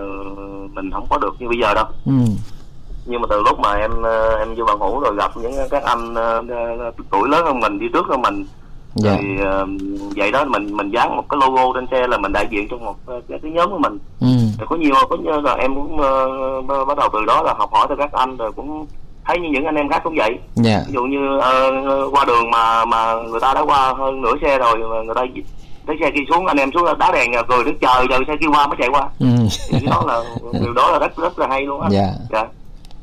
mình 0.73 0.91
không 0.91 1.07
có 1.11 1.19
được 1.19 1.35
như 1.39 1.49
bây 1.49 1.59
giờ 1.59 1.75
đâu 1.75 1.85
ừ. 2.07 2.13
nhưng 3.07 3.21
mà 3.21 3.27
từ 3.31 3.43
lúc 3.43 3.61
mà 3.61 3.75
em 3.75 3.91
ờ, 4.03 4.39
em 4.39 4.55
vô 4.55 4.65
bằng 4.65 4.79
hữu 4.81 5.01
rồi 5.01 5.15
gặp 5.17 5.37
những 5.37 5.53
các 5.71 5.83
anh 5.83 6.15
ờ, 6.15 6.43
ờ, 6.79 6.91
tuổi 7.11 7.29
lớn 7.29 7.45
hơn 7.47 7.61
mình 7.61 7.79
đi 7.79 7.87
trước 7.93 8.07
hơn 8.09 8.23
mình 8.23 8.47
dạ 8.95 9.17
thì 9.19 9.45
vậy 10.17 10.33
đó 10.33 10.45
mình 10.45 10.77
mình 10.77 10.91
dán 10.91 11.17
một 11.17 11.25
cái 11.29 11.39
logo 11.41 11.73
trên 11.75 11.87
xe 11.91 12.07
là 12.07 12.19
mình 12.19 12.33
đại 12.33 12.47
diện 12.51 12.69
trong 12.71 12.85
một 12.85 12.97
cái, 13.07 13.39
cái 13.43 13.51
nhóm 13.51 13.71
của 13.71 13.79
mình 13.79 13.99
ừ. 14.21 14.27
Có 14.69 14.77
nhiều 14.77 14.95
có 15.11 15.17
nhiều 15.17 15.41
là 15.41 15.55
em 15.55 15.75
cũng 15.75 15.97
bắt 16.87 16.99
đầu 16.99 17.09
từ 17.13 17.25
đó 17.27 17.43
là 17.43 17.55
học 17.59 17.71
hỏi 17.73 17.87
từ 17.89 17.95
các 17.99 18.13
anh 18.13 18.37
rồi 18.37 18.53
cũng 18.53 18.87
thấy 19.29 19.39
như 19.39 19.49
những 19.53 19.65
anh 19.65 19.75
em 19.75 19.89
khác 19.89 20.01
cũng 20.05 20.15
vậy. 20.17 20.39
Dạ. 20.55 20.83
Ví 20.87 20.93
dụ 20.93 21.03
như 21.03 21.39
ờ, 21.39 21.71
qua 22.13 22.25
đường 22.25 22.51
mà 22.51 22.85
mà 22.85 23.15
người 23.15 23.41
ta 23.41 23.55
đã 23.55 23.61
qua 23.61 23.95
hơn 23.99 24.23
nửa 24.23 24.35
xe 24.43 24.59
rồi 24.59 24.77
mà 24.79 25.03
người 25.03 25.15
ta 25.15 25.23
thấy 25.87 25.97
xe 26.01 26.11
kia 26.11 26.21
xuống 26.31 26.47
anh 26.47 26.57
em 26.57 26.71
xuống 26.73 26.99
đá 26.99 27.13
đèn 27.13 27.33
rồi 27.33 27.43
cười 27.49 27.65
đứng 27.65 27.79
chờ 27.79 28.07
chờ 28.09 28.19
xe 28.27 28.37
kia 28.41 28.47
qua 28.53 28.67
mới 28.67 28.77
chạy 28.79 28.89
qua. 28.89 29.09
Ừ. 29.19 29.27
thì 29.69 29.79
cái 29.81 29.91
đó 29.91 30.05
là 30.07 30.23
điều 30.61 30.73
đó 30.73 30.91
là 30.91 30.99
rất 30.99 31.17
rất 31.17 31.39
là 31.39 31.47
hay 31.47 31.63
luôn 31.63 31.81
á. 31.81 31.89
Dạ. 31.93 32.13
Dạ. 32.31 32.45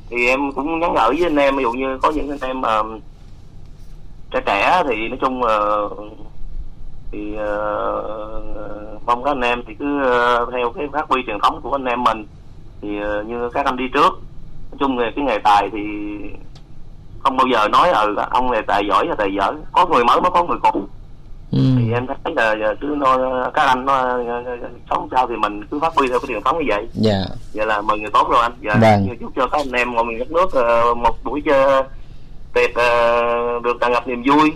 Thì 0.10 0.28
em 0.28 0.52
cũng 0.52 0.80
nhắn 0.80 0.94
nhở 0.94 1.10
với 1.10 1.24
anh 1.24 1.36
em 1.36 1.58
ví 1.58 1.64
dụ 1.64 1.72
như 1.72 1.98
có 2.02 2.12
những 2.12 2.30
anh 2.30 2.50
em 2.50 2.62
mà 2.62 2.82
trẻ 4.32 4.42
trẻ 4.46 4.84
thì 4.90 5.08
nói 5.08 5.18
chung 5.22 5.44
là 5.44 5.80
thì 7.12 7.34
uh, 7.34 9.06
mong 9.06 9.24
các 9.24 9.32
anh 9.32 9.42
em 9.42 9.64
thì 9.68 9.74
cứ 9.80 9.86
uh, 10.00 10.54
theo 10.54 10.72
cái 10.76 10.88
phát 10.94 11.10
huy 11.10 11.22
truyền 11.28 11.40
thống 11.44 11.62
của 11.62 11.72
anh 11.72 11.86
em 11.86 12.04
mình. 12.04 12.26
Thì 12.82 12.90
uh, 13.20 13.28
như 13.28 13.50
các 13.54 13.66
anh 13.66 13.78
đi 13.78 13.86
trước 13.94 14.22
nói 14.72 14.78
chung 14.80 14.98
về 14.98 15.12
cái 15.16 15.26
nghề 15.26 15.38
tài 15.44 15.70
thì 15.72 15.80
không 17.20 17.38
bao 17.38 17.48
giờ 17.54 17.68
nói 17.68 17.90
ừ 17.90 18.16
ông 18.30 18.52
nghề 18.52 18.62
tài 18.68 18.84
giỏi 18.90 19.06
là 19.08 19.16
tài 19.16 19.30
dở 19.38 19.54
có 19.72 19.86
người 19.86 20.04
mới 20.04 20.22
mới 20.22 20.32
có 20.32 20.44
người 20.44 20.58
cũ. 20.62 20.82
Ừ. 21.52 21.60
thì 21.78 21.94
em 21.94 22.08
thấy 22.08 22.34
là 22.36 22.74
cứ 22.82 22.88
nói 22.88 23.20
các 23.54 23.66
anh 23.66 23.86
nó 23.86 24.18
sống 24.90 25.08
sao 25.12 25.28
thì 25.28 25.36
mình 25.36 25.66
cứ 25.72 25.80
phát 25.80 25.94
huy 25.96 26.08
theo 26.08 26.20
cái 26.20 26.28
truyền 26.28 26.44
thống 26.44 26.58
như 26.58 26.66
vậy. 26.68 26.88
Dạ. 26.94 27.26
Vậy 27.54 27.66
là 27.66 27.82
mừng 27.82 28.02
người 28.02 28.12
tốt 28.14 28.28
rồi 28.30 28.42
anh. 28.42 28.52
Dạ 28.62 28.76
vâng. 28.76 29.18
chúc 29.20 29.32
cho 29.36 29.48
các 29.48 29.62
anh 29.62 29.72
em 29.72 29.94
ngồi 29.94 30.06
miền 30.06 30.20
đất 30.20 30.32
nước 30.32 30.50
một 30.98 31.24
buổi 31.24 31.42
chơi 31.46 31.84
tiệc 32.54 32.70
uh, 32.70 33.64
được 33.64 33.78
tràn 33.82 33.92
ngập 33.92 34.08
niềm 34.08 34.24
vui 34.28 34.54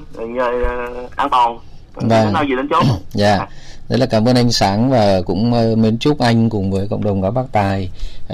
an 1.15 1.29
toàn. 1.29 1.57
Vâng. 1.95 2.33
nói 2.33 2.45
gì 2.49 2.55
đến 2.55 2.67
chốt. 2.69 2.83
Dạ 3.11 3.47
đấy 3.89 3.99
là 3.99 4.05
cảm 4.05 4.27
ơn 4.27 4.35
anh 4.35 4.51
sáng 4.51 4.89
và 4.89 5.21
cũng 5.21 5.53
uh, 5.53 5.77
mến 5.77 5.97
chúc 5.97 6.19
anh 6.19 6.49
cùng 6.49 6.71
với 6.71 6.87
cộng 6.87 7.03
đồng 7.03 7.21
các 7.21 7.31
bác 7.31 7.51
tài 7.51 7.89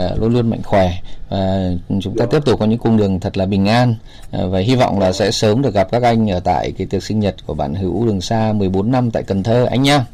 uh, 0.06 0.22
luôn 0.22 0.34
luôn 0.34 0.50
mạnh 0.50 0.62
khỏe. 0.64 0.92
Và 1.30 1.70
chúng 2.02 2.18
ta 2.18 2.26
dạ. 2.26 2.30
tiếp 2.32 2.46
tục 2.46 2.60
có 2.60 2.66
những 2.66 2.80
cung 2.80 2.98
đường 2.98 3.20
thật 3.20 3.38
là 3.38 3.46
bình 3.46 3.66
an 3.66 3.96
uh, 4.38 4.52
và 4.52 4.60
hy 4.60 4.76
vọng 4.76 5.00
là 5.00 5.12
sẽ 5.12 5.32
sớm 5.32 5.62
được 5.62 5.74
gặp 5.74 5.88
các 5.92 6.04
anh 6.04 6.32
ở 6.32 6.40
tại 6.40 6.72
cái 6.78 6.88
tiệc 6.88 7.04
sinh 7.04 7.20
nhật 7.20 7.36
của 7.46 7.54
bạn 7.54 7.76
hữu 7.76 8.06
đường 8.06 8.22
xa 8.22 8.54
14 8.54 8.92
năm 8.92 9.12
tại 9.12 9.24
Cần 9.24 9.44
Thơ 9.44 9.66
anh 9.66 9.82
nhá. 9.82 10.06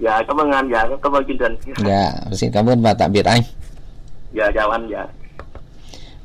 Dạ 0.00 0.22
cảm 0.28 0.40
ơn 0.40 0.52
anh. 0.52 0.70
Dạ 0.72 0.84
cảm 1.02 1.12
ơn 1.12 1.24
chương 1.26 1.38
trình. 1.38 1.74
Dạ 1.86 2.12
xin 2.32 2.52
cảm 2.52 2.66
ơn 2.66 2.82
và 2.82 2.94
tạm 2.94 3.12
biệt 3.12 3.26
anh. 3.26 3.42
Dạ 4.32 4.50
chào 4.54 4.70
anh. 4.70 4.88
Dạ 4.92 5.06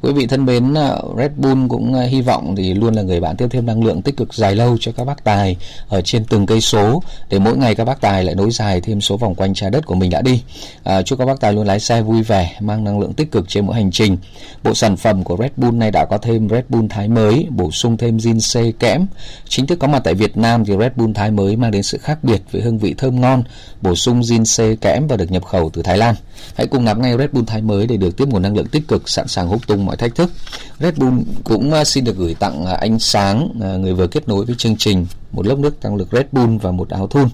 Quý 0.02 0.14
vị 0.14 0.28
thân 0.28 0.46
mến, 0.46 0.74
ờ, 0.74 1.02
Red 1.18 1.32
Bull 1.38 1.68
cũng 1.70 1.94
ờ, 1.94 2.06
hy 2.06 2.22
vọng 2.22 2.56
thì 2.56 2.74
luôn 2.74 2.94
là 2.94 3.02
người 3.02 3.20
bạn 3.20 3.38
tiếp 3.38 3.48
thêm 3.52 3.66
năng 3.66 3.84
lượng 3.84 4.02
tích 4.02 4.18
cực 4.18 4.34
dài 4.34 4.56
lâu 4.56 4.78
cho 4.80 4.92
các 4.92 5.04
bác 5.04 5.24
tài 5.24 5.56
ở 5.88 6.02
trên 6.02 6.26
từng 6.26 6.46
cây 6.46 6.62
số 6.62 7.02
để 7.30 7.40
mỗi 7.40 7.58
ngày 7.58 7.76
các 7.76 7.86
bác 7.86 8.02
tài 8.02 8.24
lại 8.24 8.36
nối 8.36 8.52
dài 8.52 8.82
thêm 8.82 9.02
số 9.02 9.18
vòng 9.18 9.36
quanh 9.36 9.54
trái 9.54 9.70
đất 9.70 9.86
của 9.86 9.96
mình 9.96 10.10
đã 10.10 10.22
đi. 10.22 10.44
À, 10.84 11.02
chúc 11.02 11.20
các 11.20 11.26
bác 11.26 11.40
tài 11.40 11.54
luôn 11.54 11.68
lái 11.68 11.80
xe 11.80 12.02
vui 12.02 12.22
vẻ, 12.22 12.56
mang 12.60 12.84
năng 12.84 13.00
lượng 13.00 13.14
tích 13.14 13.32
cực 13.32 13.50
trên 13.50 13.66
mỗi 13.66 13.76
hành 13.76 13.92
trình. 13.92 14.18
Bộ 14.64 14.74
sản 14.74 14.98
phẩm 14.98 15.24
của 15.24 15.38
Red 15.40 15.52
Bull 15.58 15.78
này 15.78 15.92
đã 15.92 16.06
có 16.06 16.18
thêm 16.18 16.50
Red 16.50 16.64
Bull 16.70 16.88
Thái 16.90 17.08
mới, 17.08 17.48
bổ 17.50 17.72
sung 17.72 17.98
thêm 17.98 18.18
Zin 18.18 18.74
C 18.74 18.80
kẽm. 18.80 19.06
Chính 19.48 19.68
thức 19.68 19.80
có 19.80 19.88
mặt 19.88 20.02
tại 20.04 20.14
Việt 20.14 20.38
Nam 20.38 20.66
thì 20.66 20.74
Red 20.80 20.92
Bull 20.96 21.14
Thái 21.14 21.32
mới 21.32 21.56
mang 21.56 21.72
đến 21.72 21.84
sự 21.84 21.98
khác 21.98 22.24
biệt 22.24 22.42
với 22.52 22.62
hương 22.62 22.78
vị 22.78 22.96
thơm 22.98 23.22
ngon, 23.22 23.44
bổ 23.82 23.96
sung 23.96 24.22
Zin 24.22 24.76
C 24.76 24.82
kẽm 24.82 25.08
và 25.08 25.18
được 25.18 25.32
nhập 25.32 25.46
khẩu 25.46 25.70
từ 25.70 25.82
Thái 25.82 25.98
Lan. 25.98 26.16
Hãy 26.56 26.68
cùng 26.68 26.86
nắm 26.86 27.02
ngay 27.02 27.18
Red 27.18 27.30
Bull 27.32 27.46
Thái 27.48 27.62
mới 27.62 27.88
để 27.88 27.98
được 27.98 28.18
tiếp 28.18 28.28
nguồn 28.28 28.42
năng 28.42 28.56
lượng 28.56 28.68
tích 28.68 28.88
cực 28.88 29.10
sẵn 29.10 29.28
sàng 29.28 29.48
hút 29.48 29.68
tung 29.68 29.86
mọi 29.86 29.98
thách 29.98 30.16
thức. 30.16 30.32
Red 30.80 30.96
Bull 30.98 31.18
cũng 31.44 31.74
à, 31.74 31.84
xin 31.84 32.04
được 32.04 32.18
gửi 32.18 32.36
tặng 32.40 32.66
à, 32.66 32.74
ánh 32.74 32.90
anh 32.90 33.00
Sáng, 33.00 33.50
à, 33.62 33.78
người 33.78 33.94
vừa 33.94 34.08
kết 34.08 34.28
nối 34.28 34.46
với 34.46 34.56
chương 34.58 34.76
trình, 34.78 35.08
một 35.32 35.48
lốc 35.48 35.60
nước 35.60 35.82
tăng 35.82 35.96
lực 35.96 36.08
Red 36.12 36.26
Bull 36.32 36.58
và 36.58 36.72
một 36.72 36.90
áo 36.90 37.08
thun. 37.08 37.30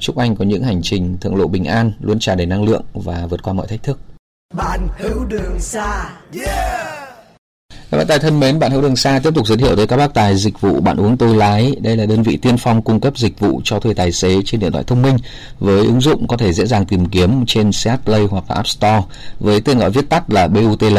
Chúc 0.00 0.16
anh 0.16 0.36
có 0.36 0.44
những 0.44 0.62
hành 0.62 0.80
trình 0.82 1.16
thượng 1.20 1.36
lộ 1.36 1.46
bình 1.46 1.64
an, 1.64 1.92
luôn 2.00 2.18
tràn 2.18 2.38
đầy 2.38 2.46
năng 2.46 2.64
lượng 2.64 2.82
và 2.94 3.26
vượt 3.26 3.42
qua 3.42 3.52
mọi 3.52 3.66
thách 3.66 3.82
thức. 3.82 4.00
Bạn 4.54 4.88
hữu 4.98 5.24
đường 5.24 5.60
xa. 5.60 6.10
Yeah! 6.34 6.85
Các 7.90 7.98
bạn 7.98 8.06
tài 8.06 8.18
thân 8.18 8.40
mến, 8.40 8.58
bạn 8.58 8.70
Hữu 8.70 8.82
Đường 8.82 8.96
xa 8.96 9.20
tiếp 9.22 9.34
tục 9.34 9.46
giới 9.46 9.58
thiệu 9.58 9.76
tới 9.76 9.86
các 9.86 9.96
bác 9.96 10.14
tài 10.14 10.36
dịch 10.36 10.60
vụ 10.60 10.80
bạn 10.80 10.96
uống 10.96 11.16
tôi 11.16 11.36
lái. 11.36 11.76
Đây 11.80 11.96
là 11.96 12.06
đơn 12.06 12.22
vị 12.22 12.36
tiên 12.36 12.56
phong 12.58 12.82
cung 12.82 13.00
cấp 13.00 13.18
dịch 13.18 13.40
vụ 13.40 13.60
cho 13.64 13.80
thuê 13.80 13.94
tài 13.94 14.12
xế 14.12 14.42
trên 14.44 14.60
điện 14.60 14.72
thoại 14.72 14.84
thông 14.86 15.02
minh 15.02 15.16
với 15.58 15.78
ứng 15.78 16.00
dụng 16.00 16.28
có 16.28 16.36
thể 16.36 16.52
dễ 16.52 16.66
dàng 16.66 16.86
tìm 16.86 17.06
kiếm 17.06 17.46
trên 17.46 17.70
CH 17.72 17.88
Play 18.04 18.24
hoặc 18.30 18.44
App 18.48 18.68
Store 18.68 19.02
với 19.40 19.60
tên 19.60 19.78
gọi 19.78 19.90
viết 19.90 20.08
tắt 20.08 20.30
là 20.30 20.48
BUTL. 20.48 20.98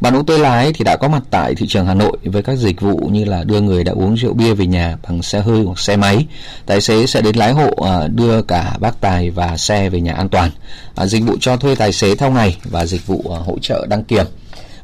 Bạn 0.00 0.16
uống 0.16 0.26
tôi 0.26 0.38
lái 0.38 0.72
thì 0.72 0.84
đã 0.84 0.96
có 0.96 1.08
mặt 1.08 1.22
tại 1.30 1.54
thị 1.54 1.66
trường 1.66 1.86
Hà 1.86 1.94
Nội 1.94 2.16
với 2.24 2.42
các 2.42 2.56
dịch 2.58 2.80
vụ 2.80 2.96
như 2.96 3.24
là 3.24 3.44
đưa 3.44 3.60
người 3.60 3.84
đã 3.84 3.92
uống 3.92 4.14
rượu 4.14 4.34
bia 4.34 4.54
về 4.54 4.66
nhà 4.66 4.96
bằng 5.08 5.22
xe 5.22 5.40
hơi 5.40 5.62
hoặc 5.64 5.78
xe 5.78 5.96
máy. 5.96 6.26
Tài 6.66 6.80
xế 6.80 7.06
sẽ 7.06 7.20
đến 7.20 7.36
lái 7.36 7.52
hộ 7.52 7.70
à, 7.84 8.08
đưa 8.08 8.42
cả 8.42 8.76
bác 8.80 9.00
tài 9.00 9.30
và 9.30 9.56
xe 9.56 9.90
về 9.90 10.00
nhà 10.00 10.12
an 10.12 10.28
toàn. 10.28 10.50
À, 10.94 11.06
dịch 11.06 11.22
vụ 11.24 11.36
cho 11.40 11.56
thuê 11.56 11.74
tài 11.74 11.92
xế 11.92 12.14
theo 12.14 12.30
ngày 12.30 12.56
và 12.64 12.86
dịch 12.86 13.06
vụ 13.06 13.24
à, 13.34 13.38
hỗ 13.46 13.58
trợ 13.58 13.86
đăng 13.86 14.04
kiểm 14.04 14.26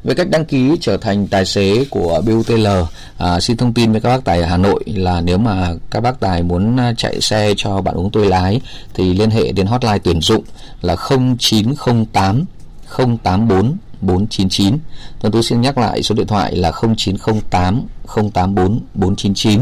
về 0.03 0.13
cách 0.13 0.29
đăng 0.29 0.45
ký 0.45 0.71
trở 0.81 0.97
thành 0.97 1.27
tài 1.27 1.45
xế 1.45 1.85
của 1.89 2.21
BUTL, 2.25 2.67
à, 3.17 3.39
xin 3.39 3.57
thông 3.57 3.73
tin 3.73 3.91
với 3.91 4.01
các 4.01 4.09
bác 4.09 4.25
tài 4.25 4.39
ở 4.39 4.45
Hà 4.45 4.57
Nội 4.57 4.83
là 4.85 5.21
nếu 5.21 5.37
mà 5.37 5.73
các 5.91 5.99
bác 5.99 6.19
tài 6.19 6.43
muốn 6.43 6.77
à, 6.77 6.93
chạy 6.97 7.21
xe 7.21 7.53
cho 7.57 7.81
bạn 7.81 7.95
uống 7.95 8.11
tôi 8.11 8.27
lái 8.27 8.61
thì 8.93 9.13
liên 9.13 9.29
hệ 9.29 9.51
đến 9.51 9.67
hotline 9.67 9.99
tuyển 10.03 10.21
dụng 10.21 10.43
là 10.81 10.95
0908 11.37 12.45
084 12.97 13.77
499. 14.01 14.77
Tuấn 15.19 15.31
Tú 15.31 15.41
xin 15.41 15.61
nhắc 15.61 15.77
lại 15.77 16.03
số 16.03 16.15
điện 16.15 16.27
thoại 16.27 16.55
là 16.55 16.71
0908 16.71 17.81
084 18.15 18.79
499. 18.93 19.61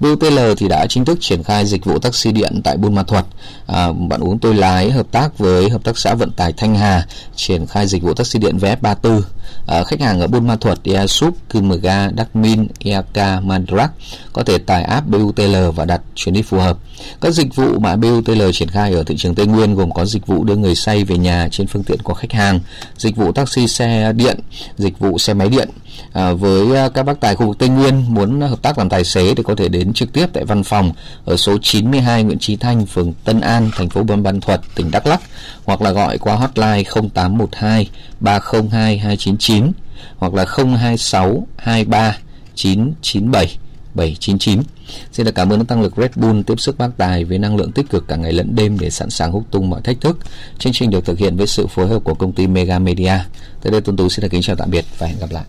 BUTL 0.00 0.38
thì 0.56 0.68
đã 0.68 0.86
chính 0.86 1.04
thức 1.04 1.18
triển 1.20 1.42
khai 1.42 1.66
dịch 1.66 1.84
vụ 1.84 1.98
taxi 1.98 2.32
điện 2.32 2.60
tại 2.64 2.76
Buôn 2.76 2.94
Ma 2.94 3.02
Thuột. 3.02 3.24
À, 3.66 3.92
bạn 3.92 4.20
uống 4.20 4.38
tôi 4.38 4.54
lái 4.54 4.90
hợp 4.90 5.06
tác 5.10 5.38
với 5.38 5.70
hợp 5.70 5.84
tác 5.84 5.98
xã 5.98 6.14
vận 6.14 6.30
tải 6.30 6.52
Thanh 6.52 6.74
Hà 6.74 7.06
triển 7.36 7.66
khai 7.66 7.86
dịch 7.86 8.02
vụ 8.02 8.14
taxi 8.14 8.38
điện 8.38 8.56
VF34. 8.56 9.20
À, 9.66 9.84
khách 9.84 10.00
hàng 10.00 10.20
ở 10.20 10.26
Buôn 10.26 10.46
Ma 10.46 10.56
Thuột, 10.56 10.78
Ea 10.84 11.06
Súp, 11.06 11.36
Cư 11.50 11.60
Đắc 12.14 12.36
Min, 12.36 12.66
Eak, 12.84 13.42
Mandrak 13.42 13.90
có 14.32 14.42
thể 14.42 14.58
tải 14.58 14.82
app 14.82 15.06
BUTL 15.06 15.56
và 15.74 15.84
đặt 15.84 16.00
chuyến 16.14 16.34
đi 16.34 16.42
phù 16.42 16.58
hợp. 16.58 16.78
Các 17.20 17.30
dịch 17.30 17.54
vụ 17.54 17.78
mà 17.78 17.96
BUTL 17.96 18.42
triển 18.52 18.68
khai 18.68 18.92
ở 18.92 19.02
thị 19.04 19.16
trường 19.18 19.34
Tây 19.34 19.46
Nguyên 19.46 19.74
gồm 19.74 19.92
có 19.92 20.04
dịch 20.04 20.26
vụ 20.26 20.44
đưa 20.44 20.56
người 20.56 20.74
say 20.74 21.04
về 21.04 21.18
nhà 21.18 21.48
trên 21.50 21.66
phương 21.66 21.84
tiện 21.84 22.02
của 22.02 22.14
khách 22.14 22.32
hàng, 22.32 22.60
dịch 22.96 23.16
vụ 23.16 23.32
taxi 23.32 23.68
xe 23.68 24.12
điện, 24.12 24.40
dịch 24.76 24.98
vụ 24.98 25.18
xe 25.18 25.34
máy 25.34 25.48
điện. 25.48 25.68
À, 26.12 26.32
với 26.32 26.76
à, 26.76 26.88
các 26.88 27.02
bác 27.02 27.20
tài 27.20 27.34
khu 27.34 27.46
vực 27.46 27.58
Tây 27.58 27.68
Nguyên 27.68 28.14
muốn 28.14 28.40
hợp 28.40 28.62
tác 28.62 28.78
làm 28.78 28.88
tài 28.88 29.04
xế 29.04 29.34
thì 29.34 29.42
có 29.42 29.54
thể 29.54 29.68
đến 29.68 29.92
trực 29.92 30.12
tiếp 30.12 30.26
tại 30.32 30.44
văn 30.44 30.62
phòng 30.62 30.92
ở 31.24 31.36
số 31.36 31.58
92 31.62 32.24
Nguyễn 32.24 32.38
Chí 32.38 32.56
Thanh, 32.56 32.86
phường 32.86 33.12
Tân 33.24 33.40
An, 33.40 33.70
thành 33.76 33.88
phố 33.88 34.02
Buôn 34.02 34.22
Ban 34.22 34.40
Thuật, 34.40 34.60
tỉnh 34.74 34.90
Đắk 34.90 35.06
Lắk 35.06 35.20
hoặc 35.64 35.82
là 35.82 35.90
gọi 35.90 36.18
qua 36.18 36.36
hotline 36.36 36.82
0812 37.14 37.90
302 38.20 38.98
299 38.98 39.72
hoặc 40.16 40.34
là 40.34 40.44
026 40.56 41.46
23 41.56 42.16
997 42.54 43.58
799. 43.96 44.62
Xin 45.12 45.26
được 45.26 45.34
cảm 45.34 45.52
ơn 45.52 45.64
tăng 45.64 45.82
lực 45.82 45.94
Red 45.96 46.10
Bull 46.16 46.42
tiếp 46.42 46.60
sức 46.60 46.78
bác 46.78 46.88
tài 46.96 47.24
với 47.24 47.38
năng 47.38 47.56
lượng 47.56 47.72
tích 47.72 47.90
cực 47.90 48.08
cả 48.08 48.16
ngày 48.16 48.32
lẫn 48.32 48.54
đêm 48.54 48.78
để 48.78 48.90
sẵn 48.90 49.10
sàng 49.10 49.32
hút 49.32 49.44
tung 49.50 49.70
mọi 49.70 49.80
thách 49.80 50.00
thức. 50.00 50.18
Chương 50.58 50.72
trình 50.72 50.90
được 50.90 51.04
thực 51.04 51.18
hiện 51.18 51.36
với 51.36 51.46
sự 51.46 51.66
phối 51.66 51.88
hợp 51.88 52.04
của 52.04 52.14
công 52.14 52.32
ty 52.32 52.46
Mega 52.46 52.78
Media. 52.78 53.18
Tới 53.62 53.72
đây 53.72 53.80
Tuấn 53.80 53.96
Tú 53.96 54.08
xin 54.08 54.22
được 54.22 54.28
kính 54.28 54.42
chào 54.42 54.56
tạm 54.56 54.70
biệt 54.70 54.84
và 54.98 55.06
hẹn 55.06 55.18
gặp 55.18 55.30
lại. 55.30 55.44